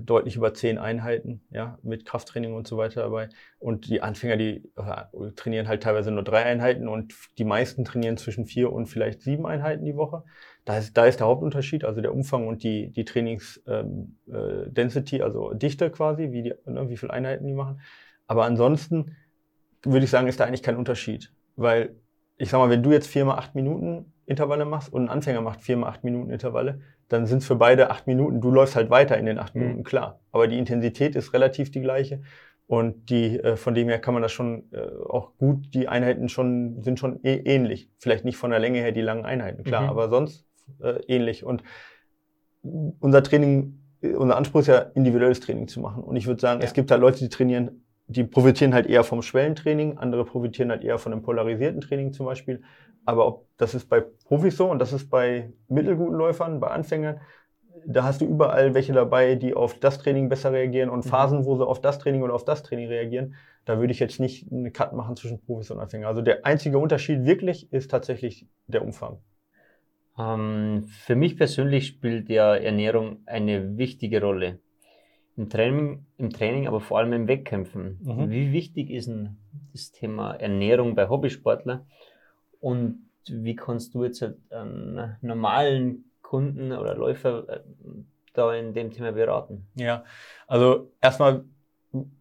deutlich 0.01 0.37
über 0.37 0.53
zehn 0.53 0.77
Einheiten, 0.77 1.41
ja, 1.49 1.77
mit 1.83 2.05
Krafttraining 2.05 2.53
und 2.53 2.65
so 2.67 2.77
weiter 2.77 3.01
dabei. 3.01 3.27
Und 3.59 3.89
die 3.89 4.01
Anfänger, 4.01 4.37
die 4.37 4.71
trainieren 5.35 5.67
halt 5.67 5.83
teilweise 5.83 6.09
nur 6.11 6.23
drei 6.23 6.43
Einheiten 6.43 6.87
und 6.87 7.13
die 7.37 7.43
meisten 7.43 7.83
trainieren 7.83 8.15
zwischen 8.17 8.45
vier 8.45 8.71
und 8.71 8.85
vielleicht 8.87 9.21
sieben 9.21 9.45
Einheiten 9.45 9.83
die 9.83 9.97
Woche. 9.97 10.23
Da 10.65 10.77
ist, 10.77 10.95
da 10.95 11.05
ist 11.05 11.19
der 11.19 11.27
Hauptunterschied, 11.27 11.83
also 11.83 11.99
der 11.99 12.13
Umfang 12.13 12.47
und 12.47 12.63
die, 12.63 12.91
die 12.91 13.03
Trainings-Density, 13.03 15.15
ähm, 15.17 15.21
äh, 15.21 15.25
also 15.25 15.53
Dichte 15.53 15.91
quasi, 15.91 16.31
wie, 16.31 16.43
die, 16.43 16.53
ne, 16.65 16.89
wie 16.89 16.95
viele 16.95 17.11
Einheiten 17.11 17.45
die 17.45 17.53
machen. 17.53 17.81
Aber 18.25 18.45
ansonsten 18.45 19.17
würde 19.83 20.05
ich 20.05 20.09
sagen, 20.09 20.27
ist 20.27 20.39
da 20.39 20.45
eigentlich 20.45 20.63
kein 20.63 20.77
Unterschied. 20.77 21.33
Weil, 21.57 21.97
ich 22.37 22.49
sag 22.49 22.59
mal, 22.59 22.69
wenn 22.69 22.83
du 22.83 22.91
jetzt 22.91 23.07
viermal 23.07 23.37
acht 23.37 23.53
Minuten 23.53 24.13
Intervalle 24.25 24.63
machst 24.63 24.93
und 24.93 25.03
ein 25.03 25.09
Anfänger 25.09 25.41
macht 25.41 25.59
viermal 25.61 25.89
acht 25.89 26.05
Minuten 26.05 26.31
Intervalle, 26.31 26.79
dann 27.13 27.27
sind 27.27 27.39
es 27.39 27.47
für 27.47 27.55
beide 27.55 27.91
acht 27.91 28.07
Minuten. 28.07 28.41
Du 28.41 28.49
läufst 28.51 28.75
halt 28.75 28.89
weiter 28.89 29.17
in 29.17 29.25
den 29.25 29.37
acht 29.37 29.55
mhm. 29.55 29.61
Minuten, 29.61 29.83
klar. 29.83 30.19
Aber 30.31 30.47
die 30.47 30.57
Intensität 30.57 31.15
ist 31.15 31.33
relativ 31.33 31.71
die 31.71 31.81
gleiche. 31.81 32.21
Und 32.65 33.09
die, 33.09 33.39
äh, 33.39 33.55
von 33.55 33.75
dem 33.75 33.87
her 33.87 33.99
kann 33.99 34.13
man 34.13 34.23
das 34.23 34.31
schon 34.31 34.63
äh, 34.71 34.87
auch 35.09 35.37
gut, 35.37 35.73
die 35.73 35.87
Einheiten 35.87 36.29
schon, 36.29 36.81
sind 36.81 36.97
schon 36.97 37.19
eh 37.23 37.35
ähnlich. 37.35 37.89
Vielleicht 37.99 38.25
nicht 38.25 38.37
von 38.37 38.51
der 38.51 38.59
Länge 38.59 38.79
her 38.79 38.91
die 38.91 39.01
langen 39.01 39.25
Einheiten, 39.25 39.63
klar, 39.63 39.83
mhm. 39.83 39.89
aber 39.89 40.09
sonst 40.09 40.47
äh, 40.81 40.99
ähnlich. 41.07 41.43
Und 41.43 41.61
unser 42.63 43.21
Training, 43.21 43.79
unser 44.01 44.37
Anspruch 44.37 44.61
ist 44.61 44.67
ja, 44.67 44.79
individuelles 44.79 45.41
Training 45.41 45.67
zu 45.67 45.81
machen. 45.81 46.03
Und 46.03 46.15
ich 46.15 46.25
würde 46.25 46.41
sagen, 46.41 46.61
ja. 46.61 46.65
es 46.65 46.73
gibt 46.73 46.89
halt 46.89 47.01
Leute, 47.01 47.19
die 47.19 47.29
trainieren, 47.29 47.83
die 48.07 48.23
profitieren 48.23 48.73
halt 48.73 48.87
eher 48.87 49.03
vom 49.03 49.21
Schwellentraining, 49.21 49.97
andere 49.97 50.25
profitieren 50.25 50.71
halt 50.71 50.83
eher 50.83 50.97
von 50.97 51.11
dem 51.11 51.21
polarisierten 51.21 51.81
Training 51.81 52.13
zum 52.13 52.25
Beispiel. 52.25 52.61
Aber 53.05 53.27
ob, 53.27 53.47
das 53.57 53.75
ist 53.75 53.89
bei 53.89 54.01
Profis 54.01 54.57
so 54.57 54.69
und 54.69 54.79
das 54.79 54.93
ist 54.93 55.09
bei 55.09 55.51
mittelguten 55.67 56.15
Läufern, 56.15 56.59
bei 56.59 56.67
Anfängern, 56.67 57.19
da 57.85 58.03
hast 58.03 58.21
du 58.21 58.25
überall 58.25 58.73
welche 58.73 58.93
dabei, 58.93 59.35
die 59.35 59.53
auf 59.53 59.79
das 59.79 59.99
Training 59.99 60.29
besser 60.29 60.51
reagieren 60.51 60.89
und 60.89 61.05
mhm. 61.05 61.09
Phasen, 61.09 61.45
wo 61.45 61.55
sie 61.57 61.67
auf 61.67 61.81
das 61.81 61.99
Training 61.99 62.23
oder 62.23 62.33
auf 62.33 62.45
das 62.45 62.63
Training 62.63 62.87
reagieren. 62.87 63.35
Da 63.65 63.79
würde 63.79 63.93
ich 63.93 63.99
jetzt 63.99 64.19
nicht 64.19 64.51
einen 64.51 64.73
Cut 64.73 64.93
machen 64.93 65.15
zwischen 65.15 65.39
Profis 65.39 65.71
und 65.71 65.79
Anfängern. 65.79 66.07
Also 66.07 66.21
der 66.21 66.45
einzige 66.45 66.77
Unterschied 66.77 67.25
wirklich 67.25 67.71
ist 67.71 67.91
tatsächlich 67.91 68.47
der 68.67 68.83
Umfang. 68.83 69.19
Ähm, 70.17 70.85
für 70.87 71.15
mich 71.15 71.37
persönlich 71.37 71.87
spielt 71.87 72.29
ja 72.29 72.55
Ernährung 72.55 73.19
eine 73.25 73.77
wichtige 73.77 74.21
Rolle. 74.21 74.59
Im 75.35 75.49
Training, 75.49 76.05
im 76.17 76.29
Training 76.29 76.67
aber 76.67 76.79
vor 76.79 76.99
allem 76.99 77.13
im 77.13 77.27
Wettkämpfen. 77.27 77.99
Mhm. 78.03 78.29
Wie 78.29 78.51
wichtig 78.51 78.91
ist 78.91 79.07
denn 79.07 79.37
das 79.71 79.91
Thema 79.91 80.35
Ernährung 80.35 80.93
bei 80.93 81.09
Hobbysportlern? 81.09 81.87
Und 82.63 83.09
wie 83.27 83.57
kannst 83.57 83.93
du 83.93 84.05
jetzt 84.05 84.23
einen 84.49 85.17
normalen 85.21 86.05
Kunden 86.21 86.71
oder 86.71 86.95
Läufer 86.95 87.49
äh, 87.49 87.59
da 88.33 88.53
in 88.53 88.73
dem 88.73 88.89
Thema 88.89 89.11
beraten? 89.11 89.67
Ja, 89.75 90.05
also 90.47 90.93
erstmal, 91.01 91.43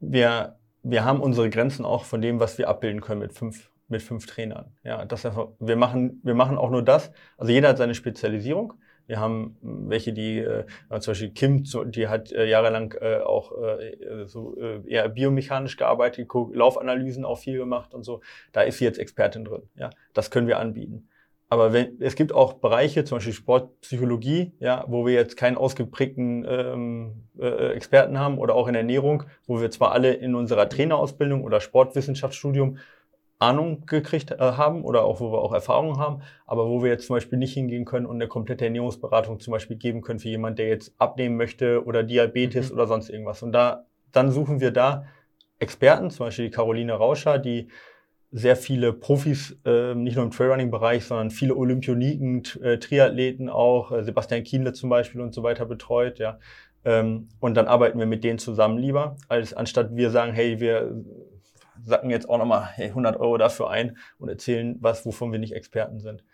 wir, 0.00 0.59
wir 0.83 1.05
haben 1.05 1.20
unsere 1.20 1.48
Grenzen 1.48 1.85
auch 1.85 2.05
von 2.05 2.20
dem, 2.20 2.40
was 2.40 2.59
wir 2.59 2.68
abbilden 2.68 3.00
können 3.00 3.20
mit 3.20 3.33
fünf, 3.33 3.70
mit 3.87 4.02
fünf 4.02 4.26
Trainern. 4.26 4.72
Ja, 4.83 5.05
das 5.05 5.24
einfach, 5.24 5.50
wir 5.61 5.76
machen, 5.76 6.20
wir 6.24 6.35
machen 6.35 6.59
auch 6.59 6.70
nur 6.70 6.83
das. 6.83 7.12
Also 7.38 7.52
jeder 7.52 7.68
hat 7.68 7.78
seine 7.78 7.94
Spezialisierung. 7.94 8.74
Wir 9.07 9.21
haben 9.21 9.57
welche, 9.62 10.12
die, 10.12 10.38
äh, 10.38 10.65
zum 11.01 11.12
Beispiel 11.12 11.31
Kim, 11.31 11.65
die 11.87 12.09
hat 12.09 12.33
äh, 12.33 12.47
jahrelang 12.47 12.95
äh, 13.01 13.19
auch 13.19 13.53
äh, 13.61 14.27
so 14.27 14.57
äh, 14.57 14.81
eher 14.87 15.09
biomechanisch 15.09 15.77
gearbeitet, 15.77 16.29
Laufanalysen 16.53 17.25
auch 17.25 17.38
viel 17.38 17.59
gemacht 17.59 17.95
und 17.95 18.05
so. 18.05 18.21
Da 18.53 18.62
ist 18.62 18.79
sie 18.79 18.85
jetzt 18.85 18.99
Expertin 18.99 19.45
drin. 19.45 19.62
Ja, 19.77 19.91
das 20.15 20.31
können 20.31 20.47
wir 20.47 20.59
anbieten. 20.59 21.09
Aber 21.53 21.75
wenn, 21.75 22.01
es 22.01 22.17
gibt 22.17 22.33
auch 22.33 22.55
Bereiche, 22.55 23.05
zum 23.05 23.19
Beispiel 23.19 23.35
Sportpsychologie, 23.35 24.53
ja, 24.59 24.87
wo 24.88 25.05
wir 25.05 25.12
jetzt 25.12 25.37
keinen 25.37 25.59
ausgeprägten 25.59 26.47
ähm, 26.49 27.25
äh, 27.38 27.75
Experten 27.75 28.19
haben 28.19 28.38
oder 28.38 28.55
auch 28.55 28.69
in 28.69 28.75
Ernährung, 28.75 29.25
wo 29.47 29.61
wir 29.61 29.71
zwar 29.71 29.93
alle 29.93 30.15
in 30.15 30.35
unserer 30.35 30.71
Trainerausbildung 30.71 31.45
oder 31.45 31.61
Sportwissenschaftsstudium 31.61 32.79
Ahnung 33.42 33.85
gekriegt 33.87 34.31
äh, 34.31 34.38
haben 34.38 34.85
oder 34.85 35.05
auch 35.05 35.20
wo 35.20 35.33
wir 35.33 35.38
auch 35.38 35.52
Erfahrungen 35.52 35.98
haben, 35.98 36.22
aber 36.46 36.68
wo 36.68 36.83
wir 36.83 36.90
jetzt 36.90 37.07
zum 37.07 37.16
Beispiel 37.16 37.38
nicht 37.38 37.55
hingehen 37.55 37.85
können 37.85 38.07
und 38.07 38.16
eine 38.16 38.28
komplette 38.28 38.64
Ernährungsberatung 38.64 39.40
zum 39.40 39.52
Beispiel 39.52 39.76
geben 39.76 40.00
können 40.00 40.20
für 40.20 40.28
jemanden, 40.28 40.57
der 40.57 40.68
jetzt 40.68 40.94
abnehmen 40.98 41.37
möchte 41.37 41.85
oder 41.85 42.02
Diabetes 42.02 42.70
mhm. 42.70 42.76
oder 42.76 42.87
sonst 42.87 43.11
irgendwas. 43.11 43.42
Und 43.42 43.52
da 43.52 43.87
dann 44.12 44.31
suchen 44.31 44.61
wir 44.61 44.70
da 44.70 45.07
Experten, 45.59 46.11
zum 46.11 46.26
Beispiel 46.26 46.46
die 46.46 46.50
Caroline 46.50 46.92
Rauscher, 46.92 47.38
die 47.38 47.68
sehr 48.31 48.57
viele 48.57 48.92
Profis, 48.92 49.59
äh, 49.66 49.94
nicht 49.94 50.16
nur 50.16 50.24
im 50.24 50.31
Trailrunning-Bereich, 50.31 51.05
sondern 51.05 51.31
viele 51.31 51.55
Olympioniken, 51.55 52.42
äh, 52.62 52.78
Triathleten 52.78 53.50
auch, 53.50 53.92
äh, 53.92 54.02
Sebastian 54.02 54.42
Kienle 54.42 54.72
zum 54.72 54.88
Beispiel 54.88 55.20
und 55.20 55.35
so 55.35 55.42
weiter 55.42 55.66
betreut, 55.66 56.18
ja. 56.18 56.38
Ähm, 56.85 57.28
und 57.40 57.55
dann 57.55 57.68
arbeiten 57.68 57.98
wir 57.98 58.07
mit 58.07 58.24
denen 58.24 58.38
zusammen 58.38 58.78
lieber, 58.78 59.16
als 59.28 59.55
anstatt 59.55 59.94
wir 59.94 60.11
sagen, 60.11 60.33
hey, 60.33 60.59
wir 60.61 61.05
sacken 61.85 62.11
jetzt 62.11 62.29
auch 62.29 62.38
nochmal 62.38 62.68
hey, 62.75 62.88
100 62.88 63.16
Euro 63.18 63.38
dafür 63.38 63.71
ein 63.71 63.97
und 64.18 64.29
erzählen 64.29 64.77
was, 64.81 65.05
wovon 65.07 65.33
wir 65.33 65.38
nicht 65.38 65.55
Experten 65.55 66.01
sind. 66.01 66.25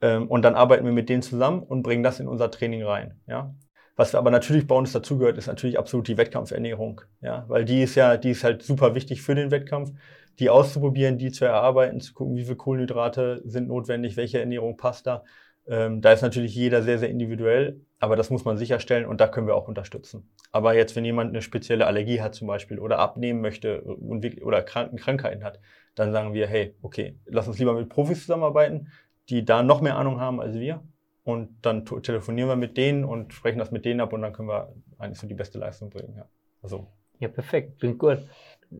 Ähm, 0.00 0.28
und 0.28 0.42
dann 0.42 0.54
arbeiten 0.54 0.84
wir 0.84 0.92
mit 0.92 1.08
denen 1.08 1.22
zusammen 1.22 1.62
und 1.62 1.82
bringen 1.82 2.02
das 2.02 2.20
in 2.20 2.28
unser 2.28 2.50
Training 2.50 2.82
rein, 2.82 3.20
ja. 3.26 3.54
Was 3.96 4.16
aber 4.16 4.32
natürlich 4.32 4.66
bei 4.66 4.74
uns 4.74 4.90
dazugehört, 4.90 5.38
ist 5.38 5.46
natürlich 5.46 5.78
absolut 5.78 6.08
die 6.08 6.16
Wettkampfernährung, 6.16 7.02
ja, 7.20 7.44
weil 7.46 7.64
die 7.64 7.84
ist 7.84 7.94
ja, 7.94 8.16
die 8.16 8.30
ist 8.30 8.42
halt 8.42 8.62
super 8.62 8.96
wichtig 8.96 9.22
für 9.22 9.36
den 9.36 9.52
Wettkampf 9.52 9.92
die 10.38 10.50
auszuprobieren, 10.50 11.18
die 11.18 11.30
zu 11.30 11.44
erarbeiten, 11.44 12.00
zu 12.00 12.12
gucken, 12.12 12.36
wie 12.36 12.44
viele 12.44 12.56
Kohlenhydrate 12.56 13.42
sind 13.44 13.68
notwendig, 13.68 14.16
welche 14.16 14.40
Ernährung 14.40 14.76
passt 14.76 15.06
da. 15.06 15.24
Ähm, 15.66 16.00
da 16.02 16.12
ist 16.12 16.22
natürlich 16.22 16.54
jeder 16.54 16.82
sehr, 16.82 16.98
sehr 16.98 17.08
individuell, 17.08 17.80
aber 17.98 18.16
das 18.16 18.30
muss 18.30 18.44
man 18.44 18.58
sicherstellen 18.58 19.06
und 19.06 19.20
da 19.20 19.28
können 19.28 19.46
wir 19.46 19.54
auch 19.54 19.68
unterstützen. 19.68 20.30
Aber 20.52 20.74
jetzt, 20.74 20.94
wenn 20.94 21.04
jemand 21.04 21.30
eine 21.30 21.42
spezielle 21.42 21.86
Allergie 21.86 22.20
hat 22.20 22.34
zum 22.34 22.48
Beispiel 22.48 22.78
oder 22.78 22.98
abnehmen 22.98 23.40
möchte 23.40 23.82
oder 23.84 24.62
Kranken 24.62 24.96
Krankheiten 24.96 25.42
hat, 25.42 25.60
dann 25.94 26.12
sagen 26.12 26.34
wir, 26.34 26.46
hey, 26.46 26.74
okay, 26.82 27.18
lass 27.24 27.48
uns 27.48 27.58
lieber 27.58 27.72
mit 27.74 27.88
Profis 27.88 28.20
zusammenarbeiten, 28.20 28.88
die 29.30 29.44
da 29.44 29.62
noch 29.62 29.80
mehr 29.80 29.96
Ahnung 29.96 30.20
haben 30.20 30.40
als 30.40 30.54
wir. 30.54 30.82
Und 31.22 31.48
dann 31.62 31.86
telefonieren 31.86 32.50
wir 32.50 32.56
mit 32.56 32.76
denen 32.76 33.04
und 33.04 33.32
sprechen 33.32 33.58
das 33.58 33.70
mit 33.70 33.86
denen 33.86 34.00
ab 34.00 34.12
und 34.12 34.20
dann 34.20 34.34
können 34.34 34.48
wir 34.48 34.74
eigentlich 34.98 35.18
so 35.18 35.26
die 35.26 35.34
beste 35.34 35.58
Leistung 35.58 35.88
bringen. 35.88 36.14
Ja, 36.16 36.28
also. 36.62 36.88
ja 37.18 37.28
perfekt, 37.28 37.78
klingt 37.78 37.98
gut 37.98 38.18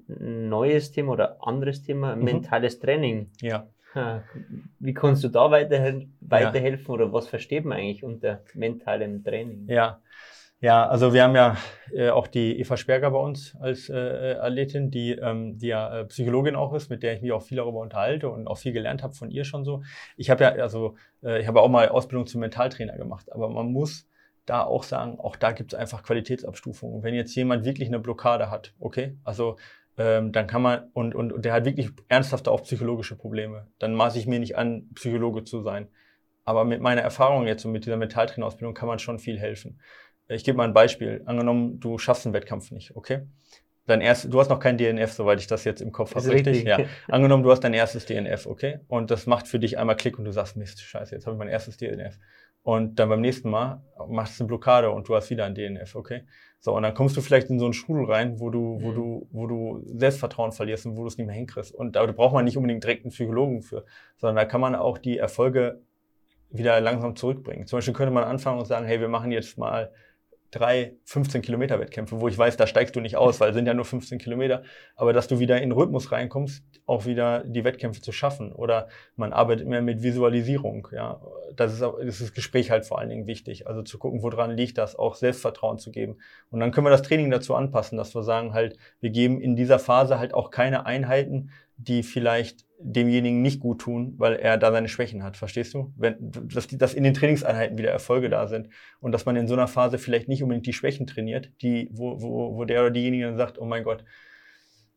neues 0.08 0.92
Thema 0.92 1.12
oder 1.12 1.38
anderes 1.40 1.82
Thema, 1.82 2.16
mhm. 2.16 2.24
mentales 2.24 2.78
Training. 2.78 3.30
Ja. 3.40 3.68
Wie 4.80 4.94
kannst 4.94 5.24
du 5.24 5.28
da 5.28 5.50
weiterhelfen, 5.50 6.16
weiterhelfen 6.20 6.86
ja. 6.86 6.92
oder 6.92 7.12
was 7.12 7.28
versteht 7.28 7.64
man 7.64 7.78
eigentlich 7.78 8.04
unter 8.04 8.42
mentalem 8.54 9.22
Training? 9.22 9.68
Ja, 9.68 10.00
ja, 10.64 10.88
also 10.88 11.12
wir 11.12 11.24
haben 11.24 11.34
ja 11.34 11.58
äh, 11.92 12.08
auch 12.08 12.26
die 12.26 12.58
Eva 12.58 12.78
Sperger 12.78 13.10
bei 13.10 13.18
uns 13.18 13.54
als 13.60 13.90
äh, 13.90 14.32
äh, 14.32 14.36
Athletin, 14.38 14.90
die, 14.90 15.12
ähm, 15.12 15.58
die 15.58 15.66
ja 15.66 16.00
äh, 16.00 16.04
Psychologin 16.06 16.56
auch 16.56 16.72
ist, 16.72 16.88
mit 16.88 17.02
der 17.02 17.12
ich 17.12 17.20
mich 17.20 17.32
auch 17.32 17.42
viel 17.42 17.58
darüber 17.58 17.80
unterhalte 17.80 18.30
und 18.30 18.46
auch 18.46 18.56
viel 18.56 18.72
gelernt 18.72 19.02
habe 19.02 19.12
von 19.12 19.30
ihr 19.30 19.44
schon 19.44 19.66
so. 19.66 19.82
Ich 20.16 20.30
habe 20.30 20.44
ja, 20.44 20.50
also 20.52 20.96
äh, 21.22 21.38
ich 21.40 21.46
habe 21.46 21.60
auch 21.60 21.68
mal 21.68 21.88
Ausbildung 21.90 22.26
zum 22.26 22.40
Mentaltrainer 22.40 22.96
gemacht, 22.96 23.30
aber 23.30 23.50
man 23.50 23.72
muss 23.72 24.08
da 24.46 24.62
auch 24.62 24.84
sagen, 24.84 25.20
auch 25.20 25.36
da 25.36 25.52
gibt 25.52 25.74
es 25.74 25.78
einfach 25.78 26.02
Qualitätsabstufungen. 26.02 27.02
Wenn 27.02 27.14
jetzt 27.14 27.34
jemand 27.34 27.66
wirklich 27.66 27.88
eine 27.88 27.98
Blockade 27.98 28.50
hat, 28.50 28.72
okay, 28.80 29.18
also 29.22 29.56
ähm, 29.96 30.32
dann 30.32 30.46
kann 30.46 30.62
man, 30.62 30.90
und, 30.92 31.14
und, 31.14 31.32
und 31.32 31.44
der 31.44 31.52
hat 31.52 31.64
wirklich 31.64 31.90
ernsthafte 32.08 32.50
auch 32.50 32.62
psychologische 32.62 33.16
Probleme, 33.16 33.68
dann 33.78 33.94
maße 33.94 34.18
ich 34.18 34.26
mir 34.26 34.38
nicht 34.38 34.56
an, 34.56 34.88
Psychologe 34.94 35.44
zu 35.44 35.60
sein. 35.62 35.88
Aber 36.44 36.64
mit 36.64 36.80
meiner 36.80 37.00
Erfahrung 37.00 37.46
jetzt 37.46 37.64
und 37.64 37.72
mit 37.72 37.86
dieser 37.86 37.96
Mentaltrainerausbildung 37.96 38.74
kann 38.74 38.88
man 38.88 38.98
schon 38.98 39.18
viel 39.18 39.38
helfen. 39.38 39.80
Ich 40.28 40.44
gebe 40.44 40.56
mal 40.56 40.64
ein 40.64 40.74
Beispiel. 40.74 41.22
Angenommen, 41.24 41.80
du 41.80 41.98
schaffst 41.98 42.26
einen 42.26 42.34
Wettkampf 42.34 42.70
nicht, 42.70 42.96
okay? 42.96 43.22
Dein 43.86 44.00
erst, 44.00 44.32
du 44.32 44.40
hast 44.40 44.48
noch 44.48 44.60
kein 44.60 44.78
DNF, 44.78 45.12
soweit 45.12 45.40
ich 45.40 45.46
das 45.46 45.64
jetzt 45.64 45.82
im 45.82 45.92
Kopf 45.92 46.14
habe, 46.14 46.26
richtig? 46.28 46.64
richtig? 46.64 46.64
Ja. 46.64 46.78
Angenommen, 47.08 47.42
du 47.42 47.50
hast 47.50 47.60
dein 47.60 47.74
erstes 47.74 48.06
DNF, 48.06 48.46
okay? 48.46 48.80
Und 48.88 49.10
das 49.10 49.26
macht 49.26 49.46
für 49.46 49.58
dich 49.58 49.78
einmal 49.78 49.96
Klick 49.96 50.18
und 50.18 50.24
du 50.24 50.32
sagst, 50.32 50.56
Mist, 50.56 50.80
scheiße, 50.80 51.14
jetzt 51.14 51.26
habe 51.26 51.36
ich 51.36 51.38
mein 51.38 51.48
erstes 51.48 51.76
DNF. 51.76 52.18
Und 52.64 52.98
dann 52.98 53.10
beim 53.10 53.20
nächsten 53.20 53.50
Mal 53.50 53.82
machst 54.08 54.40
du 54.40 54.44
eine 54.44 54.48
Blockade 54.48 54.90
und 54.90 55.06
du 55.06 55.14
hast 55.14 55.28
wieder 55.28 55.44
ein 55.44 55.54
DNF, 55.54 55.94
okay? 55.94 56.22
So, 56.60 56.74
und 56.74 56.82
dann 56.82 56.94
kommst 56.94 57.14
du 57.14 57.20
vielleicht 57.20 57.50
in 57.50 57.58
so 57.58 57.66
einen 57.66 57.74
Strudel 57.74 58.06
rein, 58.06 58.40
wo 58.40 58.48
du, 58.48 58.78
wo 58.80 58.90
mhm. 58.90 58.94
du, 58.94 59.28
wo 59.32 59.46
du 59.46 59.82
Selbstvertrauen 59.98 60.50
verlierst 60.50 60.86
und 60.86 60.96
wo 60.96 61.02
du 61.02 61.08
es 61.08 61.18
nicht 61.18 61.26
mehr 61.26 61.36
hinkriegst. 61.36 61.74
Und 61.74 61.94
da 61.94 62.06
braucht 62.06 62.32
man 62.32 62.46
nicht 62.46 62.56
unbedingt 62.56 62.82
direkt 62.82 63.04
einen 63.04 63.12
Psychologen 63.12 63.60
für, 63.60 63.84
sondern 64.16 64.36
da 64.36 64.44
kann 64.46 64.62
man 64.62 64.74
auch 64.74 64.96
die 64.96 65.18
Erfolge 65.18 65.82
wieder 66.50 66.80
langsam 66.80 67.16
zurückbringen. 67.16 67.66
Zum 67.66 67.76
Beispiel 67.76 67.92
könnte 67.92 68.14
man 68.14 68.24
anfangen 68.24 68.58
und 68.58 68.64
sagen, 68.64 68.86
hey, 68.86 68.98
wir 68.98 69.08
machen 69.08 69.30
jetzt 69.30 69.58
mal 69.58 69.92
drei 70.54 70.96
15 71.04 71.42
Kilometer 71.42 71.80
Wettkämpfe, 71.80 72.20
wo 72.20 72.28
ich 72.28 72.38
weiß, 72.38 72.56
da 72.56 72.66
steigst 72.66 72.94
du 72.94 73.00
nicht 73.00 73.16
aus, 73.16 73.40
weil 73.40 73.50
es 73.50 73.54
sind 73.54 73.66
ja 73.66 73.74
nur 73.74 73.84
15 73.84 74.18
Kilometer, 74.18 74.62
aber 74.94 75.12
dass 75.12 75.26
du 75.26 75.38
wieder 75.40 75.60
in 75.60 75.72
Rhythmus 75.72 76.12
reinkommst, 76.12 76.64
auch 76.86 77.06
wieder 77.06 77.42
die 77.44 77.64
Wettkämpfe 77.64 78.00
zu 78.00 78.12
schaffen. 78.12 78.52
Oder 78.52 78.88
man 79.16 79.32
arbeitet 79.32 79.66
mehr 79.66 79.82
mit 79.82 80.02
Visualisierung, 80.02 80.88
ja, 80.92 81.20
das 81.56 81.72
ist 81.72 81.80
das 81.80 82.20
ist 82.20 82.34
Gespräch 82.34 82.70
halt 82.70 82.86
vor 82.86 82.98
allen 82.98 83.08
Dingen 83.08 83.26
wichtig, 83.26 83.66
also 83.66 83.82
zu 83.82 83.98
gucken, 83.98 84.22
woran 84.22 84.56
liegt 84.56 84.78
das, 84.78 84.96
auch 84.96 85.16
Selbstvertrauen 85.16 85.78
zu 85.78 85.90
geben. 85.90 86.18
Und 86.50 86.60
dann 86.60 86.70
können 86.70 86.86
wir 86.86 86.90
das 86.90 87.02
Training 87.02 87.30
dazu 87.30 87.54
anpassen, 87.54 87.98
dass 87.98 88.14
wir 88.14 88.22
sagen 88.22 88.54
halt, 88.54 88.76
wir 89.00 89.10
geben 89.10 89.40
in 89.40 89.56
dieser 89.56 89.78
Phase 89.78 90.18
halt 90.18 90.34
auch 90.34 90.50
keine 90.50 90.86
Einheiten, 90.86 91.50
die 91.76 92.02
vielleicht 92.02 92.64
demjenigen 92.78 93.40
nicht 93.40 93.60
gut 93.60 93.80
tun, 93.80 94.14
weil 94.18 94.34
er 94.34 94.58
da 94.58 94.70
seine 94.70 94.88
Schwächen 94.88 95.22
hat. 95.22 95.36
Verstehst 95.36 95.74
du? 95.74 95.92
Wenn, 95.96 96.16
dass, 96.20 96.68
dass 96.68 96.94
in 96.94 97.04
den 97.04 97.14
Trainingseinheiten 97.14 97.78
wieder 97.78 97.90
Erfolge 97.90 98.28
da 98.28 98.46
sind 98.46 98.68
und 99.00 99.12
dass 99.12 99.24
man 99.24 99.36
in 99.36 99.48
so 99.48 99.54
einer 99.54 99.68
Phase 99.68 99.98
vielleicht 99.98 100.28
nicht 100.28 100.42
unbedingt 100.42 100.66
die 100.66 100.72
Schwächen 100.72 101.06
trainiert, 101.06 101.50
die, 101.62 101.88
wo, 101.92 102.20
wo, 102.20 102.56
wo 102.56 102.64
der 102.64 102.80
oder 102.80 102.90
diejenige 102.90 103.24
dann 103.24 103.36
sagt, 103.36 103.58
oh 103.58 103.64
mein 103.64 103.84
Gott, 103.84 104.04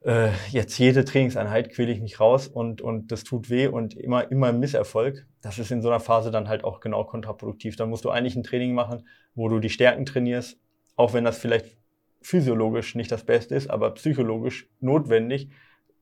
äh, 0.02 0.30
jetzt 0.52 0.78
jede 0.78 1.06
Trainingseinheit 1.06 1.70
quäle 1.70 1.92
ich 1.92 2.02
mich 2.02 2.20
raus 2.20 2.48
und, 2.48 2.82
und 2.82 3.12
das 3.12 3.24
tut 3.24 3.50
weh 3.50 3.68
und 3.68 3.96
immer, 3.96 4.30
immer 4.32 4.52
Misserfolg. 4.52 5.26
Das 5.42 5.60
ist 5.60 5.72
in 5.72 5.82
so 5.82 5.90
einer 5.90 6.00
Phase 6.00 6.30
dann 6.32 6.50
halt 6.50 6.64
auch 6.64 6.80
genau 6.80 7.04
kontraproduktiv. 7.06 7.76
Dann 7.76 7.90
musst 7.90 8.06
du 8.06 8.10
eigentlich 8.10 8.36
ein 8.36 8.44
Training 8.44 8.74
machen, 8.74 9.08
wo 9.34 9.48
du 9.48 9.60
die 9.60 9.70
Stärken 9.70 10.06
trainierst, 10.06 10.60
auch 10.96 11.14
wenn 11.14 11.24
das 11.24 11.38
vielleicht 11.38 11.78
physiologisch 12.22 12.96
nicht 12.96 13.12
das 13.12 13.24
Beste 13.24 13.56
ist, 13.56 13.70
aber 13.70 13.92
psychologisch 13.92 14.70
notwendig, 14.80 15.50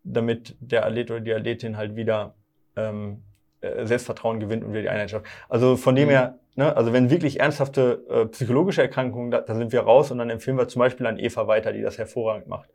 damit 0.05 0.55
der 0.59 0.85
Athlet 0.85 1.11
oder 1.11 1.19
die 1.19 1.33
Athletin 1.33 1.77
halt 1.77 1.95
wieder 1.95 2.35
ähm, 2.75 3.23
äh, 3.61 3.85
Selbstvertrauen 3.85 4.39
gewinnt 4.39 4.63
und 4.63 4.71
wieder 4.71 4.83
die 4.83 4.89
Einheit 4.89 5.09
schafft. 5.09 5.25
Also 5.49 5.75
von 5.75 5.95
dem 5.95 6.07
mhm. 6.07 6.11
her, 6.11 6.39
ne, 6.55 6.75
also 6.75 6.93
wenn 6.93 7.09
wirklich 7.09 7.39
ernsthafte 7.39 8.05
äh, 8.09 8.25
psychologische 8.27 8.81
Erkrankungen, 8.81 9.31
da, 9.31 9.41
da 9.41 9.55
sind 9.55 9.71
wir 9.71 9.81
raus 9.81 10.11
und 10.11 10.19
dann 10.19 10.29
empfehlen 10.29 10.57
wir 10.57 10.67
zum 10.67 10.79
Beispiel 10.79 11.07
an 11.07 11.17
Eva 11.17 11.47
weiter, 11.47 11.73
die 11.73 11.81
das 11.81 11.97
hervorragend 11.97 12.47
macht. 12.47 12.69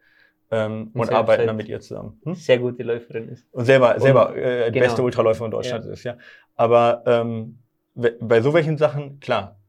Ähm, 0.53 0.91
und, 0.95 1.03
und 1.03 1.13
arbeiten 1.13 1.47
dann 1.47 1.57
mit 1.57 1.69
ihr 1.69 1.79
zusammen. 1.81 2.21
Hm? 2.25 2.35
Sehr 2.35 2.59
gute 2.59 2.83
Läuferin 2.83 3.29
ist. 3.29 3.47
Und 3.53 3.67
selber, 3.67 3.95
und, 3.95 4.01
selber 4.01 4.37
äh, 4.37 4.71
genau. 4.73 4.85
beste 4.85 5.03
Ultraläufer 5.03 5.45
in 5.45 5.53
Deutschland 5.53 5.85
ja. 5.85 5.93
ist, 5.93 6.03
ja. 6.03 6.17
Aber 6.57 7.05
ähm, 7.07 7.61
bei 7.95 8.41
so 8.41 8.53
welchen 8.53 8.77
Sachen, 8.77 9.21
klar, 9.21 9.61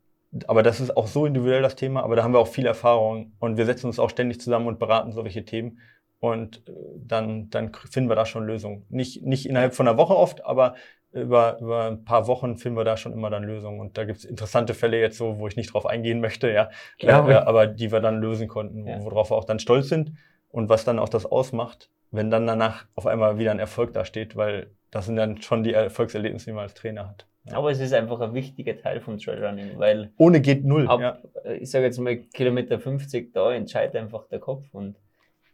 aber 0.47 0.63
das 0.63 0.79
ist 0.79 0.95
auch 0.95 1.07
so 1.07 1.25
individuell 1.25 1.61
das 1.61 1.75
Thema, 1.75 2.03
aber 2.03 2.15
da 2.15 2.23
haben 2.23 2.33
wir 2.33 2.39
auch 2.39 2.47
viel 2.47 2.65
Erfahrung 2.65 3.33
und 3.39 3.57
wir 3.57 3.65
setzen 3.65 3.87
uns 3.87 3.99
auch 3.99 4.09
ständig 4.09 4.39
zusammen 4.39 4.67
und 4.67 4.79
beraten 4.79 5.11
solche 5.11 5.45
Themen 5.45 5.79
und 6.21 6.57
äh, 6.69 6.71
dann, 6.95 7.49
dann 7.49 7.73
finden 7.73 8.09
wir 8.09 8.15
da 8.15 8.25
schon 8.25 8.45
Lösungen. 8.45 8.85
Nicht, 8.89 9.23
nicht 9.23 9.49
innerhalb 9.49 9.73
von 9.73 9.87
einer 9.87 9.97
Woche 9.97 10.15
oft, 10.15 10.45
aber 10.45 10.75
über, 11.11 11.57
über 11.59 11.87
ein 11.87 12.05
paar 12.05 12.27
Wochen 12.27 12.57
finden 12.57 12.77
wir 12.77 12.85
da 12.85 12.95
schon 12.95 13.11
immer 13.11 13.29
dann 13.29 13.43
Lösungen. 13.43 13.79
Und 13.81 13.97
da 13.97 14.05
gibt 14.05 14.19
es 14.19 14.25
interessante 14.25 14.75
Fälle 14.75 14.99
jetzt 14.99 15.17
so, 15.17 15.39
wo 15.39 15.47
ich 15.47 15.57
nicht 15.57 15.73
drauf 15.73 15.85
eingehen 15.85 16.21
möchte, 16.21 16.49
ja, 16.49 16.69
ja 16.99 17.27
äh, 17.27 17.33
aber 17.33 17.67
die 17.67 17.91
wir 17.91 17.99
dann 17.99 18.21
lösen 18.21 18.47
konnten, 18.47 18.87
ja. 18.87 19.03
worauf 19.03 19.31
wir 19.31 19.35
auch 19.35 19.45
dann 19.45 19.59
stolz 19.59 19.89
sind 19.89 20.13
und 20.49 20.69
was 20.69 20.85
dann 20.85 20.99
auch 20.99 21.09
das 21.09 21.25
ausmacht, 21.25 21.89
wenn 22.11 22.29
dann 22.29 22.45
danach 22.45 22.85
auf 22.93 23.07
einmal 23.07 23.39
wieder 23.39 23.51
ein 23.51 23.59
Erfolg 23.59 23.93
dasteht, 23.93 24.35
weil 24.35 24.69
das 24.91 25.07
sind 25.07 25.15
dann 25.15 25.41
schon 25.41 25.63
die 25.63 25.73
Erfolgserlebnisse, 25.73 26.45
die 26.45 26.51
man 26.51 26.63
als 26.63 26.75
Trainer 26.75 27.09
hat. 27.09 27.25
Ja. 27.45 27.57
Aber 27.57 27.71
es 27.71 27.79
ist 27.79 27.93
einfach 27.93 28.19
ein 28.19 28.35
wichtiger 28.35 28.77
Teil 28.77 29.01
vom 29.01 29.17
Trailrunning, 29.17 29.79
weil 29.79 30.11
ohne 30.17 30.39
geht 30.39 30.63
null. 30.63 30.87
Ab, 30.87 30.99
ja. 30.99 31.17
Ich 31.59 31.71
sage 31.71 31.85
jetzt 31.85 31.97
mal 31.97 32.15
Kilometer 32.15 32.79
50, 32.79 33.33
da 33.33 33.51
entscheidet 33.51 33.95
einfach 33.95 34.27
der 34.27 34.39
Kopf 34.39 34.65
und 34.71 34.97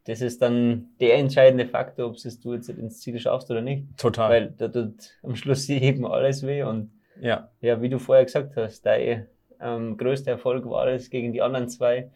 das 0.07 0.21
ist 0.21 0.41
dann 0.41 0.89
der 1.01 1.17
entscheidende 1.17 1.67
Faktor, 1.67 2.07
ob 2.07 2.15
es 2.15 2.39
du 2.39 2.53
jetzt 2.53 2.69
ins 2.69 3.01
Ziel 3.01 3.19
schaffst 3.19 3.51
oder 3.51 3.61
nicht. 3.61 3.85
Total. 3.97 4.29
Weil 4.29 4.53
da 4.57 4.69
tut 4.69 5.17
am 5.21 5.35
Schluss 5.35 5.67
jedem 5.67 6.05
alles 6.05 6.47
weh 6.47 6.63
und 6.63 6.91
ja, 7.21 7.49
ja 7.59 7.81
wie 7.81 7.89
du 7.89 7.99
vorher 7.99 8.23
gesagt 8.23 8.55
hast, 8.55 8.85
dein 8.85 9.27
ähm, 9.59 9.97
größter 9.97 10.31
Erfolg 10.31 10.65
war 10.65 10.87
es 10.87 11.09
gegen 11.09 11.33
die 11.33 11.41
anderen 11.41 11.67
zwei, 11.67 12.09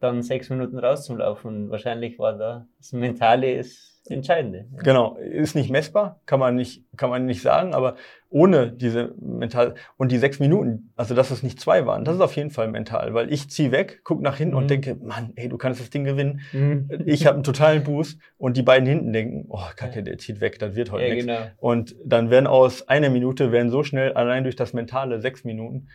dann 0.00 0.22
sechs 0.22 0.50
Minuten 0.50 0.78
rauszulaufen. 0.78 1.70
Wahrscheinlich 1.70 2.18
war 2.18 2.36
da 2.36 2.66
das 2.78 2.92
Mentale 2.92 3.52
ist 3.52 3.93
Entscheidende. 4.06 4.66
Genau, 4.82 5.16
ist 5.16 5.54
nicht 5.54 5.70
messbar, 5.70 6.20
kann 6.26 6.38
man 6.38 6.56
nicht, 6.56 6.84
kann 6.96 7.08
man 7.08 7.24
nicht 7.24 7.40
sagen, 7.40 7.72
aber 7.72 7.96
ohne 8.28 8.70
diese 8.70 9.14
mental 9.18 9.76
und 9.96 10.12
die 10.12 10.18
sechs 10.18 10.40
Minuten, 10.40 10.92
also 10.94 11.14
dass 11.14 11.30
es 11.30 11.42
nicht 11.42 11.58
zwei 11.58 11.86
waren, 11.86 12.04
das 12.04 12.16
ist 12.16 12.20
auf 12.20 12.36
jeden 12.36 12.50
Fall 12.50 12.68
mental, 12.68 13.14
weil 13.14 13.32
ich 13.32 13.48
ziehe 13.48 13.72
weg, 13.72 14.00
guck 14.04 14.20
nach 14.20 14.36
hinten 14.36 14.54
mhm. 14.54 14.62
und 14.62 14.70
denke, 14.70 14.96
Mann, 14.96 15.32
ey, 15.36 15.48
du 15.48 15.56
kannst 15.56 15.80
das 15.80 15.88
Ding 15.88 16.04
gewinnen. 16.04 16.40
Mhm. 16.52 16.90
Ich 17.06 17.26
habe 17.26 17.36
einen 17.36 17.44
totalen 17.44 17.82
Boost 17.82 18.18
und 18.36 18.58
die 18.58 18.62
beiden 18.62 18.86
hinten 18.86 19.12
denken, 19.14 19.46
oh, 19.48 19.62
Kacke, 19.74 20.02
der 20.02 20.18
zieht 20.18 20.42
weg, 20.42 20.58
das 20.58 20.74
wird 20.74 20.92
heute 20.92 21.06
ja, 21.06 21.14
nichts. 21.14 21.26
Genau. 21.26 21.46
Und 21.56 21.96
dann 22.04 22.28
werden 22.28 22.46
aus 22.46 22.86
einer 22.88 23.08
Minute 23.08 23.52
werden 23.52 23.70
so 23.70 23.84
schnell 23.84 24.12
allein 24.12 24.42
durch 24.42 24.56
das 24.56 24.74
mentale 24.74 25.20
sechs 25.20 25.44
Minuten. 25.44 25.88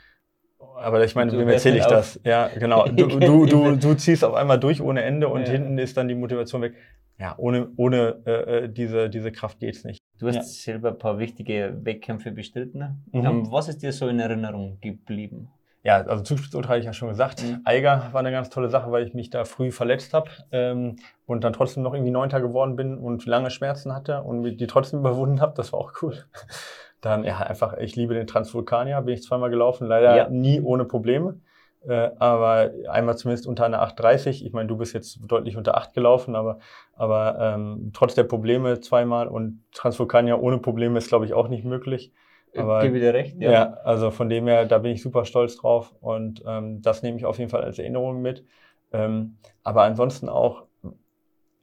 Aber 0.78 1.03
ich 1.03 1.14
meine, 1.14 1.32
wem 1.32 1.47
erzähle 1.47 1.78
ich 1.78 1.86
das? 1.86 2.20
Ja, 2.24 2.47
genau. 2.47 2.86
Du, 2.89 3.07
du, 3.07 3.45
du, 3.45 3.76
du 3.76 3.93
ziehst 3.93 4.24
auf 4.24 4.34
einmal 4.34 4.60
durch 4.60 4.82
ohne 4.82 5.03
Ende 5.03 5.28
und 5.28 5.41
ja. 5.41 5.51
hinten 5.51 5.78
ist 5.78 5.95
dann 5.95 6.07
die 6.07 6.16
Motivation 6.16 6.62
weg 6.62 6.74
ja, 7.20 7.36
ohne, 7.38 7.70
ohne 7.76 8.22
äh, 8.26 8.32
äh, 8.32 8.70
diese, 8.70 9.09
diese 9.09 9.32
Kraft 9.32 9.59
geht's 9.59 9.84
nicht. 9.84 9.99
Du 10.17 10.28
hast 10.28 10.36
ja. 10.36 10.41
selber 10.43 10.89
ein 10.89 10.97
paar 10.97 11.20
wichtige 11.20 11.78
Wettkämpfe 11.84 12.32
bestritten. 12.32 13.03
Mhm. 13.11 13.26
Ähm, 13.26 13.51
was 13.51 13.67
ist 13.67 13.82
dir 13.84 13.91
so 13.91 14.07
in 14.07 14.20
Erinnerung 14.20 14.80
geblieben? 14.82 15.49
ja, 15.84 16.01
also 16.01 16.24
Zugspitzultra 16.24 16.70
hatte 16.70 16.80
ich 16.80 16.86
ja 16.86 16.93
schon 16.93 17.09
gesagt. 17.09 17.43
Mhm. 17.43 17.61
Eiger 17.63 18.09
war 18.11 18.20
eine 18.20 18.32
ganz 18.32 18.49
tolle 18.49 18.70
Sache, 18.70 18.91
weil 18.91 19.05
ich 19.07 19.13
mich 19.13 19.30
da 19.30 19.45
früh 19.45 19.72
verletzt 19.72 20.13
habe 20.13 20.30
ähm, 20.51 20.97
und 21.26 21.43
dann 21.43 21.53
trotzdem 21.53 21.84
noch 21.84 21.93
irgendwie 21.93 22.11
Neunter 22.11 22.41
geworden 22.41 22.76
bin 22.76 22.97
und 22.97 23.26
lange 23.26 23.49
Schmerzen 23.49 23.93
hatte 23.93 24.22
und 24.24 24.43
die 24.43 24.67
trotzdem 24.67 24.99
überwunden 24.99 25.39
habe. 25.41 25.53
Das 25.55 25.72
war 25.72 25.80
auch 25.80 25.93
cool. 26.01 26.15
Dann 27.01 27.24
ja 27.24 27.38
einfach, 27.38 27.78
ich 27.78 27.95
liebe 27.95 28.13
den 28.13 28.28
Transvulkanier, 28.28 29.01
bin 29.01 29.13
ich 29.13 29.24
zweimal 29.24 29.49
gelaufen, 29.49 29.88
leider 29.88 30.17
ja. 30.17 30.30
nie 30.30 30.59
ohne 30.59 30.84
Probleme. 30.84 31.39
Äh, 31.88 32.11
aber 32.19 32.71
einmal 32.89 33.17
zumindest 33.17 33.47
unter 33.47 33.65
einer 33.65 33.82
8,30. 33.82 34.43
Ich 34.45 34.51
meine, 34.51 34.67
du 34.67 34.77
bist 34.77 34.93
jetzt 34.93 35.19
deutlich 35.27 35.55
unter 35.55 35.77
8 35.77 35.93
gelaufen, 35.93 36.36
aber, 36.36 36.59
aber 36.93 37.38
ähm, 37.39 37.91
trotz 37.93 38.15
der 38.15 38.25
Probleme 38.25 38.82
zweimal 38.82 39.27
und 39.27 39.63
Transvulkanier 39.73 40.41
ohne 40.41 40.57
Probleme 40.57 40.97
ist, 40.97 41.07
glaube 41.07 41.25
ich, 41.25 41.34
auch 41.34 41.47
nicht 41.47 41.63
möglich. 41.63 42.11
Aber, 42.55 42.80
ich 42.80 42.86
gebe 42.86 42.99
dir 42.99 43.13
recht, 43.13 43.39
ja. 43.39 43.51
ja. 43.51 43.73
also 43.84 44.11
von 44.11 44.27
dem 44.27 44.47
her, 44.47 44.65
da 44.65 44.80
bin 44.80 44.91
ich 44.91 45.01
super 45.01 45.23
stolz 45.23 45.57
drauf 45.57 45.93
und 46.01 46.43
ähm, 46.47 46.82
das 46.82 47.03
nehme 47.03 47.17
ich 47.17 47.25
auf 47.25 47.38
jeden 47.38 47.51
Fall 47.51 47.63
als 47.63 47.77
Erinnerung 47.77 48.21
mit. 48.21 48.43
Ähm, 48.91 49.38
aber 49.63 49.84
ansonsten 49.84 50.30
auch 50.30 50.63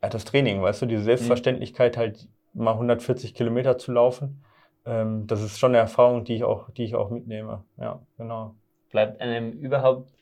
ja, 0.03 0.09
das 0.09 0.25
Training, 0.25 0.63
weißt 0.63 0.83
du, 0.83 0.87
diese 0.87 1.03
Selbstverständlichkeit, 1.03 1.97
halt 1.97 2.29
mal 2.55 2.73
140 2.73 3.35
Kilometer 3.35 3.79
zu 3.79 3.93
laufen, 3.93 4.45
ähm, 4.85 5.27
das 5.27 5.43
ist 5.43 5.59
schon 5.59 5.73
eine 5.73 5.79
Erfahrung, 5.79 6.25
die 6.25 6.37
ich 6.37 6.45
auch, 6.45 6.71
die 6.71 6.85
ich 6.85 6.95
auch 6.95 7.11
mitnehme. 7.11 7.65
Ja, 7.77 8.01
genau. 8.17 8.55
Bleibt 8.91 9.21
einem 9.21 9.53
überhaupt 9.53 10.13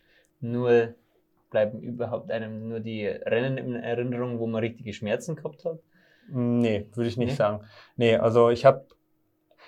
nur, 0.40 0.94
bleiben 1.50 1.80
überhaupt 1.80 2.30
einem 2.30 2.68
nur 2.68 2.80
die 2.80 3.06
Rennen 3.06 3.58
in 3.58 3.74
Erinnerung, 3.74 4.38
wo 4.38 4.46
man 4.46 4.60
richtige 4.60 4.92
Schmerzen 4.92 5.36
gehabt 5.36 5.64
hat? 5.64 5.78
Nee, 6.28 6.86
würde 6.94 7.08
ich 7.08 7.16
nicht 7.16 7.30
nee? 7.30 7.34
sagen. 7.34 7.64
Nee, 7.96 8.16
also 8.16 8.50
ich 8.50 8.64
habe 8.64 8.86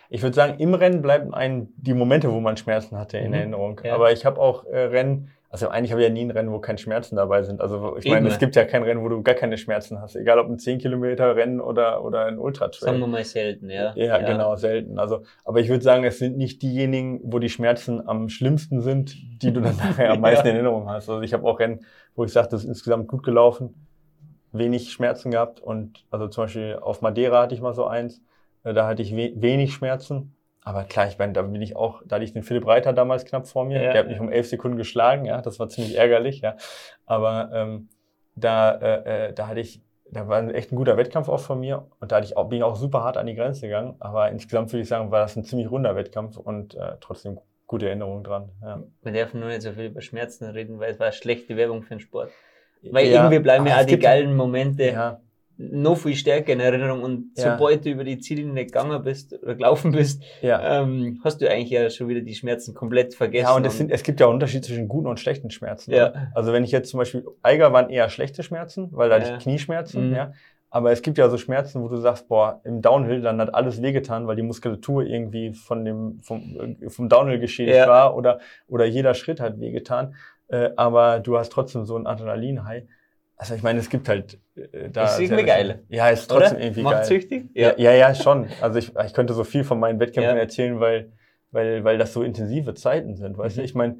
ich 0.09 0.23
würde 0.23 0.35
sagen, 0.35 0.59
im 0.59 0.75
Rennen 0.75 1.03
bleiben 1.03 1.35
einem 1.35 1.69
die 1.77 1.95
Momente, 1.95 2.31
wo 2.33 2.41
man 2.41 2.57
Schmerzen 2.57 2.99
hatte, 2.99 3.19
in 3.19 3.29
mhm. 3.29 3.35
Erinnerung. 3.35 3.81
Ja. 3.85 3.95
Aber 3.95 4.13
ich 4.13 4.25
habe 4.25 4.41
auch 4.41 4.65
äh, 4.65 4.79
Rennen, 4.79 5.31
also 5.49 5.69
eigentlich 5.69 5.93
habe 5.93 6.03
ich 6.03 6.09
ja 6.09 6.13
nie 6.13 6.23
ein 6.23 6.31
Rennen, 6.31 6.53
wo 6.53 6.59
keine 6.59 6.79
Schmerzen 6.79 7.17
dabei 7.17 7.43
sind. 7.43 7.61
Also 7.61 7.97
ich 7.97 8.11
meine, 8.11 8.29
es 8.29 8.39
gibt 8.39 8.57
ja 8.57 8.65
kein 8.65 8.83
Rennen, 8.83 9.03
wo 9.03 9.09
du 9.09 9.23
gar 9.23 9.35
keine 9.35 9.57
Schmerzen 9.57 10.01
hast. 10.01 10.17
Egal 10.17 10.39
ob 10.39 10.49
ein 10.49 10.59
10 10.59 10.79
Kilometer 10.79 11.35
Rennen 11.35 11.61
oder, 11.61 12.05
oder 12.05 12.27
ein 12.27 12.39
Ultra-Trail. 12.39 12.91
Sagen 12.91 12.99
wir 13.01 13.07
mal 13.07 13.25
selten, 13.25 13.71
ja. 13.71 13.95
ja. 13.95 14.19
Ja, 14.19 14.19
genau, 14.19 14.57
selten. 14.57 14.99
Also, 14.99 15.23
aber 15.45 15.61
ich 15.61 15.69
würde 15.69 15.83
sagen, 15.83 16.05
es 16.05 16.19
sind 16.19 16.37
nicht 16.37 16.63
diejenigen, 16.63 17.21
wo 17.23 17.39
die 17.39 17.49
Schmerzen 17.49 18.07
am 18.07 18.29
schlimmsten 18.29 18.81
sind, 18.81 19.17
die 19.43 19.53
du 19.53 19.61
dann 19.61 19.77
nachher 19.79 20.11
am 20.11 20.21
meisten 20.21 20.47
ja. 20.47 20.51
in 20.51 20.57
Erinnerung 20.57 20.91
hast. 20.91 21.09
Also 21.09 21.23
ich 21.23 21.33
habe 21.33 21.47
auch 21.47 21.59
Rennen, 21.59 21.81
wo 22.17 22.25
ich 22.25 22.33
sage, 22.33 22.49
das 22.51 22.63
ist 22.63 22.69
insgesamt 22.69 23.09
gut 23.09 23.23
gelaufen, 23.23 23.75
wenig 24.53 24.93
Schmerzen 24.93 25.31
gehabt. 25.31 25.61
Und 25.61 26.05
also 26.11 26.29
zum 26.29 26.45
Beispiel 26.45 26.79
auf 26.81 27.03
Madeira 27.03 27.43
hatte 27.43 27.55
ich 27.55 27.61
mal 27.61 27.73
so 27.73 27.87
eins 27.87 28.21
da 28.75 28.87
hatte 28.87 29.03
ich 29.03 29.15
we 29.17 29.33
wenig 29.37 29.73
Schmerzen. 29.73 30.37
Aber 30.67 30.83
klar, 30.83 31.07
ich 31.07 31.17
meine, 31.17 31.33
da 31.33 31.43
bin 31.43 31.63
ich 31.63 31.77
auch, 31.77 32.03
da 32.05 32.17
hatte 32.17 32.25
ich 32.25 32.33
den 32.33 32.43
Philipp 32.43 32.67
Reiter 32.67 32.93
damals 32.93 33.25
knapp 33.25 33.47
vor 33.47 33.65
mir. 33.65 33.81
Ja, 33.81 33.93
der 33.93 34.01
hat 34.01 34.09
mich 34.09 34.19
um 34.19 34.33
elf 34.33 34.49
Sekunden 34.49 34.77
geschlagen, 34.77 35.25
ja, 35.25 35.41
das 35.41 35.61
war 35.61 35.69
ziemlich 35.69 35.97
ärgerlich, 35.97 36.41
ja. 36.41 36.57
Aber 37.05 37.51
ähm, 37.55 37.89
da, 38.35 38.73
äh, 38.73 39.29
äh, 39.29 39.33
da 39.33 39.47
hatte 39.47 39.61
ich, 39.61 39.81
da 40.11 40.27
war 40.27 40.43
echt 40.53 40.73
ein 40.73 40.77
guter 40.77 40.97
Wettkampf 40.97 41.29
auch 41.29 41.39
von 41.39 41.61
mir 41.61 41.87
und 42.01 42.11
da 42.11 42.17
hatte 42.17 42.27
ich 42.27 42.37
auch, 42.37 42.49
bin 42.49 42.59
ich 42.59 42.65
auch 42.65 42.75
super 42.75 43.05
hart 43.05 43.17
an 43.17 43.27
die 43.27 43.37
Grenze 43.37 43.63
gegangen. 43.63 43.95
Aber 44.01 44.29
insgesamt 44.31 44.73
würde 44.73 44.83
ich 44.83 44.89
sagen, 44.89 45.13
war 45.13 45.21
das 45.21 45.37
ein 45.37 45.45
ziemlich 45.45 45.71
runder 45.71 45.95
Wettkampf 45.95 46.37
und 46.37 46.75
äh, 46.75 46.95
trotzdem 47.01 47.39
gute 47.69 47.87
Erinnerungen 47.87 48.25
dran. 48.25 48.51
Ja. 48.61 48.83
Wir 49.03 49.13
dürfen 49.13 49.39
nur 49.39 49.51
nicht 49.51 49.63
so 49.63 49.71
viel 49.71 49.87
über 49.87 50.01
Schmerzen 50.01 50.47
reden, 50.47 50.81
weil 50.81 50.91
es 50.91 50.99
war 50.99 51.13
schlechte 51.13 51.57
Werbung 51.57 51.83
für 51.83 51.95
den 51.95 52.01
Sport. 52.01 52.31
Weil 52.83 53.07
ja, 53.07 53.23
irgendwie 53.23 53.39
bleiben 53.39 53.67
ja 53.67 53.81
auch 53.81 53.87
die 53.87 54.01
geilen 54.01 54.35
Momente. 54.35 54.85
Ja 54.85 55.21
noch 55.59 55.97
viel 55.97 56.15
stärker 56.15 56.53
in 56.53 56.61
Erinnerung 56.61 57.03
und 57.03 57.31
ja. 57.37 57.53
sobald 57.53 57.85
du 57.85 57.91
über 57.91 58.05
die 58.05 58.19
Ziellinie 58.19 58.67
gegangen 58.67 59.03
bist 59.03 59.33
oder 59.43 59.55
gelaufen 59.55 59.91
bist, 59.93 60.23
ja. 60.43 60.83
ähm, 60.83 61.21
hast 61.25 61.41
du 61.41 61.51
eigentlich 61.51 61.71
ja 61.71 61.89
schon 61.89 62.09
wieder 62.09 62.21
die 62.21 62.35
Schmerzen 62.35 62.75
komplett 62.75 63.15
vergessen. 63.15 63.47
Ja, 63.47 63.57
und 63.57 63.65
es, 63.65 63.79
sind, 63.79 63.91
es 63.91 64.03
gibt 64.03 64.21
ja 64.21 64.27
Unterschied 64.27 64.65
zwischen 64.65 64.87
guten 64.87 65.07
und 65.07 65.19
schlechten 65.19 65.51
Schmerzen. 65.51 65.93
Ja. 65.93 66.13
Also 66.35 66.53
wenn 66.53 66.63
ich 66.63 66.73
jetzt 66.73 66.91
zum 66.91 66.99
Beispiel, 66.99 67.25
Eiger 67.43 67.73
waren 67.73 67.89
eher 67.89 68.09
schlechte 68.11 68.43
Schmerzen, 68.43 68.89
weil 68.93 69.09
da 69.09 69.17
ja. 69.17 69.25
hatte 69.25 69.37
ich 69.37 69.43
Knieschmerzen, 69.43 70.11
mhm. 70.11 70.15
ja. 70.15 70.33
Aber 70.69 70.93
es 70.93 71.01
gibt 71.01 71.17
ja 71.17 71.31
so 71.31 71.39
Schmerzen, 71.39 71.83
wo 71.83 71.89
du 71.89 71.97
sagst, 71.97 72.29
boah, 72.29 72.61
im 72.65 72.83
Downhill, 72.83 73.23
dann 73.23 73.41
hat 73.41 73.55
alles 73.55 73.81
wehgetan, 73.81 74.27
weil 74.27 74.37
die 74.37 74.43
Muskulatur 74.43 75.05
irgendwie 75.05 75.55
von 75.55 75.85
dem, 75.85 76.21
vom, 76.23 76.77
vom 76.89 77.09
Downhill 77.09 77.39
geschädigt 77.39 77.79
ja. 77.79 77.89
war 77.89 78.15
oder, 78.15 78.41
oder 78.69 78.85
jeder 78.85 79.15
Schritt 79.15 79.41
hat 79.41 79.59
wehgetan. 79.59 80.17
Äh, 80.49 80.71
aber 80.77 81.21
du 81.21 81.39
hast 81.39 81.51
trotzdem 81.51 81.87
so 81.87 81.97
ein 81.97 82.07
Adrenalin-High. 82.07 82.85
Also 83.37 83.55
ich 83.55 83.63
meine, 83.63 83.79
es 83.79 83.91
gibt 83.91 84.09
halt 84.09 84.39
äh, 84.55 84.89
da. 84.91 85.05
Ist 85.05 85.21
irgendwie 85.21 85.45
geil. 85.45 85.85
Ja, 85.89 86.09
ist 86.09 86.27
trotzdem 86.29 86.57
Oder? 86.57 86.65
irgendwie 86.65 86.83
Macht 86.83 86.95
geil. 86.95 87.05
süchtig? 87.05 87.51
Ja. 87.55 87.75
ja, 87.77 87.93
ja, 87.93 88.15
schon. 88.15 88.49
Also 88.61 88.79
ich, 88.79 88.93
ich 88.97 89.13
könnte 89.13 89.35
so 89.35 89.45
viel 89.45 89.65
von 89.65 89.79
meinen 89.79 90.01
Wettkämpfen 90.01 90.37
ja. 90.37 90.43
erzählen, 90.43 90.81
weil, 90.81 91.13
weil, 91.51 91.85
weil 91.85 91.99
das 91.99 92.13
so 92.13 92.23
intensive 92.23 92.75
Zeiten 92.75 93.17
sind. 93.17 93.37
Weißt 93.37 93.57
mhm. 93.57 93.61
du, 93.61 93.65
ich 93.65 93.75
meine, 93.75 93.99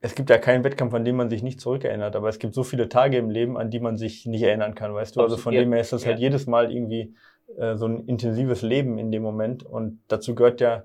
es 0.00 0.14
gibt 0.14 0.30
ja 0.30 0.38
keinen 0.38 0.64
Wettkampf, 0.64 0.94
an 0.94 1.04
dem 1.04 1.16
man 1.16 1.28
sich 1.28 1.42
nicht 1.42 1.60
zurückerinnert, 1.60 2.16
aber 2.16 2.28
es 2.28 2.38
gibt 2.38 2.54
so 2.54 2.62
viele 2.62 2.88
Tage 2.88 3.18
im 3.18 3.28
Leben, 3.28 3.58
an 3.58 3.70
die 3.70 3.80
man 3.80 3.98
sich 3.98 4.24
nicht 4.24 4.42
erinnern 4.42 4.74
kann, 4.74 4.94
weißt 4.94 5.16
du? 5.16 5.20
Also 5.20 5.36
von 5.36 5.52
ja. 5.52 5.60
dem 5.60 5.72
her 5.72 5.80
ist 5.80 5.92
das 5.92 6.06
halt 6.06 6.18
jedes 6.18 6.46
Mal 6.46 6.72
irgendwie 6.72 7.14
äh, 7.58 7.76
so 7.76 7.86
ein 7.86 8.06
intensives 8.06 8.62
Leben 8.62 8.98
in 8.98 9.10
dem 9.10 9.22
Moment. 9.22 9.62
Und 9.62 10.00
dazu 10.08 10.34
gehört 10.34 10.60
ja, 10.60 10.84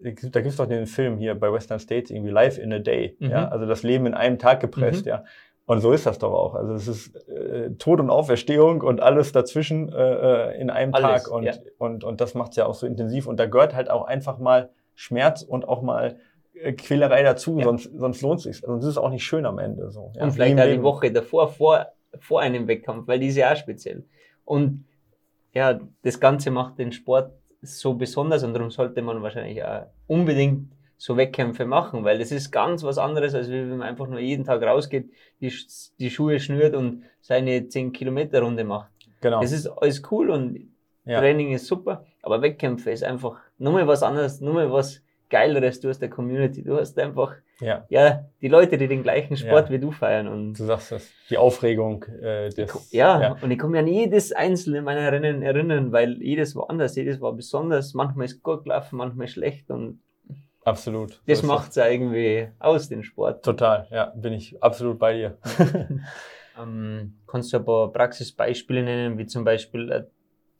da 0.00 0.10
gibt 0.10 0.46
es 0.46 0.56
doch 0.56 0.66
den 0.66 0.86
Film 0.86 1.18
hier 1.18 1.34
bei 1.34 1.52
Western 1.52 1.78
States, 1.78 2.10
irgendwie 2.10 2.30
Life 2.30 2.60
in 2.60 2.72
a 2.72 2.78
Day. 2.78 3.16
Mhm. 3.18 3.30
Ja? 3.30 3.48
Also 3.48 3.66
das 3.66 3.82
Leben 3.82 4.06
in 4.06 4.14
einem 4.14 4.38
Tag 4.38 4.60
gepresst, 4.60 5.04
mhm. 5.04 5.10
ja. 5.10 5.24
Und 5.66 5.80
so 5.80 5.92
ist 5.92 6.04
das 6.04 6.18
doch 6.18 6.32
auch. 6.32 6.54
Also 6.54 6.74
es 6.74 6.88
ist 6.88 7.16
äh, 7.28 7.70
Tod 7.78 8.00
und 8.00 8.10
Auferstehung 8.10 8.82
und 8.82 9.00
alles 9.00 9.32
dazwischen 9.32 9.90
äh, 9.90 10.52
äh 10.52 10.60
in 10.60 10.68
einem 10.68 10.92
alles, 10.94 11.24
Tag. 11.24 11.32
Und, 11.32 11.44
ja. 11.44 11.54
und, 11.78 12.04
und 12.04 12.20
das 12.20 12.34
macht 12.34 12.50
es 12.50 12.56
ja 12.56 12.66
auch 12.66 12.74
so 12.74 12.86
intensiv. 12.86 13.26
Und 13.26 13.40
da 13.40 13.46
gehört 13.46 13.74
halt 13.74 13.88
auch 13.90 14.04
einfach 14.04 14.38
mal 14.38 14.70
Schmerz 14.94 15.42
und 15.42 15.66
auch 15.66 15.80
mal 15.80 16.18
äh, 16.52 16.72
Quälerei 16.72 17.22
dazu, 17.22 17.58
ja. 17.58 17.64
sonst, 17.64 17.90
sonst 17.94 18.20
lohnt 18.20 18.38
es 18.38 18.44
sich. 18.44 18.58
Sonst 18.58 18.84
ist 18.84 18.90
es 18.90 18.98
auch 18.98 19.10
nicht 19.10 19.24
schön 19.24 19.46
am 19.46 19.58
Ende. 19.58 19.90
So. 19.90 20.12
Ja, 20.14 20.24
und 20.24 20.32
vielleicht 20.32 20.58
auch 20.60 20.64
die 20.64 20.82
Woche 20.82 21.10
davor, 21.10 21.48
vor, 21.48 21.86
vor 22.18 22.40
einem 22.40 22.68
Wettkampf, 22.68 23.08
weil 23.08 23.18
die 23.18 23.28
ist 23.28 23.36
ja 23.36 23.52
auch 23.52 23.56
speziell. 23.56 24.04
Und 24.44 24.84
ja, 25.54 25.80
das 26.02 26.20
Ganze 26.20 26.50
macht 26.50 26.78
den 26.78 26.92
Sport 26.92 27.32
so 27.62 27.94
besonders 27.94 28.42
und 28.44 28.52
darum 28.52 28.70
sollte 28.70 29.00
man 29.00 29.22
wahrscheinlich 29.22 29.64
auch 29.64 29.86
unbedingt 30.06 30.70
so 30.96 31.16
Wettkämpfe 31.16 31.66
machen, 31.66 32.04
weil 32.04 32.18
das 32.18 32.32
ist 32.32 32.50
ganz 32.50 32.82
was 32.82 32.98
anderes, 32.98 33.34
als 33.34 33.50
wenn 33.50 33.68
man 33.70 33.82
einfach 33.88 34.06
nur 34.06 34.20
jeden 34.20 34.44
Tag 34.44 34.62
rausgeht, 34.62 35.10
die, 35.40 35.52
die 35.98 36.10
Schuhe 36.10 36.40
schnürt 36.40 36.74
und 36.74 37.04
seine 37.20 37.68
10 37.68 37.92
Kilometer 37.92 38.40
Runde 38.40 38.64
macht. 38.64 38.90
Genau. 39.20 39.40
Das 39.40 39.52
ist 39.52 39.66
alles 39.66 40.02
cool 40.10 40.30
und 40.30 40.70
ja. 41.04 41.18
Training 41.18 41.52
ist 41.52 41.66
super, 41.66 42.06
aber 42.22 42.40
Wettkämpfe 42.42 42.90
ist 42.90 43.04
einfach 43.04 43.38
nochmal 43.58 43.86
was 43.86 44.02
anderes, 44.02 44.40
nochmal 44.40 44.70
was 44.72 45.02
Geileres. 45.30 45.80
Du 45.80 45.88
hast 45.88 46.00
der 46.00 46.10
Community, 46.10 46.62
du 46.62 46.78
hast 46.78 46.98
einfach 46.98 47.34
ja. 47.60 47.84
ja 47.88 48.24
die 48.40 48.48
Leute, 48.48 48.78
die 48.78 48.86
den 48.86 49.02
gleichen 49.02 49.36
Sport 49.36 49.68
ja. 49.68 49.74
wie 49.74 49.78
du 49.80 49.90
feiern. 49.90 50.28
Und 50.28 50.58
du 50.58 50.64
sagst 50.64 50.92
das, 50.92 51.10
die 51.28 51.38
Aufregung. 51.38 52.04
Äh, 52.22 52.50
des, 52.50 52.92
ja, 52.92 53.20
ja, 53.20 53.36
und 53.40 53.50
ich 53.50 53.58
kann 53.58 53.70
mich 53.70 53.80
an 53.80 53.86
jedes 53.86 54.32
einzelne 54.32 54.82
meiner 54.82 55.10
Rennen 55.10 55.42
erinnern, 55.42 55.92
weil 55.92 56.22
jedes 56.22 56.54
war 56.54 56.70
anders, 56.70 56.94
jedes 56.96 57.20
war 57.20 57.32
besonders. 57.32 57.94
Manchmal 57.94 58.26
ist 58.26 58.42
gut 58.42 58.64
gelaufen, 58.64 58.96
manchmal 58.96 59.28
schlecht 59.28 59.70
und 59.70 60.00
Absolut. 60.64 61.20
Das 61.26 61.40
so 61.40 61.46
macht 61.46 61.70
es 61.70 61.76
ja 61.76 61.88
irgendwie 61.88 62.48
aus, 62.58 62.88
den 62.88 63.02
Sport. 63.02 63.44
Total, 63.44 63.86
ja, 63.90 64.06
bin 64.16 64.32
ich 64.32 64.62
absolut 64.62 64.98
bei 64.98 65.14
dir. 65.14 65.38
ähm, 66.60 67.18
kannst 67.26 67.52
du 67.52 67.58
ein 67.58 67.64
paar 67.64 67.92
Praxisbeispiele 67.92 68.82
nennen, 68.82 69.18
wie 69.18 69.26
zum 69.26 69.44
Beispiel 69.44 69.92
ein 69.92 70.06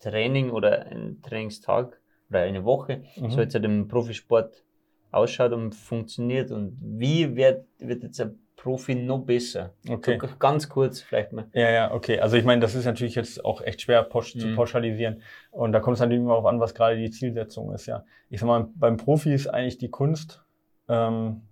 Training 0.00 0.50
oder 0.50 0.86
ein 0.86 1.22
Trainingstag 1.22 1.98
oder 2.28 2.40
eine 2.40 2.64
Woche, 2.64 3.02
mhm. 3.16 3.30
so 3.30 3.40
jetzt 3.40 3.54
halt 3.54 3.64
im 3.64 3.88
Profisport 3.88 4.64
ausschaut 5.10 5.52
und 5.52 5.74
funktioniert 5.74 6.50
und 6.50 6.76
wie 6.80 7.36
wird, 7.36 7.66
wird 7.78 8.02
jetzt 8.02 8.20
ein 8.20 8.38
Profi 8.64 8.94
noch 8.94 9.18
besser? 9.26 9.74
Okay. 9.86 10.18
So 10.18 10.26
ganz 10.38 10.70
kurz 10.70 11.02
vielleicht 11.02 11.34
mal. 11.34 11.44
Ja, 11.52 11.70
ja, 11.70 11.92
okay. 11.92 12.18
Also 12.18 12.38
ich 12.38 12.44
meine, 12.44 12.62
das 12.62 12.74
ist 12.74 12.86
natürlich 12.86 13.14
jetzt 13.14 13.44
auch 13.44 13.60
echt 13.60 13.82
schwer 13.82 14.08
mhm. 14.10 14.22
zu 14.22 14.54
pauschalisieren. 14.54 15.20
Und 15.50 15.72
da 15.72 15.80
kommt 15.80 15.96
es 15.96 16.00
natürlich 16.00 16.22
immer 16.22 16.30
darauf 16.30 16.46
an, 16.46 16.60
was 16.60 16.74
gerade 16.74 16.96
die 16.96 17.10
Zielsetzung 17.10 17.74
ist, 17.74 17.84
ja. 17.84 18.04
Ich 18.30 18.40
sag 18.40 18.46
mal, 18.46 18.68
beim 18.74 18.96
Profi 18.96 19.34
ist 19.34 19.48
eigentlich 19.48 19.76
die 19.76 19.90
Kunst, 19.90 20.42
ähm, 20.88 21.42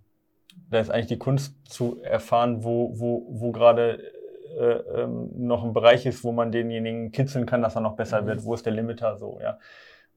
da 0.70 0.80
ist 0.80 0.90
eigentlich 0.90 1.08
die 1.08 1.18
Kunst 1.18 1.54
zu 1.68 2.00
erfahren, 2.02 2.64
wo, 2.64 2.98
wo, 2.98 3.26
wo 3.28 3.52
gerade 3.52 4.02
äh, 4.58 5.02
ähm, 5.02 5.28
noch 5.36 5.64
ein 5.64 5.74
Bereich 5.74 6.06
ist, 6.06 6.24
wo 6.24 6.32
man 6.32 6.50
denjenigen 6.50 7.12
kitzeln 7.12 7.44
kann, 7.44 7.60
dass 7.60 7.74
er 7.74 7.82
noch 7.82 7.96
besser 7.96 8.22
mhm. 8.22 8.26
wird. 8.26 8.44
Wo 8.44 8.54
ist 8.54 8.64
der 8.64 8.72
Limiter 8.72 9.18
so, 9.18 9.38
ja. 9.42 9.58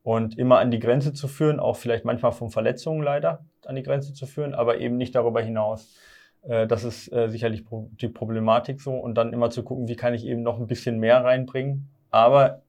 Und 0.02 0.38
immer 0.38 0.60
an 0.60 0.72
die 0.72 0.80
Grenze 0.80 1.12
zu 1.12 1.28
führen, 1.28 1.60
auch 1.60 1.76
vielleicht 1.76 2.06
manchmal 2.06 2.32
von 2.32 2.52
Verletzungen 2.52 3.04
leider 3.04 3.44
an 3.66 3.76
die 3.76 3.84
Grenze 3.84 4.14
zu 4.14 4.26
führen, 4.28 4.54
aber 4.54 4.78
eben 4.78 4.96
nicht 4.96 5.14
darüber 5.14 5.42
hinaus. 5.42 5.94
Äh, 6.48 6.68
das 6.68 6.84
ist 6.84 7.12
äh, 7.12 7.30
sicherlich 7.30 7.64
die 8.02 8.10
Problematik 8.10 8.82
so. 8.82 8.94
Und 8.94 9.16
dann 9.16 9.34
immer 9.34 9.50
zu 9.50 9.64
gucken, 9.64 9.88
wie 9.88 9.96
kann 9.96 10.14
ich 10.14 10.26
eben 10.26 10.44
noch 10.44 10.60
ein 10.60 10.68
bisschen 10.68 11.00
mehr 11.00 11.24
reinbringen. 11.24 11.90
Aber 12.12 12.62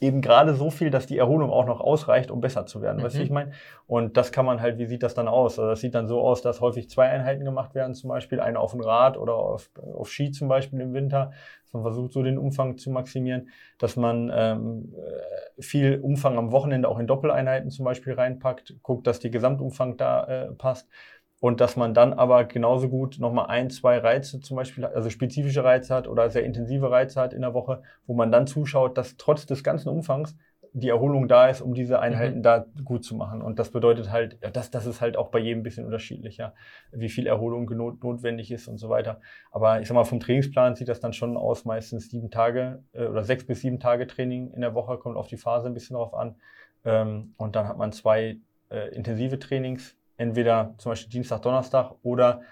eben 0.00 0.20
gerade 0.20 0.54
so 0.54 0.70
viel, 0.70 0.90
dass 0.90 1.06
die 1.06 1.18
Erholung 1.18 1.50
auch 1.50 1.66
noch 1.66 1.80
ausreicht, 1.80 2.30
um 2.30 2.40
besser 2.40 2.66
zu 2.66 2.82
werden. 2.82 2.98
Mhm. 2.98 3.02
Weißt 3.04 3.14
du, 3.14 3.20
wie 3.20 3.24
ich 3.24 3.30
meine? 3.30 3.52
Und 3.86 4.16
das 4.16 4.32
kann 4.32 4.44
man 4.44 4.60
halt, 4.60 4.78
wie 4.78 4.86
sieht 4.86 5.02
das 5.02 5.14
dann 5.14 5.28
aus? 5.28 5.58
Also 5.58 5.70
das 5.70 5.80
sieht 5.80 5.94
dann 5.94 6.06
so 6.06 6.20
aus, 6.20 6.42
dass 6.42 6.60
häufig 6.60 6.90
zwei 6.90 7.08
Einheiten 7.08 7.44
gemacht 7.44 7.74
werden, 7.74 7.94
zum 7.94 8.08
Beispiel 8.08 8.40
eine 8.40 8.58
auf 8.58 8.72
dem 8.72 8.80
Rad 8.80 9.16
oder 9.16 9.34
auf, 9.34 9.70
auf 9.94 10.10
Ski 10.10 10.30
zum 10.30 10.48
Beispiel 10.48 10.80
im 10.80 10.92
Winter. 10.92 11.32
Dass 11.62 11.72
man 11.72 11.82
versucht, 11.82 12.12
so 12.12 12.22
den 12.22 12.38
Umfang 12.38 12.76
zu 12.76 12.90
maximieren, 12.90 13.48
dass 13.78 13.96
man 13.96 14.30
ähm, 14.34 14.94
äh, 14.96 15.62
viel 15.62 16.00
Umfang 16.00 16.38
am 16.38 16.52
Wochenende 16.52 16.88
auch 16.88 16.98
in 16.98 17.06
Doppeleinheiten 17.06 17.70
zum 17.70 17.84
Beispiel 17.84 18.12
reinpackt, 18.14 18.76
guckt, 18.82 19.06
dass 19.06 19.20
die 19.20 19.30
Gesamtumfang 19.30 19.96
da 19.96 20.24
äh, 20.24 20.52
passt 20.52 20.88
und 21.44 21.60
dass 21.60 21.76
man 21.76 21.92
dann 21.92 22.14
aber 22.14 22.44
genauso 22.46 22.88
gut 22.88 23.18
nochmal 23.18 23.48
ein, 23.48 23.68
zwei 23.68 23.98
Reize 23.98 24.40
zum 24.40 24.56
Beispiel, 24.56 24.86
also 24.86 25.10
spezifische 25.10 25.62
Reize 25.62 25.94
hat 25.94 26.08
oder 26.08 26.30
sehr 26.30 26.42
intensive 26.42 26.90
Reize 26.90 27.20
hat 27.20 27.34
in 27.34 27.42
der 27.42 27.52
Woche, 27.52 27.82
wo 28.06 28.14
man 28.14 28.32
dann 28.32 28.46
zuschaut, 28.46 28.96
dass 28.96 29.18
trotz 29.18 29.44
des 29.44 29.62
ganzen 29.62 29.90
Umfangs 29.90 30.38
die 30.72 30.88
Erholung 30.88 31.28
da 31.28 31.48
ist, 31.48 31.60
um 31.60 31.74
diese 31.74 32.00
Einheiten 32.00 32.38
mhm. 32.38 32.42
da 32.44 32.64
gut 32.82 33.04
zu 33.04 33.14
machen. 33.14 33.42
Und 33.42 33.58
das 33.58 33.70
bedeutet 33.70 34.10
halt, 34.10 34.38
das, 34.54 34.70
das 34.70 34.86
ist 34.86 35.02
halt 35.02 35.18
auch 35.18 35.28
bei 35.28 35.38
jedem 35.38 35.60
ein 35.60 35.62
bisschen 35.64 35.84
unterschiedlich, 35.84 36.38
ja, 36.38 36.54
wie 36.92 37.10
viel 37.10 37.26
Erholung 37.26 37.66
not, 37.76 38.02
notwendig 38.02 38.50
ist 38.50 38.66
und 38.66 38.78
so 38.78 38.88
weiter. 38.88 39.20
Aber 39.52 39.82
ich 39.82 39.88
sag 39.88 39.96
mal, 39.96 40.04
vom 40.04 40.20
Trainingsplan 40.20 40.76
sieht 40.76 40.88
das 40.88 41.00
dann 41.00 41.12
schon 41.12 41.36
aus, 41.36 41.66
meistens 41.66 42.08
sieben 42.08 42.30
Tage 42.30 42.82
äh, 42.94 43.04
oder 43.04 43.22
sechs 43.22 43.46
bis 43.46 43.60
sieben 43.60 43.80
Tage 43.80 44.06
Training 44.06 44.50
in 44.52 44.62
der 44.62 44.72
Woche, 44.72 44.96
kommt 44.96 45.18
auf 45.18 45.26
die 45.26 45.36
Phase 45.36 45.66
ein 45.66 45.74
bisschen 45.74 45.96
drauf 45.96 46.14
an. 46.14 46.36
Ähm, 46.86 47.34
und 47.36 47.54
dann 47.54 47.68
hat 47.68 47.76
man 47.76 47.92
zwei 47.92 48.38
äh, 48.70 48.88
intensive 48.94 49.38
Trainings, 49.38 49.94
entweder 50.16 50.74
zum 50.78 50.92
Beispiel 50.92 51.10
Dienstag, 51.10 51.42
Donnerstag 51.42 51.92
oder 52.02 52.42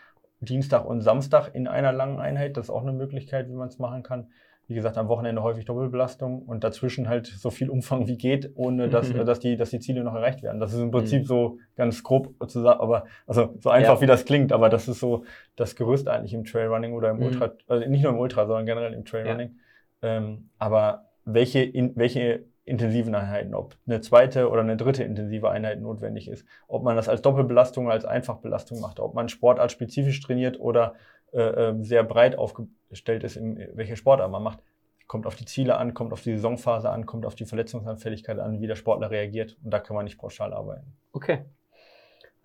Dienstag 0.41 0.85
und 0.85 1.03
Samstag 1.03 1.55
in 1.55 1.69
einer 1.69 1.93
langen 1.93 2.19
Einheit. 2.19 2.57
Das 2.57 2.67
ist 2.67 2.71
auch 2.71 2.83
eine 2.83 2.93
Möglichkeit, 2.93 3.49
wie 3.49 3.55
man 3.55 3.69
es 3.69 3.79
machen 3.79 4.03
kann 4.03 4.29
wie 4.69 4.75
gesagt, 4.75 4.97
am 4.97 5.09
Wochenende 5.09 5.43
häufig 5.43 5.65
Doppelbelastung 5.65 6.43
und 6.43 6.65
dazwischen 6.65 7.09
halt 7.09 7.27
so 7.27 7.51
viel 7.51 7.69
Umfang 7.69 8.07
wie 8.07 8.17
geht, 8.17 8.53
ohne 8.55 8.89
dass, 8.89 9.13
mhm. 9.13 9.25
dass, 9.27 9.41
die, 9.41 9.57
dass 9.57 9.71
die 9.71 9.81
Ziele 9.81 10.03
noch 10.05 10.15
erreicht 10.15 10.43
werden. 10.43 10.61
Das 10.61 10.73
ist 10.73 10.81
im 10.81 10.91
Prinzip 10.91 11.23
mhm. 11.23 11.27
so 11.27 11.59
ganz 11.77 12.03
grob 12.03 12.35
zu 12.49 12.61
sagen, 12.61 12.81
aber 12.81 13.05
also 13.27 13.55
so 13.61 13.71
einfach 13.71 13.97
ja. 13.97 14.01
wie 14.01 14.07
das 14.07 14.25
klingt, 14.25 14.53
aber 14.53 14.69
das 14.69 14.89
ist 14.89 15.01
so 15.01 15.25
das 15.57 15.77
Gerüst 15.77 16.09
eigentlich 16.09 16.33
im 16.33 16.45
Trailrunning 16.45 16.95
oder 16.95 17.11
im 17.11 17.19
mhm. 17.19 17.25
Ultra, 17.25 17.53
also 17.67 17.89
nicht 17.89 18.03
nur 18.03 18.13
im 18.13 18.19
Ultra, 18.19 18.47
sondern 18.47 18.67
generell 18.67 18.95
im 18.95 19.05
Trailrunning. 19.05 19.57
Ja. 20.01 20.17
Ähm, 20.17 20.49
aber 20.59 21.07
welche, 21.25 21.63
in, 21.63 21.95
welche 21.97 22.45
intensiven 22.65 23.15
Einheiten, 23.15 23.55
ob 23.55 23.77
eine 23.87 24.01
zweite 24.01 24.49
oder 24.49 24.61
eine 24.61 24.77
dritte 24.77 25.03
intensive 25.03 25.51
Einheit 25.51 25.81
notwendig 25.81 26.29
ist, 26.29 26.47
ob 26.69 26.85
man 26.85 26.95
das 26.95 27.09
als 27.09 27.23
Doppelbelastung 27.23 27.87
oder 27.87 27.95
als 27.95 28.05
Einfachbelastung 28.05 28.81
macht, 28.81 29.01
ob 29.01 29.15
man 29.15 29.29
Sportart 29.29 29.73
spezifisch 29.73 30.21
trainiert 30.21 30.61
oder 30.61 30.95
äh, 31.33 31.41
ähm, 31.41 31.85
sehr 31.85 32.05
breit 32.05 32.37
aufgestellt 32.39 33.25
ist, 33.25 33.37
in 33.37 33.69
welche 33.75 33.97
Sportart 33.97 34.31
man 34.31 34.43
macht. 34.43 34.61
Kommt 35.09 35.27
auf 35.27 35.35
die 35.35 35.45
Ziele 35.45 35.77
an, 35.77 35.93
kommt 35.93 36.13
auf 36.13 36.23
die 36.23 36.33
Saisonphase 36.33 36.89
an, 36.89 37.05
kommt 37.05 37.27
auf 37.27 37.35
die 37.35 37.45
Verletzungsanfälligkeit 37.45 38.39
an, 38.39 38.61
wie 38.61 38.67
der 38.67 38.77
Sportler 38.77 39.11
reagiert. 39.11 39.57
Und 39.63 39.73
da 39.73 39.81
kann 39.81 39.97
man 39.97 40.05
nicht 40.05 40.19
pauschal 40.19 40.55
arbeiten. 40.55 40.97
Okay. 41.13 41.45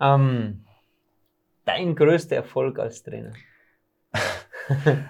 Ähm, 0.01 0.65
dein 1.63 1.95
größter 1.95 2.38
Erfolg 2.38 2.80
als 2.80 3.03
Trainer? 3.03 3.34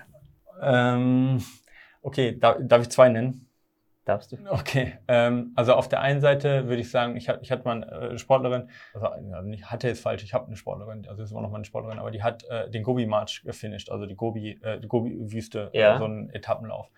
ähm, 0.61 1.41
okay, 2.01 2.37
darf, 2.37 2.57
darf 2.59 2.81
ich 2.81 2.89
zwei 2.89 3.09
nennen? 3.09 3.46
Darfst 4.07 4.31
du? 4.31 4.37
Okay, 4.49 4.93
ähm, 5.09 5.51
also 5.55 5.73
auf 5.73 5.89
der 5.89 5.99
einen 5.99 6.21
Seite 6.21 6.69
würde 6.69 6.81
ich 6.81 6.89
sagen, 6.89 7.17
ich, 7.17 7.27
ich 7.41 7.51
hatte 7.51 7.65
mal 7.65 7.83
eine 7.83 8.13
äh, 8.13 8.17
Sportlerin, 8.17 8.69
also 8.93 9.49
ich 9.49 9.65
hatte 9.65 9.89
jetzt 9.89 9.99
falsch, 9.99 10.23
ich 10.23 10.33
habe 10.33 10.47
eine 10.47 10.55
Sportlerin, 10.55 11.05
also 11.09 11.23
ist 11.23 11.31
immer 11.31 11.41
noch 11.41 11.49
mal 11.49 11.57
eine 11.57 11.65
Sportlerin, 11.65 11.99
aber 11.99 12.09
die 12.09 12.23
hat 12.23 12.45
äh, 12.45 12.69
den 12.69 12.83
Gobi-March 12.83 13.43
gefinisht, 13.43 13.89
also 13.91 14.05
die 14.05 14.15
Gobi, 14.15 14.61
äh, 14.61 14.79
die 14.79 14.87
Gobi-Wüste, 14.87 15.71
ja. 15.73 15.95
äh, 15.95 15.97
so 15.97 16.05
einen 16.05 16.29
Etappenlauf. 16.29 16.89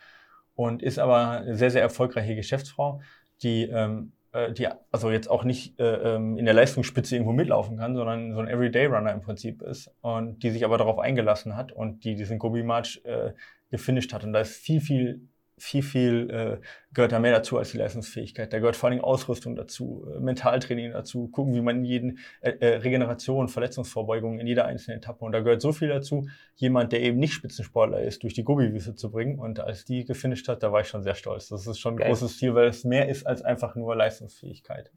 Und 0.53 0.83
ist 0.83 0.99
aber 0.99 1.41
eine 1.41 1.55
sehr, 1.55 1.71
sehr 1.71 1.81
erfolgreiche 1.81 2.35
Geschäftsfrau, 2.35 3.01
die, 3.41 3.63
ähm, 3.63 4.11
äh, 4.31 4.51
die 4.51 4.67
also 4.91 5.09
jetzt 5.09 5.31
auch 5.31 5.43
nicht 5.43 5.79
äh, 5.79 6.15
ähm, 6.15 6.37
in 6.37 6.45
der 6.45 6.53
Leistungsspitze 6.53 7.15
irgendwo 7.15 7.33
mitlaufen 7.33 7.77
kann, 7.77 7.95
sondern 7.95 8.33
so 8.35 8.39
ein 8.39 8.47
Everyday-Runner 8.47 9.11
im 9.11 9.21
Prinzip 9.21 9.63
ist 9.63 9.91
und 10.01 10.43
die 10.43 10.51
sich 10.51 10.63
aber 10.63 10.77
darauf 10.77 10.99
eingelassen 10.99 11.55
hat 11.55 11.71
und 11.71 12.03
die 12.03 12.13
diesen 12.13 12.37
Gobi-March 12.37 13.01
äh, 13.05 13.31
gefinisht 13.71 14.13
hat. 14.13 14.23
Und 14.23 14.33
da 14.33 14.41
ist 14.41 14.57
viel, 14.57 14.79
viel 14.79 15.28
viel, 15.59 15.83
viel 15.83 16.29
äh, 16.29 16.65
gehört 16.93 17.11
da 17.11 17.19
mehr 17.19 17.31
dazu 17.31 17.57
als 17.57 17.71
die 17.71 17.77
Leistungsfähigkeit. 17.77 18.51
Da 18.51 18.59
gehört 18.59 18.75
vor 18.75 18.89
allem 18.89 19.01
Ausrüstung 19.01 19.55
dazu, 19.55 20.05
äh, 20.09 20.19
Mentaltraining 20.19 20.91
dazu, 20.91 21.27
gucken, 21.27 21.53
wie 21.53 21.61
man 21.61 21.77
in 21.77 21.85
jeden 21.85 22.19
äh, 22.41 22.51
äh, 22.59 22.75
Regeneration, 22.77 23.47
Verletzungsvorbeugung 23.47 24.39
in 24.39 24.47
jeder 24.47 24.65
einzelnen 24.65 24.97
Etappe. 24.97 25.23
Und 25.23 25.31
da 25.31 25.41
gehört 25.41 25.61
so 25.61 25.71
viel 25.71 25.89
dazu, 25.89 26.27
jemand, 26.55 26.91
der 26.91 27.01
eben 27.01 27.19
nicht 27.19 27.33
Spitzensportler 27.33 28.01
ist, 28.01 28.23
durch 28.23 28.33
die 28.33 28.43
Gobi-Wüste 28.43 28.95
zu 28.95 29.11
bringen. 29.11 29.39
Und 29.39 29.59
als 29.59 29.85
die 29.85 30.05
gefinisht 30.05 30.47
hat, 30.47 30.63
da 30.63 30.71
war 30.71 30.81
ich 30.81 30.87
schon 30.87 31.03
sehr 31.03 31.15
stolz. 31.15 31.49
Das 31.49 31.67
ist 31.67 31.79
schon 31.79 31.95
ein 31.95 31.97
Geil. 31.97 32.07
großes 32.07 32.37
Ziel, 32.37 32.55
weil 32.55 32.67
es 32.67 32.83
mehr 32.83 33.09
ist 33.09 33.27
als 33.27 33.41
einfach 33.41 33.75
nur 33.75 33.95
Leistungsfähigkeit. 33.95 34.91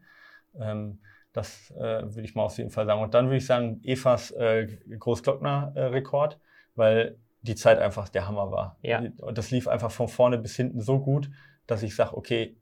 Ähm, 0.58 0.98
das 1.32 1.70
äh, 1.72 2.02
würde 2.02 2.22
ich 2.22 2.34
mal 2.34 2.44
auf 2.44 2.58
jeden 2.58 2.70
Fall 2.70 2.86
sagen. 2.86 3.02
Und 3.02 3.14
dann 3.14 3.26
würde 3.26 3.38
ich 3.38 3.46
sagen, 3.46 3.80
Evas 3.84 4.30
äh, 4.32 4.66
Großglockner-Rekord, 4.98 6.38
weil 6.74 7.18
die 7.42 7.56
Zeit 7.56 7.78
einfach 7.78 8.08
der 8.08 8.26
Hammer 8.26 8.50
war. 8.50 8.78
Ja. 8.82 9.02
Und 9.18 9.36
das 9.36 9.50
lief 9.50 9.68
einfach 9.68 9.90
von 9.90 10.08
vorne 10.08 10.38
bis 10.38 10.56
hinten 10.56 10.80
so 10.80 11.00
gut, 11.00 11.30
dass 11.66 11.82
ich 11.82 11.94
sage, 11.94 12.16
okay, 12.16 12.56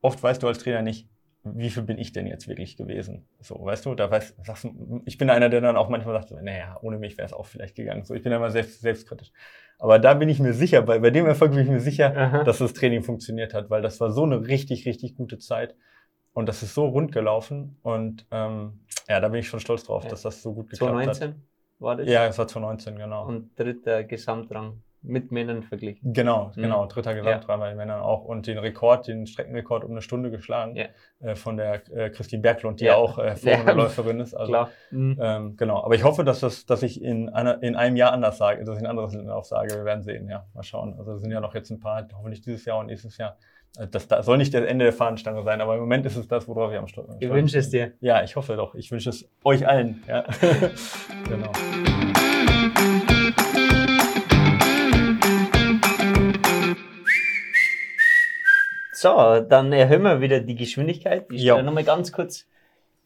oft 0.00 0.22
weißt 0.22 0.42
du 0.42 0.48
als 0.48 0.58
Trainer 0.58 0.82
nicht, 0.82 1.08
wie 1.42 1.70
viel 1.70 1.84
bin 1.84 1.98
ich 1.98 2.12
denn 2.12 2.26
jetzt 2.26 2.48
wirklich 2.48 2.76
gewesen? 2.76 3.28
So, 3.40 3.64
weißt 3.64 3.86
du, 3.86 3.94
da 3.94 4.10
weißt, 4.10 4.44
sagst 4.44 4.64
du, 4.64 5.02
ich 5.04 5.16
bin 5.16 5.30
einer, 5.30 5.48
der 5.48 5.60
dann 5.60 5.76
auch 5.76 5.88
manchmal 5.88 6.14
sagt, 6.14 6.42
naja, 6.42 6.76
ohne 6.82 6.98
mich 6.98 7.16
wäre 7.18 7.26
es 7.26 7.32
auch 7.32 7.46
vielleicht 7.46 7.76
gegangen. 7.76 8.04
So, 8.04 8.14
ich 8.14 8.22
bin 8.22 8.32
immer 8.32 8.50
selbst, 8.50 8.80
selbstkritisch. 8.80 9.30
Aber 9.78 9.98
da 9.98 10.14
bin 10.14 10.28
ich 10.28 10.40
mir 10.40 10.54
sicher, 10.54 10.82
bei, 10.82 10.98
bei 10.98 11.10
dem 11.10 11.26
Erfolg 11.26 11.52
bin 11.52 11.60
ich 11.60 11.68
mir 11.68 11.80
sicher, 11.80 12.16
Aha. 12.16 12.44
dass 12.44 12.58
das 12.58 12.72
Training 12.72 13.02
funktioniert 13.02 13.54
hat, 13.54 13.70
weil 13.70 13.82
das 13.82 14.00
war 14.00 14.10
so 14.10 14.24
eine 14.24 14.46
richtig, 14.48 14.86
richtig 14.86 15.14
gute 15.14 15.38
Zeit. 15.38 15.76
Und 16.32 16.48
das 16.48 16.62
ist 16.62 16.74
so 16.74 16.86
rund 16.86 17.12
gelaufen. 17.12 17.78
Und 17.82 18.26
ähm, 18.30 18.80
ja, 19.08 19.20
da 19.20 19.28
bin 19.28 19.40
ich 19.40 19.48
schon 19.48 19.60
stolz 19.60 19.84
drauf, 19.84 20.04
ja. 20.04 20.10
dass 20.10 20.22
das 20.22 20.42
so 20.42 20.52
gut 20.52 20.70
geklappt 20.70 20.92
2019? 20.92 21.28
hat 21.28 21.36
war 21.78 21.96
das? 21.96 22.08
Ja, 22.08 22.26
es 22.26 22.38
war 22.38 22.48
2019, 22.48 22.96
genau. 22.96 23.26
Und 23.26 23.58
dritter 23.58 24.04
Gesamtrang 24.04 24.82
mit 25.06 25.30
Männern 25.30 25.62
verglichen. 25.62 26.12
Genau, 26.12 26.52
mhm. 26.56 26.62
genau. 26.62 26.86
Dritter 26.86 27.14
Gesamtrang 27.14 27.60
ja. 27.60 27.64
bei 27.64 27.68
den 27.68 27.76
Männern 27.76 28.00
auch. 28.00 28.24
Und 28.24 28.46
den 28.46 28.58
Rekord, 28.58 29.06
den 29.06 29.26
Streckenrekord 29.26 29.84
um 29.84 29.92
eine 29.92 30.02
Stunde 30.02 30.30
geschlagen 30.30 30.74
ja. 30.76 30.86
äh, 31.20 31.36
von 31.36 31.56
der 31.56 31.82
äh, 31.92 32.10
Christine 32.10 32.42
Berglund, 32.42 32.80
die 32.80 32.86
ja, 32.86 32.96
auch 32.96 33.18
äh, 33.18 33.34
Läuferin 33.72 34.20
ist. 34.20 34.34
Also, 34.34 34.50
Klar. 34.50 34.70
Mhm. 34.90 35.18
Ähm, 35.20 35.56
genau. 35.56 35.82
Aber 35.82 35.94
ich 35.94 36.04
hoffe, 36.04 36.24
dass, 36.24 36.40
das, 36.40 36.66
dass 36.66 36.82
ich 36.82 37.02
in, 37.02 37.28
einer, 37.28 37.62
in 37.62 37.76
einem 37.76 37.96
Jahr 37.96 38.12
anders 38.12 38.38
sage, 38.38 38.64
dass 38.64 38.76
ich 38.76 38.84
ein 38.84 38.90
anderes 38.90 39.16
auch 39.28 39.44
sage. 39.44 39.76
Wir 39.76 39.84
werden 39.84 40.02
sehen, 40.02 40.28
ja. 40.28 40.46
Mal 40.54 40.62
schauen. 40.62 40.94
Also 40.98 41.12
es 41.12 41.20
sind 41.20 41.30
ja 41.30 41.40
noch 41.40 41.54
jetzt 41.54 41.70
ein 41.70 41.80
paar, 41.80 42.06
hoffentlich 42.14 42.40
dieses 42.40 42.64
Jahr 42.64 42.78
und 42.78 42.86
nächstes 42.86 43.16
Jahr. 43.16 43.36
Das, 43.76 44.08
das 44.08 44.24
soll 44.24 44.38
nicht 44.38 44.54
das 44.54 44.64
Ende 44.64 44.86
der 44.86 44.92
Fahnenstange 44.92 45.42
sein, 45.42 45.60
aber 45.60 45.74
im 45.74 45.80
Moment 45.80 46.06
ist 46.06 46.16
es 46.16 46.26
das, 46.26 46.48
worauf 46.48 46.72
ich 46.72 46.78
am 46.78 46.88
Stolz 46.88 47.08
bin. 47.08 47.28
Ich 47.28 47.30
wünsche 47.30 47.58
es 47.58 47.68
dir. 47.68 47.92
Ja, 48.00 48.22
ich 48.22 48.34
hoffe 48.34 48.56
doch. 48.56 48.74
Ich 48.74 48.90
wünsche 48.90 49.10
es 49.10 49.28
euch 49.44 49.68
allen. 49.68 50.02
Ja. 50.08 50.24
genau. 51.28 51.52
So, 58.92 59.40
dann 59.40 59.74
erhöhen 59.74 60.02
wir 60.02 60.22
wieder 60.22 60.40
die 60.40 60.54
Geschwindigkeit. 60.54 61.26
Ich 61.30 61.42
stelle 61.42 61.62
nochmal 61.62 61.84
ganz 61.84 62.12
kurz 62.12 62.46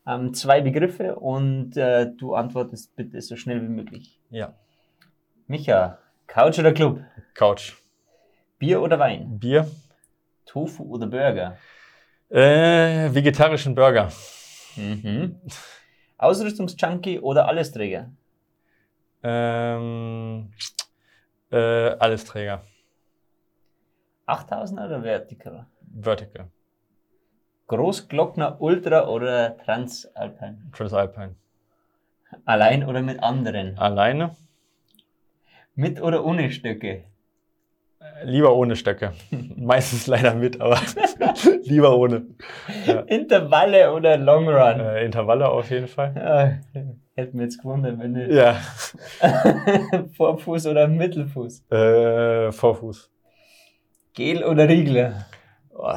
ähm, 0.07 0.35
zwei 0.35 0.61
Begriffe 0.61 1.17
und 1.17 1.77
äh, 1.77 2.13
du 2.17 2.35
antwortest 2.35 2.95
bitte 2.95 3.21
so 3.21 3.35
schnell 3.35 3.61
wie 3.61 3.69
möglich. 3.69 4.21
Ja. 4.31 4.55
Micha, 5.49 5.99
Couch 6.29 6.61
oder 6.61 6.73
Club? 6.73 7.01
Couch. 7.35 7.73
Bier 8.61 8.83
oder 8.83 9.01
Wein? 9.01 9.41
Bier. 9.41 9.69
Tofu 10.51 10.83
oder 10.83 11.07
Burger? 11.07 11.59
Äh, 12.29 13.15
vegetarischen 13.15 13.75
Burger. 13.77 14.11
Mhm. 14.75 15.41
Ausrüstungsjunkie 16.19 17.21
oder 17.21 17.47
Allesträger? 17.47 18.11
Ähm, 19.23 20.53
äh, 21.53 21.91
Allesträger. 22.01 22.65
8000 24.27 24.81
oder 24.81 25.03
Vertical? 25.03 25.67
Vertical. 26.03 26.51
Großglockner 27.69 28.61
Ultra 28.61 29.07
oder 29.07 29.57
Transalpine? 29.59 30.59
Transalpine. 30.73 31.37
Allein 32.45 32.85
oder 32.85 33.03
mit 33.03 33.23
anderen? 33.23 33.79
Alleine. 33.79 34.37
Mit 35.77 36.01
oder 36.01 36.25
ohne 36.25 36.51
Stöcke? 36.51 37.05
Lieber 38.25 38.55
ohne 38.55 38.77
Stöcke. 38.77 39.13
Meistens 39.57 40.07
leider 40.07 40.35
mit, 40.35 40.61
aber 40.61 40.81
lieber 41.63 41.97
ohne. 41.97 42.27
Ja. 42.87 43.01
Intervalle 43.01 43.93
oder 43.93 44.17
Long 44.17 44.49
Run? 44.49 44.81
Äh, 44.81 45.05
Intervalle 45.05 45.49
auf 45.49 45.71
jeden 45.71 45.89
Fall. 45.89 46.15
Ja, 46.17 46.83
hätte 47.15 47.37
mir 47.37 47.45
jetzt 47.45 47.61
gewundert, 47.61 47.99
wenn 47.99 48.13
nicht. 48.13 48.31
Ja. 48.31 48.57
Vorfuß 50.17 50.67
oder 50.67 50.89
Mittelfuß? 50.89 51.71
Äh, 51.71 52.53
Vorfuß. 52.53 53.11
Gel 54.15 54.45
oder 54.45 54.69
Riegel? 54.69 55.15
Oh, 55.73 55.93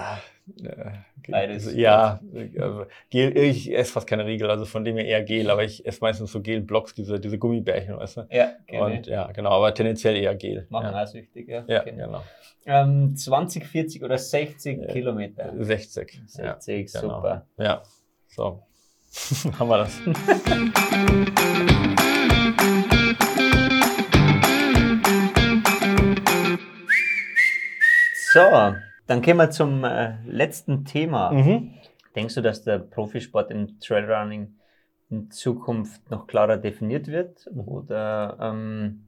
Beides. 1.31 1.73
Ja, 1.73 2.19
also 2.59 2.85
Gel, 3.09 3.37
ich 3.37 3.73
esse 3.73 3.91
fast 3.91 4.07
keine 4.07 4.25
Riegel, 4.25 4.49
also 4.49 4.65
von 4.65 4.83
dem 4.83 4.97
her 4.97 5.05
eher 5.05 5.23
Gel, 5.23 5.49
aber 5.49 5.63
ich 5.63 5.85
esse 5.85 5.99
meistens 6.01 6.31
so 6.31 6.41
Gel-Blocks, 6.41 6.93
diese, 6.93 7.19
diese 7.19 7.37
Gummibärchen, 7.37 7.97
weißt 7.97 8.17
du? 8.17 8.27
Ja, 8.29 8.53
genau. 8.67 8.85
Und 8.85 9.07
ja, 9.07 9.31
genau, 9.31 9.51
aber 9.51 9.73
tendenziell 9.73 10.15
eher 10.17 10.35
Gel. 10.35 10.67
Machen 10.69 10.91
ja. 10.91 11.03
auch 11.03 11.07
süchtig, 11.07 11.47
ja. 11.47 11.63
Ja, 11.67 11.81
okay. 11.81 11.93
genau. 11.95 12.23
Ähm, 12.65 13.15
20, 13.15 13.65
40 13.65 14.03
oder 14.03 14.17
60 14.17 14.81
ja. 14.81 14.87
Kilometer? 14.87 15.53
60. 15.57 16.21
60, 16.25 16.93
ja, 16.93 17.01
genau. 17.01 17.15
super. 17.15 17.45
Ja, 17.57 17.83
so. 18.27 18.63
Haben 19.59 19.69
wir 19.69 19.77
das. 19.77 19.99
So, 28.33 28.73
dann 29.07 29.21
kommen 29.21 29.37
wir 29.37 29.51
zum 29.51 29.83
äh, 29.83 30.15
letzten 30.25 30.85
Thema. 30.85 31.31
Mhm. 31.31 31.73
Denkst 32.15 32.35
du, 32.35 32.41
dass 32.41 32.63
der 32.63 32.79
Profisport 32.79 33.51
im 33.51 33.79
Trailrunning 33.79 34.55
in 35.09 35.31
Zukunft 35.31 36.09
noch 36.09 36.27
klarer 36.27 36.57
definiert 36.57 37.07
wird 37.07 37.49
oder 37.53 38.37
ähm, 38.39 39.05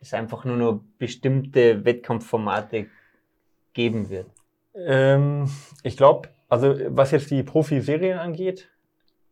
es 0.00 0.14
einfach 0.14 0.44
nur 0.44 0.56
noch 0.56 0.80
bestimmte 0.98 1.84
Wettkampfformate 1.84 2.86
geben 3.72 4.08
wird? 4.08 4.26
Ähm, 4.74 5.50
ich 5.82 5.96
glaube, 5.96 6.28
also 6.48 6.74
was 6.88 7.10
jetzt 7.10 7.30
die 7.30 7.42
Profiserien 7.42 8.18
angeht, 8.18 8.70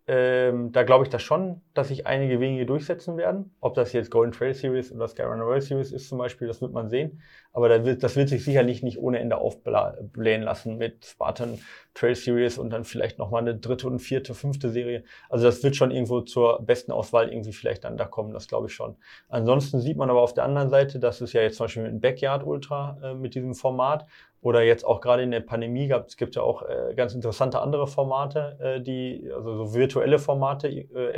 ähm, 0.06 0.72
da 0.72 0.82
glaube 0.82 1.04
ich 1.04 1.10
das 1.10 1.22
schon, 1.22 1.60
dass 1.75 1.89
sich 1.89 2.07
einige 2.07 2.41
wenige 2.41 2.66
durchsetzen 2.66 3.16
werden. 3.16 3.55
Ob 3.61 3.75
das 3.75 3.93
jetzt 3.93 4.11
Golden 4.11 4.33
Trail 4.33 4.55
Series 4.55 4.93
oder 4.93 5.09
Sky 5.09 5.22
Runner 5.22 5.45
World 5.45 5.62
Series 5.62 5.93
ist 5.93 6.09
zum 6.09 6.18
Beispiel, 6.18 6.47
das 6.47 6.62
wird 6.62 6.72
man 6.72 6.89
sehen. 6.89 7.20
Aber 7.53 7.68
da 7.68 7.85
wird, 7.85 8.03
das 8.03 8.16
wird 8.16 8.29
sich 8.29 8.45
sicherlich 8.45 8.83
nicht 8.83 8.99
ohne 8.99 9.18
Ende 9.18 9.37
aufblähen 9.37 10.43
lassen 10.43 10.77
mit 10.77 11.05
Spartan 11.05 11.59
Trail 11.95 12.14
Series 12.14 12.59
und 12.59 12.70
dann 12.70 12.85
vielleicht 12.85 13.18
nochmal 13.18 13.43
eine 13.43 13.57
dritte 13.57 13.87
und 13.87 13.99
vierte, 13.99 14.35
fünfte 14.35 14.70
Serie. 14.70 15.05
Also 15.29 15.45
das 15.45 15.62
wird 15.62 15.77
schon 15.77 15.91
irgendwo 15.91 16.20
zur 16.20 16.62
besten 16.62 16.93
Auswahl 16.93 17.29
irgendwie 17.29 17.53
vielleicht 17.53 17.85
dann 17.85 17.97
da 17.97 18.05
kommen, 18.05 18.33
das 18.33 18.49
glaube 18.49 18.66
ich 18.66 18.75
schon. 18.75 18.97
Ansonsten 19.29 19.81
sieht 19.81 19.97
man 19.97 20.11
aber 20.11 20.22
auf 20.22 20.35
der 20.35 20.45
anderen 20.45 20.70
Seite, 20.70 20.99
dass 20.99 21.20
es 21.20 21.33
ja 21.33 21.43
jetzt 21.43 21.57
zum 21.57 21.64
Beispiel 21.64 21.85
mit 21.85 22.01
Backyard 22.01 22.45
Ultra 22.45 22.99
äh, 23.03 23.14
mit 23.14 23.35
diesem 23.35 23.55
Format 23.55 24.07
oder 24.45 24.62
jetzt 24.62 24.85
auch 24.85 25.01
gerade 25.01 25.22
in 25.22 25.31
der 25.31 25.41
Pandemie 25.41 25.89
gab 25.89 26.07
es 26.07 26.18
gibt 26.18 26.37
ja 26.37 26.43
auch 26.43 26.62
äh, 26.62 26.95
ganz 26.95 27.14
interessante 27.14 27.62
andere 27.62 27.87
Formate, 27.87 28.59
äh, 28.61 28.81
die, 28.81 29.31
also 29.35 29.57
so 29.57 29.75
virtuelle 29.75 30.18
Formate, 30.18 30.68
äh, 30.68 31.12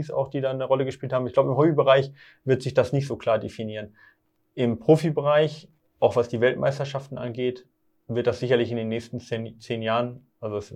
FKTs 0.00 0.10
auch, 0.10 0.28
die 0.28 0.40
da 0.40 0.50
eine 0.50 0.64
Rolle 0.64 0.84
gespielt 0.84 1.12
haben. 1.12 1.26
Ich 1.26 1.32
glaube, 1.32 1.50
im 1.50 1.56
Hobbybereich 1.56 2.12
wird 2.44 2.62
sich 2.62 2.74
das 2.74 2.92
nicht 2.92 3.06
so 3.06 3.16
klar 3.16 3.38
definieren. 3.38 3.96
Im 4.54 4.78
Profibereich, 4.78 5.68
auch 5.98 6.16
was 6.16 6.28
die 6.28 6.40
Weltmeisterschaften 6.40 7.18
angeht, 7.18 7.66
wird 8.14 8.26
das 8.26 8.40
sicherlich 8.40 8.70
in 8.70 8.76
den 8.76 8.88
nächsten 8.88 9.20
zehn, 9.20 9.58
zehn 9.60 9.82
Jahren 9.82 10.26
also 10.40 10.56
es, 10.56 10.74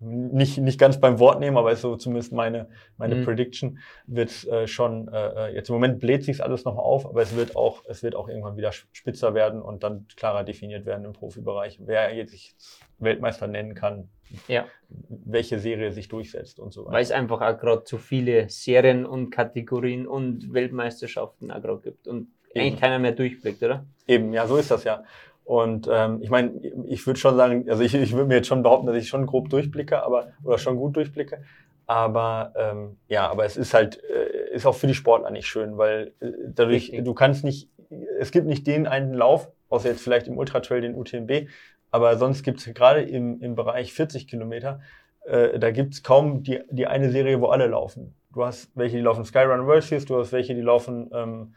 nicht, 0.00 0.56
nicht 0.58 0.80
ganz 0.80 0.98
beim 0.98 1.18
Wort 1.18 1.38
nehmen, 1.38 1.58
aber 1.58 1.70
ist 1.70 1.82
so 1.82 1.96
zumindest 1.96 2.32
meine, 2.32 2.68
meine 2.96 3.16
mhm. 3.16 3.24
Prediction, 3.24 3.78
wird 4.06 4.46
äh, 4.46 4.66
schon, 4.66 5.08
äh, 5.08 5.50
äh, 5.50 5.54
jetzt 5.54 5.68
im 5.68 5.74
Moment 5.74 6.00
bläht 6.00 6.24
sich 6.24 6.42
alles 6.42 6.64
noch 6.64 6.78
auf, 6.78 7.06
aber 7.06 7.20
es 7.20 7.36
wird 7.36 7.56
auch, 7.56 7.84
es 7.86 8.02
wird 8.02 8.14
auch 8.14 8.28
irgendwann 8.28 8.56
wieder 8.56 8.72
spitzer 8.72 9.34
werden 9.34 9.60
und 9.60 9.82
dann 9.82 10.06
klarer 10.16 10.44
definiert 10.44 10.86
werden 10.86 11.04
im 11.04 11.12
Profibereich, 11.12 11.78
wer 11.84 12.14
jetzt 12.14 12.30
sich 12.30 12.54
Weltmeister 12.98 13.46
nennen 13.46 13.74
kann, 13.74 14.08
ja. 14.48 14.64
welche 14.88 15.58
Serie 15.58 15.92
sich 15.92 16.08
durchsetzt 16.08 16.58
und 16.58 16.72
so 16.72 16.86
weiter. 16.86 16.94
Weil 16.94 17.02
es 17.02 17.10
einfach 17.10 17.42
auch 17.42 17.58
gerade 17.58 17.84
zu 17.84 17.98
viele 17.98 18.48
Serien 18.48 19.04
und 19.04 19.28
Kategorien 19.28 20.06
und 20.06 20.54
Weltmeisterschaften 20.54 21.50
auch 21.50 21.60
gerade 21.60 21.82
gibt 21.82 22.08
und 22.08 22.28
Eben. 22.54 22.60
eigentlich 22.60 22.80
keiner 22.80 22.98
mehr 22.98 23.12
durchblickt, 23.12 23.62
oder? 23.62 23.84
Eben, 24.08 24.32
ja, 24.32 24.46
so 24.46 24.56
ist 24.56 24.70
das 24.70 24.84
ja. 24.84 25.04
Und 25.46 25.88
ähm, 25.88 26.18
ich 26.22 26.28
meine, 26.28 26.60
ich 26.86 27.06
würde 27.06 27.20
schon 27.20 27.36
sagen, 27.36 27.70
also 27.70 27.80
ich, 27.84 27.94
ich 27.94 28.12
würde 28.12 28.26
mir 28.26 28.34
jetzt 28.34 28.48
schon 28.48 28.64
behaupten, 28.64 28.88
dass 28.88 28.96
ich 28.96 29.06
schon 29.06 29.26
grob 29.26 29.48
durchblicke, 29.48 30.02
aber 30.02 30.32
oder 30.42 30.58
schon 30.58 30.76
gut 30.76 30.96
durchblicke. 30.96 31.44
Aber 31.86 32.52
ähm, 32.56 32.96
ja, 33.06 33.30
aber 33.30 33.44
es 33.44 33.56
ist 33.56 33.72
halt, 33.72 34.02
äh, 34.02 34.52
ist 34.52 34.66
auch 34.66 34.74
für 34.74 34.88
die 34.88 34.94
Sportler 34.94 35.30
nicht 35.30 35.46
schön, 35.46 35.78
weil 35.78 36.12
äh, 36.18 36.32
dadurch, 36.48 36.88
Richtig. 36.88 37.04
du 37.04 37.14
kannst 37.14 37.44
nicht, 37.44 37.70
es 38.18 38.32
gibt 38.32 38.48
nicht 38.48 38.66
den 38.66 38.88
einen 38.88 39.14
Lauf, 39.14 39.48
außer 39.68 39.88
jetzt 39.88 40.02
vielleicht 40.02 40.26
im 40.26 40.36
Ultratrail 40.36 40.80
den 40.80 40.96
UTMB, 40.96 41.48
aber 41.92 42.16
sonst 42.16 42.42
gibt 42.42 42.58
es 42.58 42.74
gerade 42.74 43.02
im, 43.02 43.40
im 43.40 43.54
Bereich 43.54 43.92
40 43.92 44.26
Kilometer, 44.26 44.80
äh, 45.26 45.60
da 45.60 45.70
gibt 45.70 45.94
es 45.94 46.02
kaum 46.02 46.42
die, 46.42 46.60
die 46.70 46.88
eine 46.88 47.12
Serie, 47.12 47.40
wo 47.40 47.46
alle 47.46 47.68
laufen. 47.68 48.16
Du 48.32 48.44
hast 48.44 48.72
welche, 48.74 48.96
die 48.96 49.02
laufen 49.02 49.24
Skyrun 49.24 49.64
World 49.64 49.84
Series, 49.84 50.06
du 50.06 50.18
hast 50.18 50.32
welche, 50.32 50.56
die 50.56 50.60
laufen 50.60 51.08
ähm, 51.14 51.14
äh, 51.14 51.22
ähm, 51.22 51.54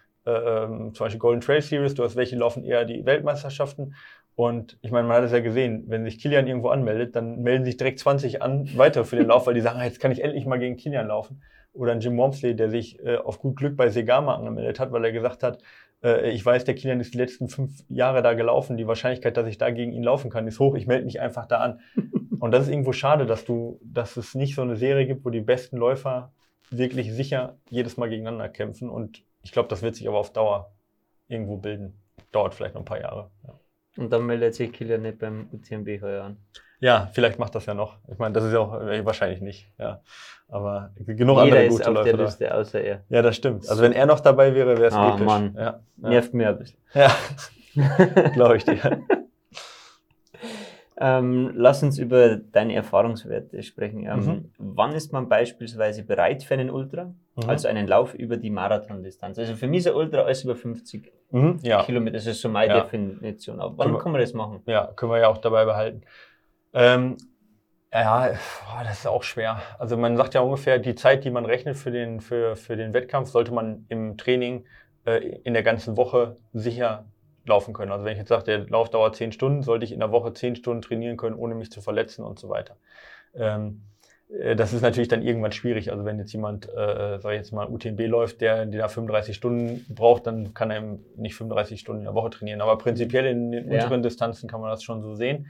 zum 0.93 1.05
Beispiel 1.05 1.19
Golden 1.19 1.41
Trail 1.41 1.61
Series, 1.61 1.93
du 1.93 2.03
hast 2.03 2.15
welche, 2.15 2.35
laufen 2.35 2.63
eher 2.63 2.85
die 2.85 3.05
Weltmeisterschaften. 3.05 3.95
Und 4.35 4.77
ich 4.81 4.91
meine, 4.91 5.07
man 5.07 5.17
hat 5.17 5.25
es 5.25 5.33
ja 5.33 5.41
gesehen, 5.41 5.83
wenn 5.87 6.05
sich 6.05 6.17
Kilian 6.17 6.47
irgendwo 6.47 6.69
anmeldet, 6.69 7.15
dann 7.15 7.41
melden 7.41 7.65
sich 7.65 7.75
direkt 7.75 7.99
20 7.99 8.41
an 8.41 8.69
weiter 8.77 9.03
für 9.03 9.17
den 9.17 9.27
Lauf, 9.27 9.47
weil 9.47 9.53
die 9.53 9.61
sagen, 9.61 9.81
jetzt 9.81 9.99
kann 9.99 10.13
ich 10.13 10.23
endlich 10.23 10.45
mal 10.45 10.59
gegen 10.59 10.77
Kilian 10.77 11.07
laufen. 11.07 11.41
Oder 11.73 11.91
ein 11.91 11.99
Jim 11.99 12.17
Wormsley, 12.17 12.55
der 12.55 12.69
sich 12.69 12.99
äh, 13.03 13.17
auf 13.17 13.39
gut 13.39 13.57
Glück 13.57 13.75
bei 13.75 13.89
Segama 13.89 14.35
angemeldet 14.35 14.79
hat, 14.79 14.91
weil 14.93 15.03
er 15.03 15.11
gesagt 15.11 15.43
hat, 15.43 15.61
äh, 16.03 16.31
ich 16.31 16.45
weiß, 16.45 16.63
der 16.63 16.75
Kilian 16.75 16.99
ist 16.99 17.13
die 17.13 17.17
letzten 17.17 17.49
fünf 17.49 17.83
Jahre 17.89 18.21
da 18.21 18.33
gelaufen, 18.33 18.77
die 18.77 18.87
Wahrscheinlichkeit, 18.87 19.35
dass 19.35 19.47
ich 19.47 19.57
da 19.57 19.71
gegen 19.71 19.91
ihn 19.91 20.03
laufen 20.03 20.29
kann, 20.29 20.47
ist 20.47 20.59
hoch, 20.59 20.75
ich 20.75 20.87
melde 20.87 21.05
mich 21.05 21.19
einfach 21.19 21.45
da 21.45 21.57
an. 21.57 21.79
Und 22.39 22.51
das 22.51 22.63
ist 22.63 22.69
irgendwo 22.69 22.93
schade, 22.93 23.25
dass 23.25 23.43
du, 23.43 23.79
dass 23.83 24.15
es 24.15 24.35
nicht 24.35 24.55
so 24.55 24.61
eine 24.61 24.77
Serie 24.77 25.05
gibt, 25.05 25.25
wo 25.25 25.29
die 25.29 25.41
besten 25.41 25.75
Läufer 25.75 26.31
wirklich 26.71 27.11
sicher 27.11 27.57
jedes 27.69 27.97
Mal 27.97 28.09
gegeneinander 28.09 28.47
kämpfen 28.47 28.89
und 28.89 29.23
ich 29.43 29.51
glaube, 29.51 29.69
das 29.69 29.81
wird 29.81 29.95
sich 29.95 30.07
aber 30.07 30.17
auf 30.17 30.33
Dauer 30.33 30.73
irgendwo 31.27 31.57
bilden. 31.57 32.01
Dauert 32.31 32.53
vielleicht 32.53 32.75
noch 32.75 32.81
ein 32.81 32.85
paar 32.85 33.01
Jahre. 33.01 33.31
Ja. 33.47 33.59
Und 33.97 34.11
dann 34.11 34.25
meldet 34.25 34.55
sich 34.55 34.71
Kilian 34.71 35.01
nicht 35.01 35.19
beim 35.19 35.49
UTMB 35.51 36.01
heuer 36.01 36.23
an. 36.25 36.37
Ja, 36.79 37.09
vielleicht 37.11 37.39
macht 37.39 37.55
das 37.55 37.65
ja 37.65 37.73
noch. 37.73 37.97
Ich 38.09 38.17
meine, 38.17 38.33
das 38.33 38.45
ist 38.45 38.53
ja 38.53 38.59
auch 38.59 38.81
äh, 38.81 39.05
wahrscheinlich 39.05 39.41
nicht. 39.41 39.69
Ja. 39.77 40.01
Aber 40.47 40.91
genug 40.95 41.37
Jeder 41.37 41.41
andere 41.41 41.67
gute 41.67 41.81
ist 41.81 41.87
auf 41.87 41.93
Läufe 41.93 42.15
der 42.15 42.25
Liste, 42.25 42.55
außer 42.55 42.81
er. 42.81 43.03
Ja, 43.09 43.21
das 43.21 43.35
stimmt. 43.35 43.67
Also 43.69 43.81
wenn 43.81 43.91
er 43.91 44.05
noch 44.05 44.21
dabei 44.21 44.55
wäre, 44.55 44.77
wäre 44.77 44.87
es 44.87 44.95
oh, 44.95 45.09
episch. 45.09 45.25
Mann. 45.25 45.55
Ja. 45.57 45.81
Nervt 45.97 46.33
mir 46.33 46.49
ein 46.49 46.57
bisschen. 46.57 46.79
Ja, 46.93 47.11
glaube 48.33 48.57
ich 48.57 48.65
dir. 48.65 49.01
Ähm, 51.01 51.51
lass 51.55 51.81
uns 51.81 51.97
über 51.97 52.35
deine 52.35 52.75
Erfahrungswerte 52.75 53.63
sprechen. 53.63 54.05
Ähm, 54.05 54.19
mhm. 54.19 54.51
Wann 54.57 54.91
ist 54.91 55.13
man 55.13 55.29
beispielsweise 55.29 56.03
bereit 56.03 56.43
für 56.43 56.55
einen 56.55 56.69
Ultra? 56.69 57.05
Mhm. 57.05 57.49
Also 57.49 57.69
einen 57.69 57.87
Lauf 57.87 58.13
über 58.13 58.35
die 58.35 58.49
Marathondistanz. 58.49 59.39
Also 59.39 59.55
für 59.55 59.67
mich 59.67 59.79
ist 59.79 59.87
ein 59.87 59.93
Ultra 59.93 60.23
alles 60.23 60.43
über 60.43 60.57
50 60.57 61.09
mhm, 61.31 61.59
ja. 61.61 61.83
Kilometer. 61.83 62.17
Das 62.17 62.25
ist 62.25 62.41
so 62.41 62.49
meine 62.49 62.73
ja. 62.73 62.81
Definition. 62.81 63.61
Aber 63.61 63.77
wann 63.77 63.97
kann 63.97 64.11
man 64.11 64.19
das 64.19 64.33
machen? 64.33 64.61
Ja, 64.65 64.87
können 64.87 65.13
wir 65.13 65.19
ja 65.19 65.29
auch 65.29 65.37
dabei 65.37 65.63
behalten. 65.63 66.01
Ähm, 66.73 67.15
ja, 67.93 68.31
das 68.83 68.99
ist 68.99 69.07
auch 69.07 69.23
schwer. 69.23 69.61
Also 69.79 69.95
man 69.95 70.17
sagt 70.17 70.33
ja 70.33 70.41
ungefähr, 70.41 70.79
die 70.79 70.95
Zeit, 70.95 71.23
die 71.23 71.31
man 71.31 71.45
rechnet 71.45 71.77
für 71.77 71.91
den, 71.91 72.19
für, 72.19 72.57
für 72.57 72.75
den 72.75 72.93
Wettkampf, 72.93 73.29
sollte 73.29 73.53
man 73.53 73.85
im 73.87 74.17
Training 74.17 74.65
äh, 75.05 75.39
in 75.43 75.53
der 75.53 75.63
ganzen 75.63 75.95
Woche 75.95 76.35
sicher 76.51 77.05
laufen 77.49 77.73
können. 77.73 77.91
Also 77.91 78.05
wenn 78.05 78.13
ich 78.13 78.19
jetzt 78.19 78.29
sage, 78.29 78.43
der 78.43 78.69
Lauf 78.69 78.89
dauert 78.89 79.15
zehn 79.15 79.31
Stunden, 79.31 79.63
sollte 79.63 79.83
ich 79.85 79.91
in 79.91 79.99
der 79.99 80.11
Woche 80.11 80.33
zehn 80.33 80.55
Stunden 80.55 80.81
trainieren 80.81 81.17
können, 81.17 81.35
ohne 81.35 81.55
mich 81.55 81.71
zu 81.71 81.81
verletzen 81.81 82.23
und 82.23 82.39
so 82.39 82.47
weiter. 82.49 82.77
Ähm, 83.35 83.81
äh, 84.29 84.55
das 84.55 84.73
ist 84.73 84.81
natürlich 84.81 85.07
dann 85.09 85.21
irgendwann 85.21 85.51
schwierig. 85.51 85.91
Also 85.91 86.05
wenn 86.05 86.17
jetzt 86.19 86.31
jemand, 86.31 86.69
äh, 86.69 87.19
sag 87.19 87.31
ich 87.31 87.37
jetzt 87.37 87.51
mal, 87.51 87.67
UTMB 87.67 87.99
läuft, 88.07 88.41
der, 88.41 88.65
der 88.65 88.81
da 88.81 88.87
35 88.87 89.35
Stunden 89.35 89.85
braucht, 89.93 90.27
dann 90.27 90.53
kann 90.53 90.71
er 90.71 90.77
eben 90.77 91.05
nicht 91.17 91.35
35 91.35 91.79
Stunden 91.79 92.01
in 92.01 92.05
der 92.05 92.13
Woche 92.13 92.29
trainieren. 92.29 92.61
Aber 92.61 92.77
prinzipiell 92.77 93.25
in 93.25 93.51
den 93.51 93.71
ja. 93.71 93.83
unteren 93.83 94.03
Distanzen 94.03 94.49
kann 94.49 94.61
man 94.61 94.69
das 94.69 94.83
schon 94.83 95.01
so 95.01 95.15
sehen. 95.15 95.47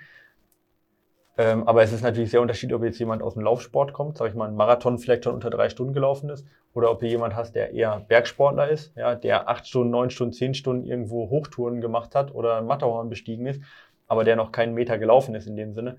Ähm, 1.39 1.65
aber 1.65 1.83
es 1.83 1.93
ist 1.93 2.01
natürlich 2.01 2.31
sehr 2.31 2.41
unterschiedlich, 2.41 2.75
ob 2.75 2.83
jetzt 2.83 2.99
jemand 2.99 3.23
aus 3.23 3.35
dem 3.35 3.43
Laufsport 3.43 3.93
kommt, 3.93 4.17
sag 4.17 4.27
ich 4.27 4.35
mal, 4.35 4.49
ein 4.49 4.55
Marathon 4.55 4.97
vielleicht 4.97 5.23
schon 5.23 5.33
unter 5.33 5.49
drei 5.49 5.69
Stunden 5.69 5.93
gelaufen 5.93 6.29
ist, 6.29 6.45
oder 6.73 6.91
ob 6.91 6.99
hier 6.99 7.07
jemand 7.07 7.33
hast, 7.33 7.55
der 7.55 7.71
eher 7.71 8.01
Bergsportler 8.05 8.67
ist, 8.67 8.93
ja, 8.97 9.15
der 9.15 9.47
acht 9.47 9.65
Stunden, 9.65 9.89
neun 9.89 10.09
Stunden, 10.09 10.33
zehn 10.33 10.53
Stunden 10.53 10.85
irgendwo 10.85 11.29
Hochtouren 11.29 11.79
gemacht 11.79 12.13
hat 12.13 12.35
oder 12.35 12.57
ein 12.57 12.65
Matterhorn 12.65 13.07
bestiegen 13.07 13.45
ist, 13.45 13.61
aber 14.05 14.25
der 14.25 14.35
noch 14.35 14.51
keinen 14.51 14.73
Meter 14.73 14.97
gelaufen 14.97 15.33
ist 15.33 15.47
in 15.47 15.55
dem 15.55 15.73
Sinne. 15.73 15.95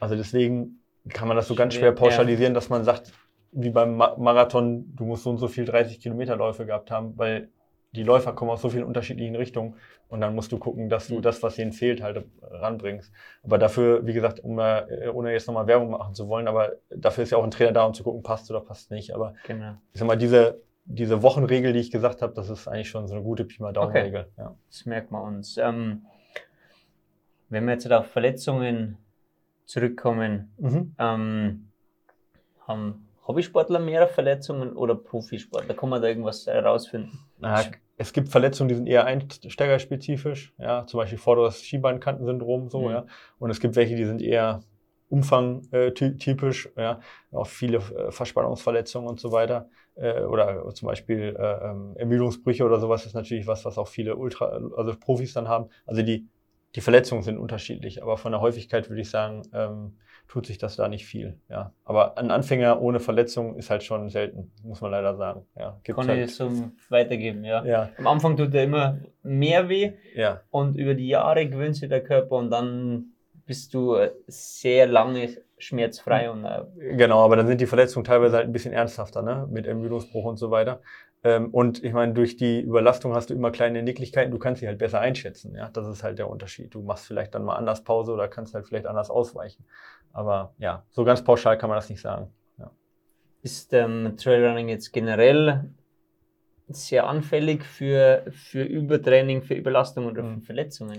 Also 0.00 0.16
deswegen 0.16 0.82
kann 1.08 1.28
man 1.28 1.36
das 1.38 1.48
so 1.48 1.54
ganz 1.54 1.72
schwer 1.72 1.92
pauschalisieren, 1.92 2.52
dass 2.52 2.68
man 2.68 2.84
sagt, 2.84 3.10
wie 3.52 3.70
beim 3.70 3.96
Marathon, 3.96 4.94
du 4.94 5.06
musst 5.06 5.22
so 5.22 5.30
und 5.30 5.38
so 5.38 5.48
viel 5.48 5.64
30 5.64 5.98
Kilometer 5.98 6.36
Läufe 6.36 6.66
gehabt 6.66 6.90
haben, 6.90 7.16
weil 7.16 7.48
die 7.94 8.02
Läufer 8.02 8.32
kommen 8.32 8.50
aus 8.50 8.62
so 8.62 8.70
vielen 8.70 8.84
unterschiedlichen 8.84 9.36
Richtungen 9.36 9.76
und 10.08 10.20
dann 10.20 10.34
musst 10.34 10.50
du 10.52 10.58
gucken, 10.58 10.88
dass 10.88 11.08
du 11.08 11.16
mhm. 11.16 11.22
das, 11.22 11.42
was 11.42 11.58
ihnen 11.58 11.72
fehlt, 11.72 12.02
halt 12.02 12.24
ranbringst. 12.42 13.12
Aber 13.42 13.56
dafür, 13.58 14.06
wie 14.06 14.12
gesagt, 14.12 14.40
um, 14.40 14.58
äh, 14.58 15.08
ohne 15.12 15.32
jetzt 15.32 15.46
nochmal 15.46 15.66
Werbung 15.66 15.90
machen 15.90 16.14
zu 16.14 16.28
wollen, 16.28 16.48
aber 16.48 16.72
dafür 16.90 17.24
ist 17.24 17.30
ja 17.30 17.38
auch 17.38 17.44
ein 17.44 17.50
Trainer 17.50 17.72
da, 17.72 17.84
um 17.84 17.94
zu 17.94 18.02
gucken, 18.02 18.22
passt 18.22 18.50
oder 18.50 18.60
passt 18.60 18.90
nicht. 18.90 19.14
Aber 19.14 19.34
genau. 19.46 19.74
ich 19.92 20.00
sag 20.00 20.08
mal, 20.08 20.16
diese, 20.16 20.60
diese 20.84 21.22
Wochenregel, 21.22 21.72
die 21.72 21.78
ich 21.78 21.90
gesagt 21.90 22.20
habe, 22.20 22.34
das 22.34 22.50
ist 22.50 22.66
eigentlich 22.66 22.90
schon 22.90 23.06
so 23.06 23.14
eine 23.14 23.22
gute 23.22 23.44
Pi 23.44 23.62
mal 23.62 23.72
Daumen-Regel. 23.72 24.22
Okay. 24.22 24.30
Ja. 24.38 24.56
Das 24.68 24.86
merkt 24.86 25.10
man 25.12 25.22
uns. 25.22 25.56
Ähm, 25.56 26.06
wenn 27.48 27.64
wir 27.64 27.74
jetzt 27.74 27.90
auf 27.90 28.08
Verletzungen 28.08 28.98
zurückkommen, 29.66 30.52
mhm. 30.58 30.94
ähm, 30.98 31.68
haben 32.66 33.03
Hobbysportler 33.26 33.78
mehr 33.78 34.06
Verletzungen 34.06 34.76
oder 34.76 34.94
Profisportler? 34.94 35.74
Kann 35.74 35.88
man 35.88 36.02
da 36.02 36.08
irgendwas 36.08 36.46
herausfinden? 36.46 37.18
Na, 37.38 37.62
es 37.96 38.12
gibt 38.12 38.28
Verletzungen, 38.28 38.68
die 38.68 38.74
sind 38.74 38.86
eher 38.86 39.04
einsteigerspezifisch, 39.04 40.52
ja, 40.58 40.86
zum 40.86 40.98
Beispiel 40.98 41.18
vorderes 41.18 41.62
Schienbeinkantensyndrom, 41.62 42.68
so, 42.68 42.82
mhm. 42.82 42.90
ja. 42.90 43.06
Und 43.38 43.50
es 43.50 43.60
gibt 43.60 43.76
welche, 43.76 43.94
die 43.94 44.04
sind 44.04 44.20
eher 44.20 44.60
umfangtypisch, 45.08 46.70
ja, 46.76 47.00
auch 47.30 47.46
viele 47.46 47.78
äh, 47.78 48.10
Verspannungsverletzungen 48.10 49.08
und 49.08 49.20
so 49.20 49.30
weiter. 49.32 49.68
Äh, 49.94 50.22
oder 50.22 50.68
zum 50.74 50.88
Beispiel 50.88 51.36
äh, 51.38 51.70
ähm, 51.70 51.94
Ermüdungsbrüche 51.96 52.64
oder 52.64 52.80
sowas 52.80 53.06
ist 53.06 53.14
natürlich 53.14 53.46
was, 53.46 53.64
was 53.64 53.78
auch 53.78 53.88
viele 53.88 54.16
Ultra, 54.16 54.46
also 54.76 54.94
Profis 54.98 55.32
dann 55.34 55.48
haben. 55.48 55.68
Also 55.86 56.02
die, 56.02 56.26
die 56.74 56.80
Verletzungen 56.80 57.22
sind 57.22 57.38
unterschiedlich, 57.38 58.02
aber 58.02 58.16
von 58.16 58.32
der 58.32 58.40
Häufigkeit 58.40 58.88
würde 58.88 59.02
ich 59.02 59.10
sagen, 59.10 59.42
ähm, 59.52 59.98
tut 60.34 60.46
sich 60.46 60.58
das 60.58 60.74
da 60.74 60.88
nicht 60.88 61.06
viel. 61.06 61.38
Ja. 61.48 61.72
Aber 61.84 62.18
ein 62.18 62.32
Anfänger 62.32 62.82
ohne 62.82 62.98
Verletzung 62.98 63.54
ist 63.54 63.70
halt 63.70 63.84
schon 63.84 64.08
selten, 64.08 64.50
muss 64.64 64.80
man 64.80 64.90
leider 64.90 65.14
sagen. 65.14 65.46
Ja, 65.56 65.78
Kann 65.84 66.08
halt. 66.08 66.28
ich 66.28 66.34
so 66.34 66.50
weitergeben, 66.88 67.44
ja. 67.44 67.64
ja. 67.64 67.90
Am 67.98 68.08
Anfang 68.08 68.36
tut 68.36 68.52
er 68.52 68.64
immer 68.64 68.98
mehr 69.22 69.68
weh 69.68 69.92
ja. 70.16 70.40
und 70.50 70.74
über 70.76 70.94
die 70.94 71.06
Jahre 71.06 71.48
gewöhnt 71.48 71.76
sich 71.76 71.88
der 71.88 72.02
Körper 72.02 72.34
und 72.34 72.50
dann 72.50 73.12
bist 73.46 73.74
du 73.74 73.96
sehr 74.26 74.88
lange 74.88 75.28
schmerzfrei 75.56 76.28
und 76.28 76.44
äh 76.44 76.64
genau, 76.96 77.24
aber 77.24 77.36
dann 77.36 77.46
sind 77.46 77.60
die 77.60 77.66
Verletzungen 77.66 78.04
teilweise 78.04 78.36
halt 78.36 78.46
ein 78.46 78.52
bisschen 78.52 78.72
ernsthafter, 78.72 79.22
ne? 79.22 79.46
Mit 79.48 79.66
Ermüdungsbruch 79.66 80.24
und 80.24 80.36
so 80.36 80.50
weiter. 80.50 80.80
Ähm, 81.24 81.48
und 81.48 81.82
ich 81.82 81.94
meine, 81.94 82.12
durch 82.12 82.36
die 82.36 82.60
Überlastung 82.60 83.14
hast 83.14 83.30
du 83.30 83.34
immer 83.34 83.50
kleine 83.50 83.82
Nicklichkeiten, 83.82 84.30
du 84.30 84.38
kannst 84.38 84.60
sie 84.60 84.68
halt 84.68 84.78
besser 84.78 85.00
einschätzen. 85.00 85.54
Ja, 85.54 85.70
das 85.70 85.86
ist 85.86 86.02
halt 86.02 86.18
der 86.18 86.28
Unterschied. 86.28 86.74
Du 86.74 86.82
machst 86.82 87.06
vielleicht 87.06 87.34
dann 87.34 87.44
mal 87.44 87.56
anders 87.56 87.82
Pause 87.82 88.12
oder 88.12 88.28
kannst 88.28 88.52
halt 88.54 88.66
vielleicht 88.66 88.86
anders 88.86 89.08
ausweichen. 89.08 89.64
Aber 90.14 90.54
ja, 90.58 90.84
so 90.90 91.04
ganz 91.04 91.22
pauschal 91.22 91.58
kann 91.58 91.68
man 91.68 91.76
das 91.76 91.90
nicht 91.90 92.00
sagen. 92.00 92.30
Ja. 92.56 92.70
Ist 93.42 93.74
ähm, 93.74 94.16
Trailrunning 94.16 94.68
jetzt 94.68 94.92
generell 94.92 95.68
sehr 96.68 97.06
anfällig 97.06 97.64
für, 97.64 98.24
für 98.30 98.62
Übertraining, 98.62 99.42
für 99.42 99.54
Überlastung 99.54 100.06
oder 100.06 100.22
für 100.22 100.28
mhm. 100.28 100.42
Verletzungen? 100.42 100.98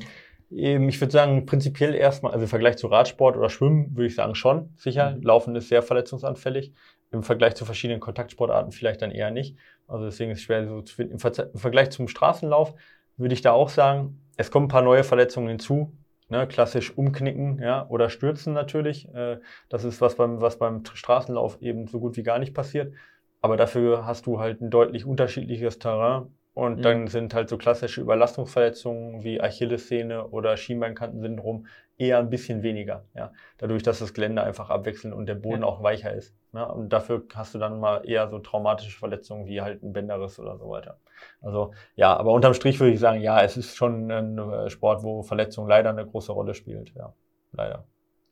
Ich 0.50 1.02
würde 1.02 1.12
sagen, 1.12 1.46
prinzipiell 1.46 1.96
erstmal, 1.96 2.34
also 2.34 2.44
im 2.44 2.50
Vergleich 2.50 2.78
zu 2.78 2.88
Radsport 2.88 3.36
oder 3.36 3.50
Schwimmen 3.50 3.96
würde 3.96 4.08
ich 4.08 4.16
sagen 4.16 4.36
schon, 4.36 4.74
sicher. 4.76 5.16
Mhm. 5.16 5.24
Laufen 5.24 5.56
ist 5.56 5.70
sehr 5.70 5.82
verletzungsanfällig. 5.82 6.74
Im 7.12 7.24
Vergleich 7.24 7.56
zu 7.56 7.64
verschiedenen 7.64 8.02
Kontaktsportarten 8.02 8.74
vielleicht 8.74 9.02
dann 9.02 9.12
eher 9.12 9.32
nicht. 9.32 9.58
Also 9.88 10.06
deswegen 10.06 10.32
ist 10.32 10.40
es 10.40 10.44
schwer 10.44 10.68
so 10.68 10.82
zu 10.82 10.94
finden. 10.94 11.14
Im, 11.14 11.20
Ver 11.20 11.52
Im 11.54 11.60
Vergleich 11.60 11.90
zum 11.92 12.10
Straßenlauf 12.10 12.76
würde 13.16 13.34
ich 13.34 13.42
da 13.42 13.54
auch 13.54 13.70
sagen, 13.70 14.22
es 14.36 14.52
kommen 14.52 14.66
ein 14.66 14.70
paar 14.70 14.82
neue 14.82 15.06
Verletzungen 15.06 15.48
hinzu. 15.48 15.94
Ne, 16.28 16.48
klassisch 16.48 16.98
umknicken 16.98 17.60
ja, 17.60 17.88
oder 17.88 18.10
stürzen 18.10 18.54
natürlich. 18.54 19.08
Äh, 19.14 19.40
das 19.70 19.84
ist 19.84 20.02
was 20.02 20.16
beim, 20.16 20.42
was 20.42 20.58
beim 20.58 20.84
Straßenlauf 20.84 21.62
eben 21.62 21.86
so 21.86 22.00
gut 22.00 22.18
wie 22.18 22.24
gar 22.24 22.40
nicht 22.40 22.56
passiert. 22.56 22.94
Aber 23.42 23.58
dafür 23.58 24.08
hast 24.08 24.26
du 24.26 24.40
halt 24.40 24.60
ein 24.60 24.72
deutlich 24.72 25.06
unterschiedliches 25.06 25.78
Terrain 25.78 26.36
und 26.56 26.78
mhm. 26.78 26.82
dann 26.82 27.08
sind 27.08 27.34
halt 27.36 27.50
so 27.50 27.58
klassische 27.58 28.02
Überlastungsverletzungen 28.02 29.24
wie 29.24 29.40
Achillessehne 29.40 30.28
oder 30.30 30.58
Schienbeinkantensyndrom 30.58 31.68
eher 31.98 32.18
ein 32.18 32.30
bisschen 32.30 32.64
weniger. 32.64 33.06
Ja? 33.14 33.32
Dadurch, 33.58 33.84
dass 33.84 34.00
das 34.00 34.14
Gelände 34.14 34.42
einfach 34.42 34.70
abwechselnd 34.70 35.14
und 35.14 35.28
der 35.28 35.36
Boden 35.36 35.62
ja. 35.62 35.68
auch 35.68 35.84
weicher 35.84 36.14
ist. 36.14 36.34
Ja? 36.54 36.64
Und 36.64 36.90
dafür 36.90 37.24
hast 37.36 37.54
du 37.54 37.60
dann 37.60 37.80
mal 37.80 38.10
eher 38.10 38.30
so 38.30 38.40
traumatische 38.40 38.98
Verletzungen 38.98 39.46
wie 39.46 39.62
halt 39.62 39.84
ein 39.84 39.94
Bänderriss 39.94 40.40
oder 40.40 40.58
so 40.58 40.70
weiter. 40.70 40.98
Also 41.42 41.74
ja, 41.96 42.16
aber 42.16 42.32
unterm 42.32 42.54
Strich 42.54 42.80
würde 42.80 42.94
ich 42.94 43.00
sagen, 43.00 43.22
ja, 43.22 43.42
es 43.42 43.58
ist 43.58 43.76
schon 43.76 44.12
ein 44.12 44.38
äh, 44.38 44.70
Sport, 44.70 45.04
wo 45.04 45.24
Verletzung 45.24 45.68
leider 45.68 45.90
eine 45.90 46.06
große 46.06 46.32
Rolle 46.32 46.54
spielt. 46.54 46.94
Ja, 46.96 47.14
leider. 47.52 47.86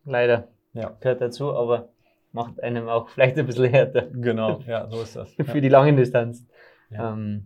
Leider. 0.05 0.47
Ja. 0.73 0.95
Gehört 0.99 1.21
dazu, 1.21 1.55
aber 1.55 1.89
macht 2.31 2.61
einem 2.61 2.89
auch 2.89 3.09
vielleicht 3.09 3.37
ein 3.37 3.45
bisschen 3.45 3.65
härter. 3.65 4.07
Genau, 4.11 4.59
ja, 4.67 4.89
so 4.89 5.01
ist 5.01 5.15
das. 5.15 5.33
Für 5.45 5.61
die 5.61 5.69
lange 5.69 5.95
Distanz. 5.95 6.45
Ja. 6.89 7.13
Ähm, 7.13 7.45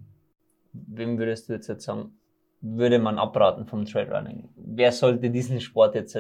wem 0.73 1.17
würdest 1.17 1.49
du 1.49 1.53
jetzt, 1.53 1.67
jetzt 1.67 1.85
sagen, 1.85 2.17
würde 2.61 2.99
man 2.99 3.19
abraten 3.19 3.65
vom 3.65 3.85
Trailrunning? 3.85 4.49
Wer 4.55 4.91
sollte 4.91 5.29
diesen 5.29 5.61
Sport 5.61 5.95
jetzt 5.95 6.17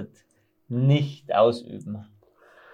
nicht 0.67 1.33
ausüben? 1.33 2.05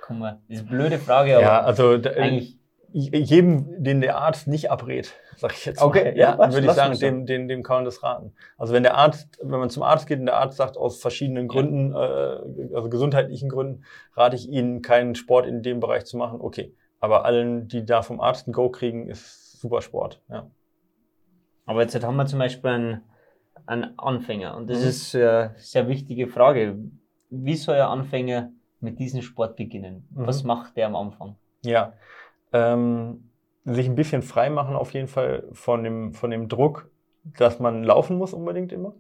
Komm 0.02 0.20
mal, 0.20 0.39
das 0.50 0.60
ist 0.60 0.68
eine 0.68 0.78
blöde 0.78 1.00
Frage, 1.00 1.36
aber 1.38 1.44
ja, 1.44 1.62
also, 1.62 1.91
eigentlich 1.94 2.58
jedem, 2.94 3.84
den 3.84 4.02
der 4.02 4.18
Arzt 4.20 4.48
nicht 4.48 4.70
abrät, 4.70 5.14
sag 5.36 5.54
ich 5.54 5.66
jetzt 5.66 5.80
mal. 5.80 5.88
Okay, 5.88 6.14
ja, 6.16 6.38
ja 6.38 6.54
würde 6.54 6.68
ich 6.68 6.74
sagen, 6.74 6.98
dem, 7.00 7.26
dem, 7.26 7.48
dem 7.48 7.64
kann 7.64 7.78
man 7.78 7.86
das 7.86 8.04
raten. 8.04 8.34
Also 8.58 8.74
wenn 8.74 8.84
der 8.84 8.96
Arzt, 8.96 9.39
wenn 9.41 9.60
man 9.60 9.70
zum 9.70 9.84
Arzt 9.84 10.08
geht 10.08 10.20
und 10.20 10.28
der 10.28 10.38
Arzt 10.38 10.58
sagt, 10.58 10.78
aus 10.78 11.02
verschiedenen 11.02 11.48
Gründen, 11.48 11.91
ja. 11.91 12.36
äh, 12.36 12.76
also 12.76 12.89
gesundheitlichen 12.89 13.50
Gründen, 13.50 13.84
rate 14.16 14.36
ich 14.36 14.48
Ihnen, 14.48 14.82
keinen 14.82 15.16
Sport 15.16 15.48
in 15.48 15.64
dem 15.64 15.80
Bereich 15.80 16.06
zu 16.06 16.18
machen, 16.18 16.39
okay. 16.39 16.76
Aber 17.00 17.26
allen, 17.26 17.68
die 17.68 17.84
da 17.84 18.02
vom 18.02 18.22
Arzt 18.22 18.48
ein 18.48 18.54
Go 18.54 18.70
kriegen, 18.70 19.10
ist 19.10 19.60
super 19.60 19.82
Sport, 19.82 20.22
ja. 20.30 20.50
Aber 21.66 21.82
jetzt 21.82 22.02
haben 22.02 22.16
wir 22.16 22.26
zum 22.26 22.39
Beispiel 22.39 22.70
einen, 22.70 23.02
einen 23.66 23.98
Anfänger 23.98 24.56
und 24.56 24.70
das 24.70 24.82
mhm. 24.82 24.88
ist 24.88 25.16
eine 25.16 25.56
sehr 25.58 25.88
wichtige 25.88 26.28
Frage. 26.28 26.78
Wie 27.30 27.56
soll 27.56 27.76
ein 27.76 27.82
Anfänger 27.82 28.52
mit 28.80 29.00
diesem 29.00 29.22
Sport 29.22 29.56
beginnen? 29.56 30.08
Mhm. 30.12 30.28
Was 30.28 30.44
macht 30.44 30.78
der 30.78 30.88
am 30.88 30.96
Anfang? 30.96 31.38
Ja, 31.66 31.94
ähm, 32.54 33.30
sich 33.66 33.88
ein 33.88 33.95
bisschen 33.95 34.22
frei 34.22 34.49
machen 34.49 34.76
auf 34.76 34.93
jeden 34.93 35.08
Fall 35.08 35.43
von 35.51 35.84
dem, 35.84 36.14
von 36.14 36.32
dem 36.32 36.47
Druck, 36.47 36.89
dass 37.38 37.60
man 37.60 37.84
laufen 37.84 38.18
muss 38.18 38.34
unbedingt 38.34 38.74
immer, 38.74 38.93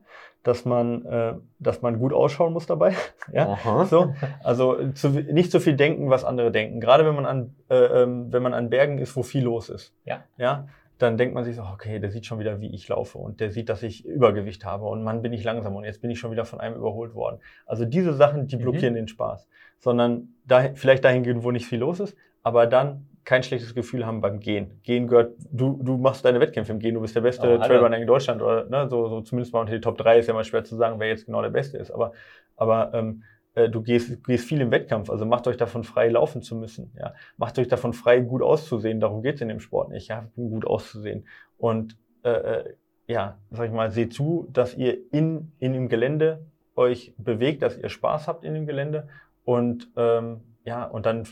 dass 0.43 0.65
man, 0.65 1.05
äh, 1.05 1.33
dass 1.59 1.81
man 1.81 1.99
gut 1.99 2.13
ausschauen 2.13 2.53
muss 2.53 2.65
dabei. 2.65 2.95
ja, 3.33 3.49
Aha. 3.49 3.85
so. 3.85 4.13
Also 4.43 4.91
zu, 4.93 5.09
nicht 5.09 5.51
so 5.51 5.59
viel 5.59 5.75
denken, 5.75 6.09
was 6.09 6.23
andere 6.23 6.51
denken. 6.51 6.79
Gerade 6.79 7.05
wenn 7.05 7.15
man 7.15 7.25
an, 7.25 7.55
äh, 7.69 7.75
ähm, 8.03 8.31
wenn 8.31 8.43
man 8.43 8.53
an 8.53 8.69
Bergen 8.69 8.97
ist, 8.97 9.15
wo 9.15 9.23
viel 9.23 9.43
los 9.43 9.69
ist. 9.69 9.93
Ja. 10.05 10.23
Ja 10.37 10.67
dann 11.03 11.17
denkt 11.17 11.35
man 11.35 11.43
sich 11.43 11.55
so, 11.55 11.63
okay, 11.63 11.99
der 11.99 12.11
sieht 12.11 12.25
schon 12.25 12.39
wieder, 12.39 12.61
wie 12.61 12.73
ich 12.73 12.87
laufe 12.87 13.17
und 13.17 13.39
der 13.39 13.51
sieht, 13.51 13.69
dass 13.69 13.83
ich 13.83 14.05
Übergewicht 14.05 14.63
habe 14.63 14.85
und 14.85 15.03
man 15.03 15.21
bin 15.21 15.33
ich 15.33 15.43
langsam 15.43 15.75
und 15.75 15.83
jetzt 15.83 16.01
bin 16.01 16.09
ich 16.09 16.19
schon 16.19 16.31
wieder 16.31 16.45
von 16.45 16.59
einem 16.59 16.75
überholt 16.75 17.13
worden. 17.13 17.39
Also 17.65 17.85
diese 17.85 18.13
Sachen, 18.13 18.47
die 18.47 18.55
mhm. 18.55 18.61
blockieren 18.61 18.93
mhm. 18.93 18.97
den 18.97 19.07
Spaß, 19.07 19.47
sondern 19.79 20.29
da, 20.45 20.69
vielleicht 20.75 21.03
dahin 21.03 21.23
gehen, 21.23 21.43
wo 21.43 21.51
nicht 21.51 21.65
viel 21.65 21.79
los 21.79 21.99
ist, 21.99 22.15
aber 22.41 22.67
dann 22.67 23.07
kein 23.25 23.43
schlechtes 23.43 23.73
Gefühl 23.73 24.05
haben 24.05 24.21
beim 24.21 24.39
Gehen. 24.39 24.79
Gehen 24.83 25.07
gehört, 25.07 25.35
du, 25.51 25.79
du 25.81 25.97
machst 25.97 26.25
deine 26.25 26.39
Wettkämpfe 26.39 26.71
im 26.71 26.79
Gehen, 26.79 26.95
du 26.95 27.01
bist 27.01 27.15
der 27.15 27.21
beste 27.21 27.47
oh, 27.47 27.57
Trailrunner 27.57 27.97
in 27.97 28.07
Deutschland 28.07 28.41
oder 28.41 28.65
ne, 28.65 28.89
so, 28.89 29.07
so 29.07 29.21
zumindest 29.21 29.53
mal 29.53 29.61
unter 29.61 29.73
die 29.73 29.81
Top 29.81 29.97
3 29.97 30.19
ist 30.19 30.27
ja 30.27 30.33
mal 30.33 30.43
schwer 30.43 30.63
zu 30.63 30.75
sagen, 30.75 30.99
wer 30.99 31.07
jetzt 31.07 31.25
genau 31.25 31.41
der 31.41 31.49
Beste 31.49 31.77
ist, 31.77 31.91
aber, 31.91 32.13
aber 32.55 32.93
ähm, 32.93 33.23
äh, 33.55 33.69
du 33.69 33.81
gehst, 33.81 34.23
gehst 34.23 34.47
viel 34.47 34.61
im 34.61 34.71
Wettkampf, 34.71 35.09
also 35.09 35.25
macht 35.25 35.47
euch 35.47 35.57
davon 35.57 35.83
frei, 35.83 36.09
laufen 36.09 36.41
zu 36.41 36.55
müssen. 36.55 36.91
Ja? 36.97 37.13
Macht 37.37 37.57
euch 37.59 37.67
davon 37.67 37.93
frei, 37.93 38.19
gut 38.19 38.41
auszusehen. 38.41 38.99
Darum 38.99 39.21
geht's 39.21 39.41
in 39.41 39.47
dem 39.47 39.59
Sport 39.59 39.89
nicht, 39.89 40.07
ja? 40.07 40.27
gut 40.35 40.65
auszusehen. 40.65 41.27
Und 41.57 41.97
äh, 42.23 42.31
äh, 42.31 42.73
ja, 43.07 43.37
sag 43.51 43.67
ich 43.67 43.73
mal, 43.73 43.91
seht 43.91 44.13
zu, 44.13 44.47
dass 44.51 44.75
ihr 44.75 44.97
in, 45.11 45.51
in 45.59 45.73
dem 45.73 45.89
Gelände 45.89 46.45
euch 46.75 47.13
bewegt, 47.17 47.61
dass 47.61 47.77
ihr 47.77 47.89
Spaß 47.89 48.27
habt 48.27 48.43
in 48.43 48.53
dem 48.53 48.65
Gelände 48.65 49.07
und 49.43 49.91
ähm, 49.97 50.41
ja, 50.65 50.85
und 50.85 51.05
dann 51.05 51.27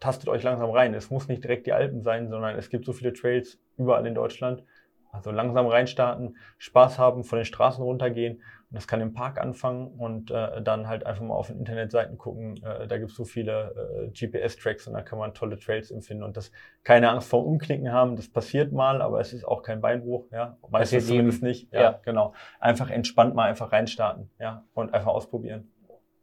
tastet 0.00 0.28
euch 0.28 0.42
langsam 0.42 0.70
rein. 0.70 0.94
Es 0.94 1.10
muss 1.10 1.28
nicht 1.28 1.42
direkt 1.44 1.66
die 1.66 1.72
Alpen 1.72 2.02
sein, 2.02 2.28
sondern 2.28 2.56
es 2.56 2.68
gibt 2.70 2.84
so 2.84 2.92
viele 2.92 3.12
Trails 3.12 3.58
überall 3.76 4.06
in 4.06 4.14
Deutschland. 4.14 4.64
Also 5.12 5.30
langsam 5.30 5.66
reinstarten, 5.66 6.38
Spaß 6.56 6.98
haben, 6.98 7.22
von 7.24 7.38
den 7.38 7.44
Straßen 7.44 7.84
runtergehen 7.84 8.36
und 8.36 8.76
das 8.76 8.88
kann 8.88 9.02
im 9.02 9.12
Park 9.12 9.38
anfangen 9.38 9.88
und 9.88 10.30
äh, 10.30 10.62
dann 10.62 10.88
halt 10.88 11.04
einfach 11.04 11.22
mal 11.22 11.34
auf 11.34 11.48
den 11.48 11.58
Internetseiten 11.58 12.16
gucken. 12.16 12.56
Äh, 12.64 12.88
da 12.88 12.96
gibt 12.96 13.10
es 13.10 13.16
so 13.18 13.26
viele 13.26 13.74
äh, 14.06 14.08
GPS-Tracks 14.08 14.86
und 14.86 14.94
da 14.94 15.02
kann 15.02 15.18
man 15.18 15.34
tolle 15.34 15.58
Trails 15.58 15.90
empfinden 15.90 16.22
und 16.22 16.38
das 16.38 16.50
keine 16.82 17.10
Angst 17.10 17.28
vor 17.28 17.44
Umknicken 17.44 17.92
haben. 17.92 18.16
Das 18.16 18.30
passiert 18.30 18.72
mal, 18.72 19.02
aber 19.02 19.20
es 19.20 19.34
ist 19.34 19.44
auch 19.44 19.62
kein 19.62 19.82
Beinbruch, 19.82 20.30
ja. 20.32 20.56
Meistens 20.70 21.06
zumindest 21.06 21.42
nicht. 21.42 21.70
Ja, 21.70 21.82
ja, 21.82 22.00
genau. 22.02 22.32
Einfach 22.58 22.88
entspannt 22.88 23.34
mal 23.34 23.50
einfach 23.50 23.70
reinstarten, 23.72 24.30
ja, 24.40 24.64
und 24.72 24.94
einfach 24.94 25.10
ausprobieren. 25.10 25.70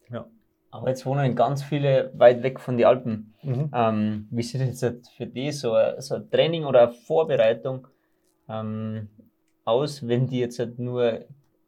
Ja. 0.09 0.25
Aber 0.71 0.89
jetzt 0.89 1.05
wohnen 1.05 1.35
ganz 1.35 1.63
viele 1.63 2.11
weit 2.15 2.43
weg 2.43 2.59
von 2.59 2.77
den 2.77 2.85
Alpen. 2.85 3.33
Mhm. 3.41 3.71
Ähm, 3.73 4.27
wie 4.29 4.43
sieht 4.43 4.61
jetzt 4.61 5.09
für 5.15 5.25
die 5.25 5.51
so, 5.51 5.75
so 5.97 6.15
ein 6.15 6.29
Training 6.29 6.65
oder 6.65 6.83
eine 6.83 6.91
Vorbereitung 6.91 7.87
ähm, 8.47 9.09
aus, 9.65 10.07
wenn 10.07 10.27
die 10.27 10.39
jetzt 10.39 10.59
halt 10.59 10.77
nur 10.77 11.25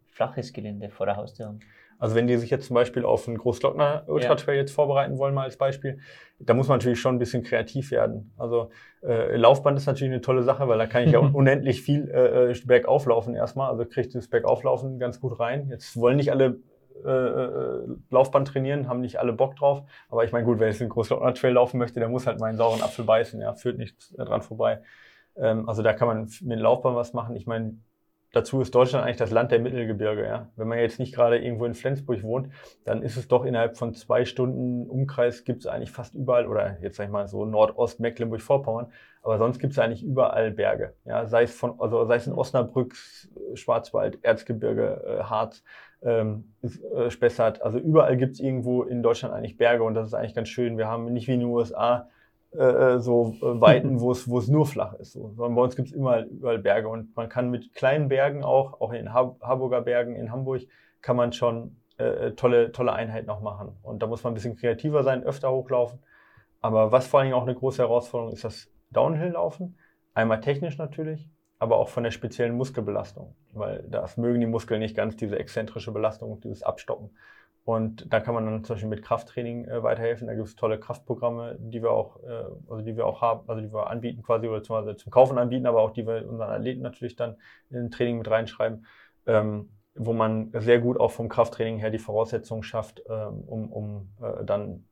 flaches 0.08 0.54
Gelände 0.54 0.90
vor 0.90 1.06
der 1.06 1.16
Haustür 1.16 1.48
haben. 1.48 1.60
Also 2.02 2.16
wenn 2.16 2.26
die 2.26 2.36
sich 2.38 2.50
jetzt 2.50 2.66
zum 2.66 2.74
Beispiel 2.74 3.06
auf 3.06 3.28
einen 3.28 3.38
Großglockner 3.38 4.06
Ultra 4.08 4.34
Trail 4.34 4.56
ja. 4.56 4.62
jetzt 4.62 4.72
vorbereiten 4.72 5.20
wollen, 5.20 5.36
mal 5.36 5.44
als 5.44 5.58
Beispiel, 5.58 6.00
da 6.40 6.56
muss 6.56 6.68
man 6.68 6.80
natürlich 6.80 7.00
schon 7.00 7.16
ein 7.16 7.20
bisschen 7.20 7.44
kreativ 7.44 7.92
werden. 7.92 8.34
Also 8.38 8.72
äh, 9.04 9.36
Laufband 9.38 9.78
ist 9.78 9.86
natürlich 9.86 10.12
eine 10.12 10.22
tolle 10.22 10.42
Sache, 10.42 10.68
weil 10.68 10.80
da 10.80 10.88
kann 10.88 11.04
ich 11.04 11.12
ja 11.12 11.20
unendlich 11.34 11.84
viel 11.84 12.10
äh, 12.10 12.52
äh, 12.52 12.56
bergauf 12.66 13.06
laufen 13.06 13.36
erstmal. 13.36 13.70
Also 13.70 13.86
kriegt 13.86 14.16
das 14.16 14.28
Bergauflaufen 14.28 14.98
ganz 14.98 15.20
gut 15.20 15.40
rein. 15.40 15.68
Jetzt 15.70 15.96
wollen 15.96 16.18
nicht 16.18 16.32
alle 16.32 16.58
äh, 17.06 17.10
äh, 17.10 17.88
Laufband 18.10 18.48
trainieren, 18.48 18.88
haben 18.88 19.02
nicht 19.02 19.20
alle 19.20 19.34
Bock 19.34 19.56
drauf. 19.56 19.84
Aber 20.10 20.24
ich 20.24 20.32
meine, 20.32 20.46
gut, 20.46 20.60
wer 20.60 20.68
jetzt 20.68 20.82
einen 20.82 20.90
Großglockner 20.90 21.34
Trail 21.34 21.54
laufen 21.54 21.78
möchte, 21.78 22.00
der 22.00 22.10
muss 22.10 22.28
halt 22.28 22.40
mal 22.40 22.48
einen 22.48 22.58
sauren 22.58 22.82
Apfel 22.82 23.06
beißen. 23.06 23.40
Ja, 23.42 23.54
führt 23.54 23.78
nichts 23.78 24.14
dran 24.16 24.42
vorbei. 24.42 24.82
Ähm, 25.36 25.68
also 25.68 25.82
da 25.82 25.94
kann 25.94 26.08
man 26.08 26.22
mit 26.24 26.42
dem 26.42 26.60
Laufband 26.60 26.96
was 26.96 27.14
machen. 27.14 27.36
Ich 27.36 27.48
meine, 27.48 27.78
dazu 28.32 28.62
ist 28.62 28.74
Deutschland 28.74 29.06
eigentlich 29.06 29.18
das 29.18 29.32
Land 29.32 29.52
der 29.52 29.60
Mittelgebirge. 29.60 30.26
Ja? 30.26 30.50
Wenn 30.56 30.68
man 30.68 30.80
jetzt 30.80 31.00
nicht 31.00 31.14
gerade 31.14 31.40
irgendwo 31.40 31.66
in 31.66 31.74
Flensburg 31.74 32.24
wohnt, 32.24 32.50
dann 32.86 33.04
ist 33.04 33.18
es 33.18 33.28
doch 33.28 33.46
innerhalb 33.46 33.78
von 33.78 33.94
zwei 33.94 34.26
Stunden 34.26 34.88
Umkreis 34.90 35.44
gibt 35.44 35.62
es 35.62 35.68
eigentlich 35.68 35.92
fast 35.92 36.16
überall, 36.16 36.48
oder 36.48 36.78
jetzt 36.82 36.98
sag 36.98 37.06
ich 37.06 37.12
mal 37.12 37.28
so 37.28 37.46
Nordost, 37.46 38.00
Mecklenburg-Vorpommern, 38.00 38.92
aber 39.24 39.38
sonst 39.38 39.60
gibt 39.60 39.74
es 39.74 39.80
eigentlich 39.80 40.04
überall 40.04 40.52
Berge. 40.52 40.94
Ja? 41.06 41.26
Sei 41.26 41.44
es 41.44 41.54
von, 41.54 41.80
also 41.80 42.06
sei 42.06 42.16
es 42.16 42.28
in 42.28 42.34
Osnabrück, 42.34 42.96
Schwarzwald, 43.54 44.24
Erzgebirge, 44.24 45.04
äh, 45.06 45.24
Harz, 45.24 45.64
ähm, 46.04 46.54
äh, 46.62 47.10
Spessart, 47.10 47.62
also 47.62 47.78
überall 47.78 48.18
gibt 48.18 48.34
es 48.34 48.40
irgendwo 48.40 48.84
in 48.84 49.04
Deutschland 49.04 49.34
eigentlich 49.34 49.58
Berge 49.58 49.84
und 49.84 49.94
das 49.94 50.08
ist 50.08 50.14
eigentlich 50.14 50.36
ganz 50.36 50.50
schön. 50.50 50.78
Wir 50.78 50.88
haben 50.88 51.12
nicht 51.14 51.28
wie 51.28 51.34
in 51.34 51.42
den 51.42 51.50
USA 51.50 52.10
äh, 52.54 52.96
äh, 52.96 53.00
so 53.00 53.36
äh, 53.42 53.62
Weiten, 53.62 54.00
wo 54.02 54.12
es, 54.12 54.30
wo 54.30 54.40
es 54.40 54.48
nur 54.48 54.66
flach 54.66 54.94
ist. 54.94 55.14
So. 55.14 55.32
Sondern 55.36 55.56
bei 55.56 55.62
uns 55.62 55.76
gibt 55.76 55.90
es 55.90 55.94
immer 55.94 56.26
überall 56.26 56.60
Berge 56.60 56.90
und 56.90 57.16
man 57.16 57.30
kann 57.30 57.50
mit 57.50 57.74
kleinen 57.74 58.10
Bergen 58.10 58.44
auch, 58.44 58.82
auch 58.82 58.92
in 58.92 58.98
den 58.98 59.14
Harburger 59.14 59.82
Bergen 59.82 60.16
in 60.16 60.32
Hamburg, 60.32 60.62
kann 61.02 61.16
man 61.16 61.34
schon 61.34 61.78
äh, 61.98 62.32
tolle, 62.32 62.72
tolle 62.72 62.94
Einheiten 62.94 63.28
noch 63.28 63.42
machen. 63.42 63.78
Und 63.84 64.02
da 64.02 64.08
muss 64.08 64.24
man 64.24 64.32
ein 64.32 64.36
bisschen 64.36 64.56
kreativer 64.56 65.04
sein, 65.04 65.24
öfter 65.24 65.52
hochlaufen. 65.52 66.00
Aber 66.60 66.92
was 66.92 67.08
vor 67.08 67.20
allen 67.20 67.28
Dingen 67.28 67.40
auch 67.40 67.48
eine 67.48 67.56
große 67.56 67.82
Herausforderung 67.82 68.34
ist, 68.34 68.44
das 68.44 68.70
Downhill-Laufen. 68.92 69.78
Einmal 70.14 70.42
technisch 70.42 70.78
natürlich, 70.78 71.30
aber 71.62 71.78
auch 71.78 71.90
von 71.90 72.04
der 72.04 72.10
speziellen 72.10 72.58
Muskelbelastung. 72.58 73.36
Weil 73.54 73.84
das 73.88 74.18
mögen 74.18 74.40
die 74.40 74.48
Muskeln 74.48 74.80
nicht 74.80 74.96
ganz, 74.96 75.16
diese 75.16 75.38
exzentrische 75.38 75.92
Belastung, 75.92 76.42
dieses 76.42 76.64
Abstoppen. 76.64 77.12
Und 77.66 78.12
da 78.12 78.20
kann 78.20 78.34
man 78.34 78.48
dann 78.48 78.64
zum 78.64 78.74
Beispiel 78.74 78.90
mit 78.90 79.04
Krafttraining 79.04 79.66
äh, 79.66 79.84
weiterhelfen. 79.84 80.26
Da 80.26 80.34
gibt 80.34 80.48
es 80.48 80.56
tolle 80.56 80.80
Kraftprogramme, 80.80 81.58
die 81.60 81.84
wir 81.84 81.92
auch, 81.92 82.18
äh, 82.24 82.46
also 82.68 82.84
die 82.84 82.98
wir 82.98 83.06
auch 83.06 83.22
haben, 83.22 83.48
also 83.48 83.62
die 83.62 83.72
wir 83.72 83.92
anbieten 83.92 84.24
quasi 84.24 84.48
oder 84.48 84.64
zum, 84.64 84.98
zum 84.98 85.12
Kaufen 85.12 85.38
anbieten, 85.38 85.68
aber 85.68 85.82
auch 85.82 85.92
die 85.92 86.08
wir 86.08 86.28
unseren 86.28 86.50
Athleten 86.50 86.82
natürlich 86.82 87.16
dann 87.16 87.38
in 87.70 87.92
Training 87.92 88.18
mit 88.18 88.32
reinschreiben, 88.32 88.88
ähm, 89.28 89.70
wo 89.94 90.14
man 90.14 90.50
sehr 90.56 90.80
gut 90.80 91.00
auch 91.00 91.12
vom 91.12 91.30
Krafttraining 91.30 91.78
her 91.78 91.92
die 91.92 92.00
Voraussetzungen 92.00 92.64
schafft, 92.64 93.04
ähm, 93.08 93.44
um, 93.46 93.72
um 93.72 94.10
äh, 94.20 94.44
dann 94.44 94.88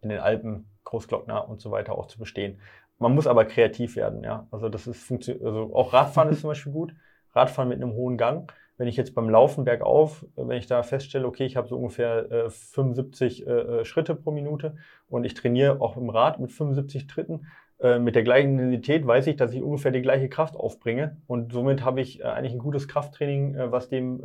in 0.00 0.08
den 0.08 0.18
Alpen, 0.18 0.66
Großglockner 0.82 1.48
und 1.48 1.60
so 1.60 1.70
weiter 1.70 1.96
auch 1.96 2.06
zu 2.06 2.18
bestehen. 2.18 2.60
Man 2.98 3.14
muss 3.14 3.26
aber 3.26 3.44
kreativ 3.44 3.96
werden, 3.96 4.22
ja. 4.22 4.46
Also 4.50 4.68
das 4.68 4.86
ist 4.86 5.02
funktioniert, 5.02 5.44
also 5.44 5.74
auch 5.74 5.92
Radfahren 5.92 6.30
ist 6.30 6.40
zum 6.40 6.48
Beispiel 6.48 6.72
gut. 6.72 6.94
Radfahren 7.32 7.68
mit 7.68 7.82
einem 7.82 7.92
hohen 7.92 8.16
Gang. 8.16 8.52
Wenn 8.76 8.88
ich 8.88 8.96
jetzt 8.96 9.14
beim 9.14 9.28
Laufen 9.28 9.64
bergauf, 9.64 10.24
wenn 10.36 10.56
ich 10.58 10.66
da 10.66 10.82
feststelle, 10.82 11.26
okay, 11.26 11.44
ich 11.44 11.56
habe 11.56 11.68
so 11.68 11.76
ungefähr 11.76 12.30
äh, 12.30 12.50
75 12.50 13.46
äh, 13.46 13.50
äh, 13.50 13.84
Schritte 13.84 14.14
pro 14.14 14.32
Minute 14.32 14.76
und 15.08 15.24
ich 15.24 15.34
trainiere 15.34 15.80
auch 15.80 15.96
im 15.96 16.10
Rad 16.10 16.40
mit 16.40 16.50
75 16.50 17.06
Tritten, 17.06 17.46
äh, 17.80 17.98
mit 17.98 18.14
der 18.14 18.22
gleichen 18.22 18.58
Intensität 18.58 19.06
weiß 19.06 19.26
ich, 19.28 19.36
dass 19.36 19.52
ich 19.52 19.62
ungefähr 19.62 19.90
die 19.90 20.02
gleiche 20.02 20.28
Kraft 20.28 20.56
aufbringe 20.56 21.18
und 21.26 21.52
somit 21.52 21.84
habe 21.84 22.00
ich 22.00 22.20
äh, 22.20 22.24
eigentlich 22.24 22.52
ein 22.52 22.58
gutes 22.58 22.88
Krafttraining, 22.88 23.54
äh, 23.54 23.70
was 23.70 23.88
dem 23.88 24.22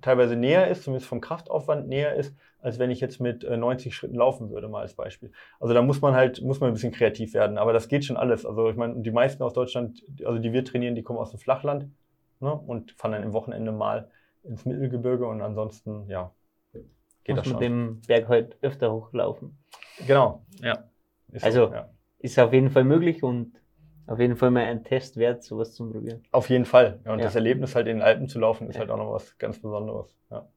teilweise 0.00 0.36
näher 0.36 0.68
ist, 0.68 0.84
zumindest 0.84 1.08
vom 1.08 1.20
Kraftaufwand 1.20 1.88
näher 1.88 2.14
ist, 2.14 2.34
als 2.60 2.78
wenn 2.78 2.90
ich 2.90 3.00
jetzt 3.00 3.20
mit 3.20 3.42
90 3.42 3.94
Schritten 3.94 4.16
laufen 4.16 4.50
würde, 4.50 4.68
mal 4.68 4.82
als 4.82 4.94
Beispiel. 4.94 5.32
Also 5.58 5.74
da 5.74 5.82
muss 5.82 6.00
man 6.00 6.14
halt, 6.14 6.42
muss 6.42 6.60
man 6.60 6.70
ein 6.70 6.74
bisschen 6.74 6.92
kreativ 6.92 7.34
werden, 7.34 7.58
aber 7.58 7.72
das 7.72 7.88
geht 7.88 8.04
schon 8.04 8.16
alles. 8.16 8.44
Also 8.44 8.68
ich 8.68 8.76
meine, 8.76 9.00
die 9.00 9.10
meisten 9.10 9.42
aus 9.42 9.54
Deutschland, 9.54 10.02
also 10.24 10.38
die 10.38 10.52
wir 10.52 10.64
trainieren, 10.64 10.94
die 10.94 11.02
kommen 11.02 11.18
aus 11.18 11.30
dem 11.30 11.40
Flachland 11.40 11.86
ne, 12.40 12.52
und 12.52 12.92
fahren 12.92 13.12
dann 13.12 13.22
im 13.22 13.32
Wochenende 13.32 13.72
mal 13.72 14.10
ins 14.42 14.64
Mittelgebirge 14.64 15.26
und 15.26 15.42
ansonsten, 15.42 16.08
ja, 16.08 16.32
geht 16.72 17.36
muss 17.36 17.38
das 17.38 17.46
schon. 17.46 17.54
mit 17.54 17.62
dem 17.62 18.00
Berg 18.06 18.28
halt 18.28 18.56
öfter 18.62 18.92
hochlaufen. 18.92 19.58
Genau, 20.06 20.44
ja. 20.62 20.84
Ist 21.32 21.44
also 21.44 21.68
so, 21.68 21.74
ja. 21.74 21.90
ist 22.18 22.38
auf 22.38 22.52
jeden 22.52 22.70
Fall 22.70 22.84
möglich 22.84 23.22
und 23.22 23.59
auf 24.06 24.18
jeden 24.18 24.36
Fall 24.36 24.50
mal 24.50 24.64
ein 24.64 24.84
Test 24.84 25.16
wert, 25.16 25.42
sowas 25.42 25.74
zu 25.74 25.90
probieren. 25.90 26.22
Auf 26.32 26.48
jeden 26.50 26.64
Fall. 26.64 27.00
Ja, 27.04 27.12
und 27.12 27.18
ja. 27.20 27.26
das 27.26 27.34
Erlebnis 27.34 27.74
halt 27.74 27.86
in 27.86 27.98
den 27.98 28.02
Alpen 28.02 28.28
zu 28.28 28.38
laufen, 28.40 28.68
ist 28.68 28.74
ja. 28.74 28.80
halt 28.80 28.90
auch 28.90 28.96
noch 28.96 29.12
was 29.12 29.38
ganz 29.38 29.60
Besonderes. 29.60 30.16
Ja, 30.30 30.48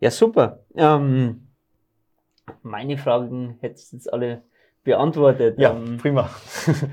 ja 0.00 0.10
super. 0.10 0.60
Ähm, 0.74 1.48
meine 2.62 2.96
Fragen 2.96 3.58
hättest 3.60 3.92
du 3.92 3.96
jetzt 3.96 4.12
alle 4.12 4.42
beantwortet. 4.84 5.58
Ja, 5.58 5.72
ähm, 5.72 5.98
prima. 5.98 6.30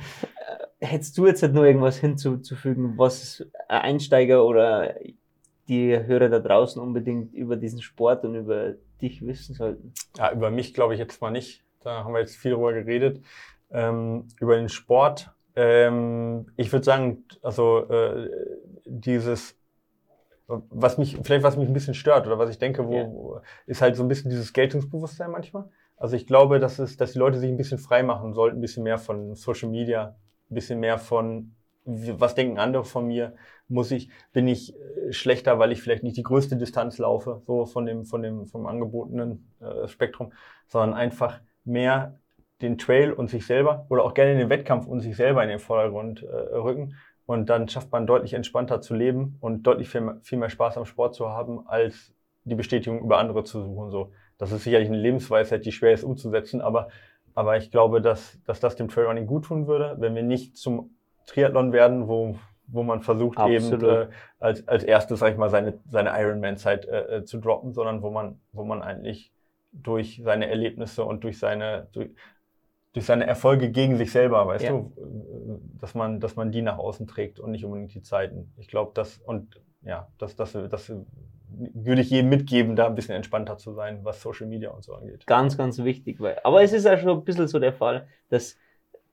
hättest 0.79 1.17
du 1.17 1.27
jetzt 1.27 1.41
halt 1.41 1.53
noch 1.53 1.63
irgendwas 1.63 1.97
hinzuzufügen, 1.97 2.97
was 2.97 3.45
Einsteiger 3.67 4.45
oder 4.45 4.95
die 5.67 5.97
Hörer 5.97 6.29
da 6.29 6.39
draußen 6.39 6.81
unbedingt 6.81 7.33
über 7.33 7.55
diesen 7.55 7.81
Sport 7.81 8.23
und 8.23 8.35
über 8.35 8.73
dich 9.01 9.25
wissen 9.25 9.55
sollten? 9.55 9.93
Ja, 10.17 10.31
über 10.31 10.51
mich 10.51 10.73
glaube 10.73 10.93
ich 10.93 10.99
jetzt 10.99 11.21
mal 11.21 11.31
nicht. 11.31 11.63
Da 11.81 12.03
haben 12.03 12.13
wir 12.13 12.19
jetzt 12.19 12.35
viel 12.35 12.51
drüber 12.51 12.73
geredet. 12.73 13.21
Ähm, 13.71 14.27
über 14.39 14.55
den 14.55 14.69
Sport 14.69 15.31
ähm, 15.55 16.47
ich 16.57 16.71
würde 16.71 16.83
sagen, 16.83 17.25
also 17.41 17.87
äh, 17.89 18.29
dieses, 18.85 19.57
was 20.47 20.97
mich, 20.97 21.17
vielleicht 21.23 21.43
was 21.43 21.57
mich 21.57 21.67
ein 21.67 21.73
bisschen 21.73 21.93
stört 21.93 22.27
oder 22.27 22.37
was 22.37 22.49
ich 22.49 22.59
denke, 22.59 22.87
wo, 22.87 22.93
yeah. 22.93 23.41
ist 23.65 23.81
halt 23.81 23.95
so 23.95 24.03
ein 24.03 24.07
bisschen 24.07 24.29
dieses 24.29 24.53
Geltungsbewusstsein 24.53 25.31
manchmal. 25.31 25.69
Also 25.97 26.15
ich 26.15 26.27
glaube, 26.27 26.59
dass 26.59 26.77
es, 26.79 26.97
dass 26.97 27.13
die 27.13 27.19
Leute 27.19 27.39
sich 27.39 27.49
ein 27.49 27.57
bisschen 27.57 27.77
frei 27.77 28.03
machen 28.03 28.33
sollten, 28.33 28.57
ein 28.57 28.61
bisschen 28.61 28.83
mehr 28.83 28.97
von 28.97 29.35
Social 29.35 29.69
Media, 29.69 30.15
ein 30.49 30.53
bisschen 30.53 30.79
mehr 30.79 30.97
von, 30.97 31.55
was 31.85 32.35
denken 32.35 32.59
andere 32.59 32.83
von 32.83 33.07
mir? 33.07 33.35
Muss 33.67 33.91
ich, 33.91 34.09
bin 34.33 34.47
ich 34.47 34.75
äh, 34.75 35.13
schlechter, 35.13 35.57
weil 35.57 35.71
ich 35.71 35.81
vielleicht 35.81 36.03
nicht 36.03 36.17
die 36.17 36.23
größte 36.23 36.57
Distanz 36.57 36.97
laufe, 36.97 37.41
so 37.47 37.65
von 37.65 37.85
dem, 37.85 38.05
von 38.05 38.21
dem, 38.21 38.45
vom 38.45 38.67
angebotenen 38.67 39.51
äh, 39.61 39.87
Spektrum, 39.87 40.33
sondern 40.67 40.93
einfach 40.93 41.41
mehr 41.63 42.19
den 42.61 42.77
Trail 42.77 43.11
und 43.11 43.29
sich 43.29 43.45
selber 43.45 43.85
oder 43.89 44.03
auch 44.03 44.13
gerne 44.13 44.37
den 44.37 44.49
Wettkampf 44.49 44.87
und 44.87 45.01
sich 45.01 45.15
selber 45.15 45.43
in 45.43 45.49
den 45.49 45.59
Vordergrund 45.59 46.23
äh, 46.23 46.55
rücken. 46.55 46.95
Und 47.25 47.49
dann 47.49 47.67
schafft 47.67 47.91
man 47.91 48.05
deutlich 48.05 48.33
entspannter 48.33 48.81
zu 48.81 48.93
leben 48.93 49.37
und 49.41 49.63
deutlich 49.63 49.89
viel, 49.89 50.19
viel 50.21 50.37
mehr 50.37 50.49
Spaß 50.49 50.77
am 50.77 50.85
Sport 50.85 51.15
zu 51.15 51.29
haben, 51.29 51.67
als 51.67 52.13
die 52.43 52.55
Bestätigung 52.55 52.99
über 52.99 53.17
andere 53.17 53.43
zu 53.43 53.61
suchen. 53.61 53.89
So, 53.89 54.11
das 54.37 54.51
ist 54.51 54.63
sicherlich 54.63 54.89
eine 54.89 54.97
Lebensweisheit, 54.97 55.65
die 55.65 55.71
schwer 55.71 55.93
ist 55.93 56.03
umzusetzen, 56.03 56.61
aber, 56.61 56.89
aber 57.33 57.57
ich 57.57 57.71
glaube, 57.71 58.01
dass, 58.01 58.39
dass 58.45 58.59
das 58.59 58.75
dem 58.75 58.89
Trailrunning 58.89 59.25
gut 59.25 59.45
tun 59.45 59.67
würde, 59.67 59.95
wenn 59.99 60.15
wir 60.15 60.23
nicht 60.23 60.55
zum 60.55 60.91
Triathlon 61.25 61.73
werden, 61.73 62.07
wo, 62.07 62.37
wo 62.67 62.83
man 62.83 63.01
versucht 63.01 63.37
Absolut. 63.37 63.83
eben 63.83 63.91
äh, 63.91 64.07
als, 64.39 64.67
als 64.67 64.83
erstes, 64.83 65.19
sag 65.19 65.31
ich 65.31 65.37
mal, 65.37 65.49
seine, 65.49 65.79
seine 65.89 66.11
Ironman-Zeit 66.11 66.85
äh, 66.85 67.17
äh, 67.17 67.23
zu 67.25 67.39
droppen, 67.39 67.73
sondern 67.73 68.01
wo 68.03 68.11
man, 68.11 68.39
wo 68.51 68.63
man 68.63 68.81
eigentlich 68.83 69.31
durch 69.71 70.21
seine 70.23 70.47
Erlebnisse 70.47 71.03
und 71.03 71.23
durch 71.23 71.39
seine, 71.39 71.87
durch, 71.91 72.11
durch 72.95 73.05
seine 73.05 73.27
Erfolge 73.27 73.71
gegen 73.71 73.97
sich 73.97 74.13
selber, 74.13 74.47
weißt 74.47 74.63
ja. 74.63 74.71
du, 74.71 75.59
dass 75.81 75.95
man, 75.95 76.21
dass 76.21 76.37
man 76.37 76.53
die 76.53 76.61
nach 76.61 76.77
außen 76.77 77.07
trägt 77.07 77.41
und 77.41 77.51
nicht 77.51 77.65
unbedingt 77.65 77.93
die 77.93 78.01
Zeiten. 78.01 78.53
Ich 78.55 78.69
glaube, 78.69 78.91
das 78.93 79.17
und 79.17 79.61
ja, 79.81 80.07
das, 80.17 80.37
das, 80.37 80.53
das 80.53 80.93
würde 81.49 82.01
ich 82.01 82.09
jedem 82.09 82.29
mitgeben, 82.29 82.77
da 82.77 82.87
ein 82.87 82.95
bisschen 82.95 83.15
entspannter 83.15 83.57
zu 83.57 83.73
sein, 83.73 83.99
was 84.03 84.21
Social 84.21 84.47
Media 84.47 84.69
und 84.69 84.85
so 84.85 84.93
angeht. 84.93 85.27
Ganz, 85.27 85.57
ganz 85.57 85.83
wichtig, 85.83 86.21
weil, 86.21 86.39
aber 86.45 86.63
es 86.63 86.71
ist 86.71 86.85
ja 86.85 86.97
schon 86.97 87.09
ein 87.09 87.25
bisschen 87.25 87.49
so 87.49 87.59
der 87.59 87.73
Fall, 87.73 88.07
dass 88.29 88.55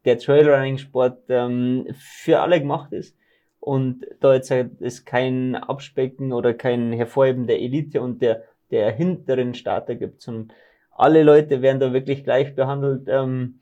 der 0.04 0.16
Trailrunning-Sport 0.16 1.24
ähm, 1.28 1.88
für 1.96 2.38
alle 2.38 2.60
gemacht 2.60 2.92
ist 2.92 3.16
und 3.58 4.06
da 4.20 4.34
jetzt 4.34 4.52
halt 4.52 4.80
es 4.80 5.04
kein 5.04 5.56
Abspecken 5.56 6.32
oder 6.32 6.54
kein 6.54 6.92
Hervorheben 6.92 7.48
der 7.48 7.60
Elite 7.60 8.00
und 8.00 8.22
der, 8.22 8.44
der 8.70 8.92
hinteren 8.92 9.54
Starter 9.54 9.96
gibt, 9.96 10.22
sondern 10.22 10.56
alle 10.94 11.22
Leute 11.22 11.62
werden 11.62 11.80
da 11.80 11.92
wirklich 11.92 12.24
gleich 12.24 12.54
behandelt. 12.54 13.08
Ähm, 13.08 13.60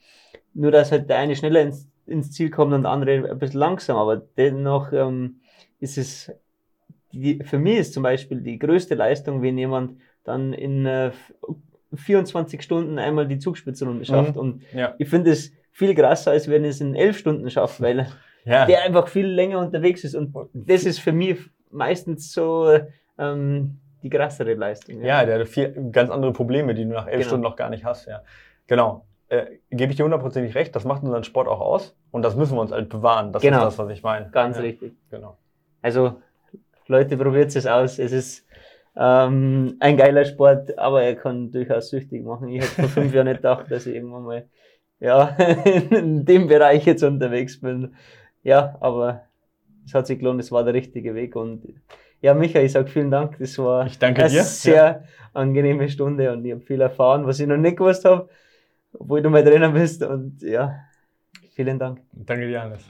nur 0.54 0.70
dass 0.70 0.92
halt 0.92 1.08
der 1.08 1.18
eine 1.18 1.36
schneller 1.36 1.60
ins, 1.62 1.88
ins 2.06 2.32
Ziel 2.32 2.50
kommt 2.50 2.72
und 2.72 2.82
der 2.82 2.90
andere 2.90 3.30
ein 3.30 3.38
bisschen 3.38 3.60
langsam. 3.60 3.96
Aber 3.96 4.16
dennoch 4.16 4.92
ähm, 4.92 5.40
ist 5.78 5.98
es, 5.98 6.32
die, 7.12 7.42
für 7.44 7.58
mich 7.58 7.78
ist 7.78 7.94
zum 7.94 8.02
Beispiel 8.02 8.40
die 8.40 8.58
größte 8.58 8.94
Leistung, 8.94 9.42
wenn 9.42 9.58
jemand 9.58 10.00
dann 10.24 10.52
in 10.52 10.86
äh, 10.86 11.12
24 11.94 12.62
Stunden 12.62 12.98
einmal 12.98 13.26
die 13.26 13.38
Zugspitzrunde 13.38 14.04
schafft. 14.04 14.34
Mhm. 14.34 14.40
Und 14.40 14.62
ja. 14.74 14.94
ich 14.98 15.08
finde 15.08 15.30
es 15.30 15.52
viel 15.70 15.94
krasser, 15.94 16.32
als 16.32 16.48
wenn 16.48 16.64
es 16.64 16.80
in 16.80 16.94
11 16.94 17.18
Stunden 17.18 17.50
schafft, 17.50 17.80
weil 17.80 18.06
ja. 18.44 18.66
der 18.66 18.82
einfach 18.84 19.08
viel 19.08 19.26
länger 19.26 19.60
unterwegs 19.60 20.04
ist. 20.04 20.14
Und 20.14 20.34
das 20.52 20.84
ist 20.84 21.00
für 21.00 21.12
mich 21.12 21.38
meistens 21.70 22.32
so 22.32 22.78
ähm, 23.18 23.78
die 24.02 24.10
krassere 24.10 24.54
Leistung. 24.54 25.00
Ja, 25.00 25.20
ja 25.20 25.26
der 25.26 25.40
hat 25.40 25.48
viel, 25.48 25.90
ganz 25.92 26.10
andere 26.10 26.32
Probleme, 26.32 26.74
die 26.74 26.84
du 26.84 26.90
nach 26.90 27.06
elf 27.06 27.18
genau. 27.18 27.28
Stunden 27.28 27.42
noch 27.42 27.56
gar 27.56 27.70
nicht 27.70 27.84
hast. 27.84 28.06
Ja, 28.06 28.22
genau. 28.66 29.06
Äh, 29.28 29.58
gebe 29.70 29.92
ich 29.92 29.96
dir 29.96 30.04
hundertprozentig 30.04 30.54
recht, 30.54 30.74
das 30.74 30.84
macht 30.84 31.02
unseren 31.02 31.22
Sport 31.22 31.46
auch 31.46 31.60
aus 31.60 31.96
und 32.10 32.22
das 32.22 32.34
müssen 32.34 32.56
wir 32.56 32.60
uns 32.60 32.72
halt 32.72 32.88
bewahren. 32.88 33.32
Das 33.32 33.42
genau. 33.42 33.58
ist 33.58 33.64
das, 33.64 33.78
was 33.78 33.90
ich 33.90 34.02
meine. 34.02 34.30
Ganz 34.30 34.56
ja. 34.56 34.62
richtig. 34.62 34.94
Genau. 35.10 35.36
Also, 35.82 36.20
Leute, 36.86 37.16
probiert 37.16 37.54
es 37.54 37.66
aus. 37.66 37.98
Es 37.98 38.12
ist 38.12 38.46
ähm, 38.96 39.76
ein 39.78 39.96
geiler 39.96 40.24
Sport, 40.24 40.76
aber 40.78 41.02
er 41.02 41.14
kann 41.14 41.52
durchaus 41.52 41.90
süchtig 41.90 42.24
machen. 42.24 42.48
Ich 42.48 42.62
hätte 42.62 42.82
vor 42.82 42.88
fünf 42.88 43.14
Jahren 43.14 43.28
nicht 43.28 43.36
gedacht, 43.36 43.70
dass 43.70 43.86
ich 43.86 43.94
irgendwann 43.94 44.24
mal 44.24 44.48
ja, 44.98 45.28
in 45.90 46.24
dem 46.24 46.48
Bereich 46.48 46.84
jetzt 46.84 47.02
unterwegs 47.02 47.60
bin. 47.60 47.94
Ja, 48.42 48.76
aber 48.80 49.22
es 49.86 49.94
hat 49.94 50.06
sich 50.06 50.18
gelohnt, 50.18 50.40
es 50.40 50.52
war 50.52 50.64
der 50.64 50.74
richtige 50.74 51.14
Weg 51.14 51.36
und 51.36 51.62
ja, 52.20 52.34
Michael, 52.34 52.66
ich 52.66 52.72
sage 52.72 52.88
vielen 52.88 53.10
Dank. 53.10 53.38
Das 53.38 53.58
war 53.58 53.82
eine 53.82 54.14
dir. 54.14 54.44
sehr 54.44 54.74
ja. 54.74 55.02
angenehme 55.32 55.88
Stunde 55.88 56.32
und 56.32 56.44
ich 56.44 56.52
habe 56.52 56.60
viel 56.60 56.80
erfahren, 56.80 57.26
was 57.26 57.40
ich 57.40 57.46
noch 57.46 57.56
nicht 57.56 57.78
gewusst 57.78 58.04
habe, 58.04 58.28
obwohl 58.92 59.22
du 59.22 59.30
mal 59.30 59.42
drinnen 59.42 59.72
bist. 59.72 60.02
Und 60.02 60.42
ja, 60.42 60.76
vielen 61.54 61.78
Dank. 61.78 62.00
Danke 62.12 62.46
dir, 62.46 62.62
Hannes. 62.62 62.84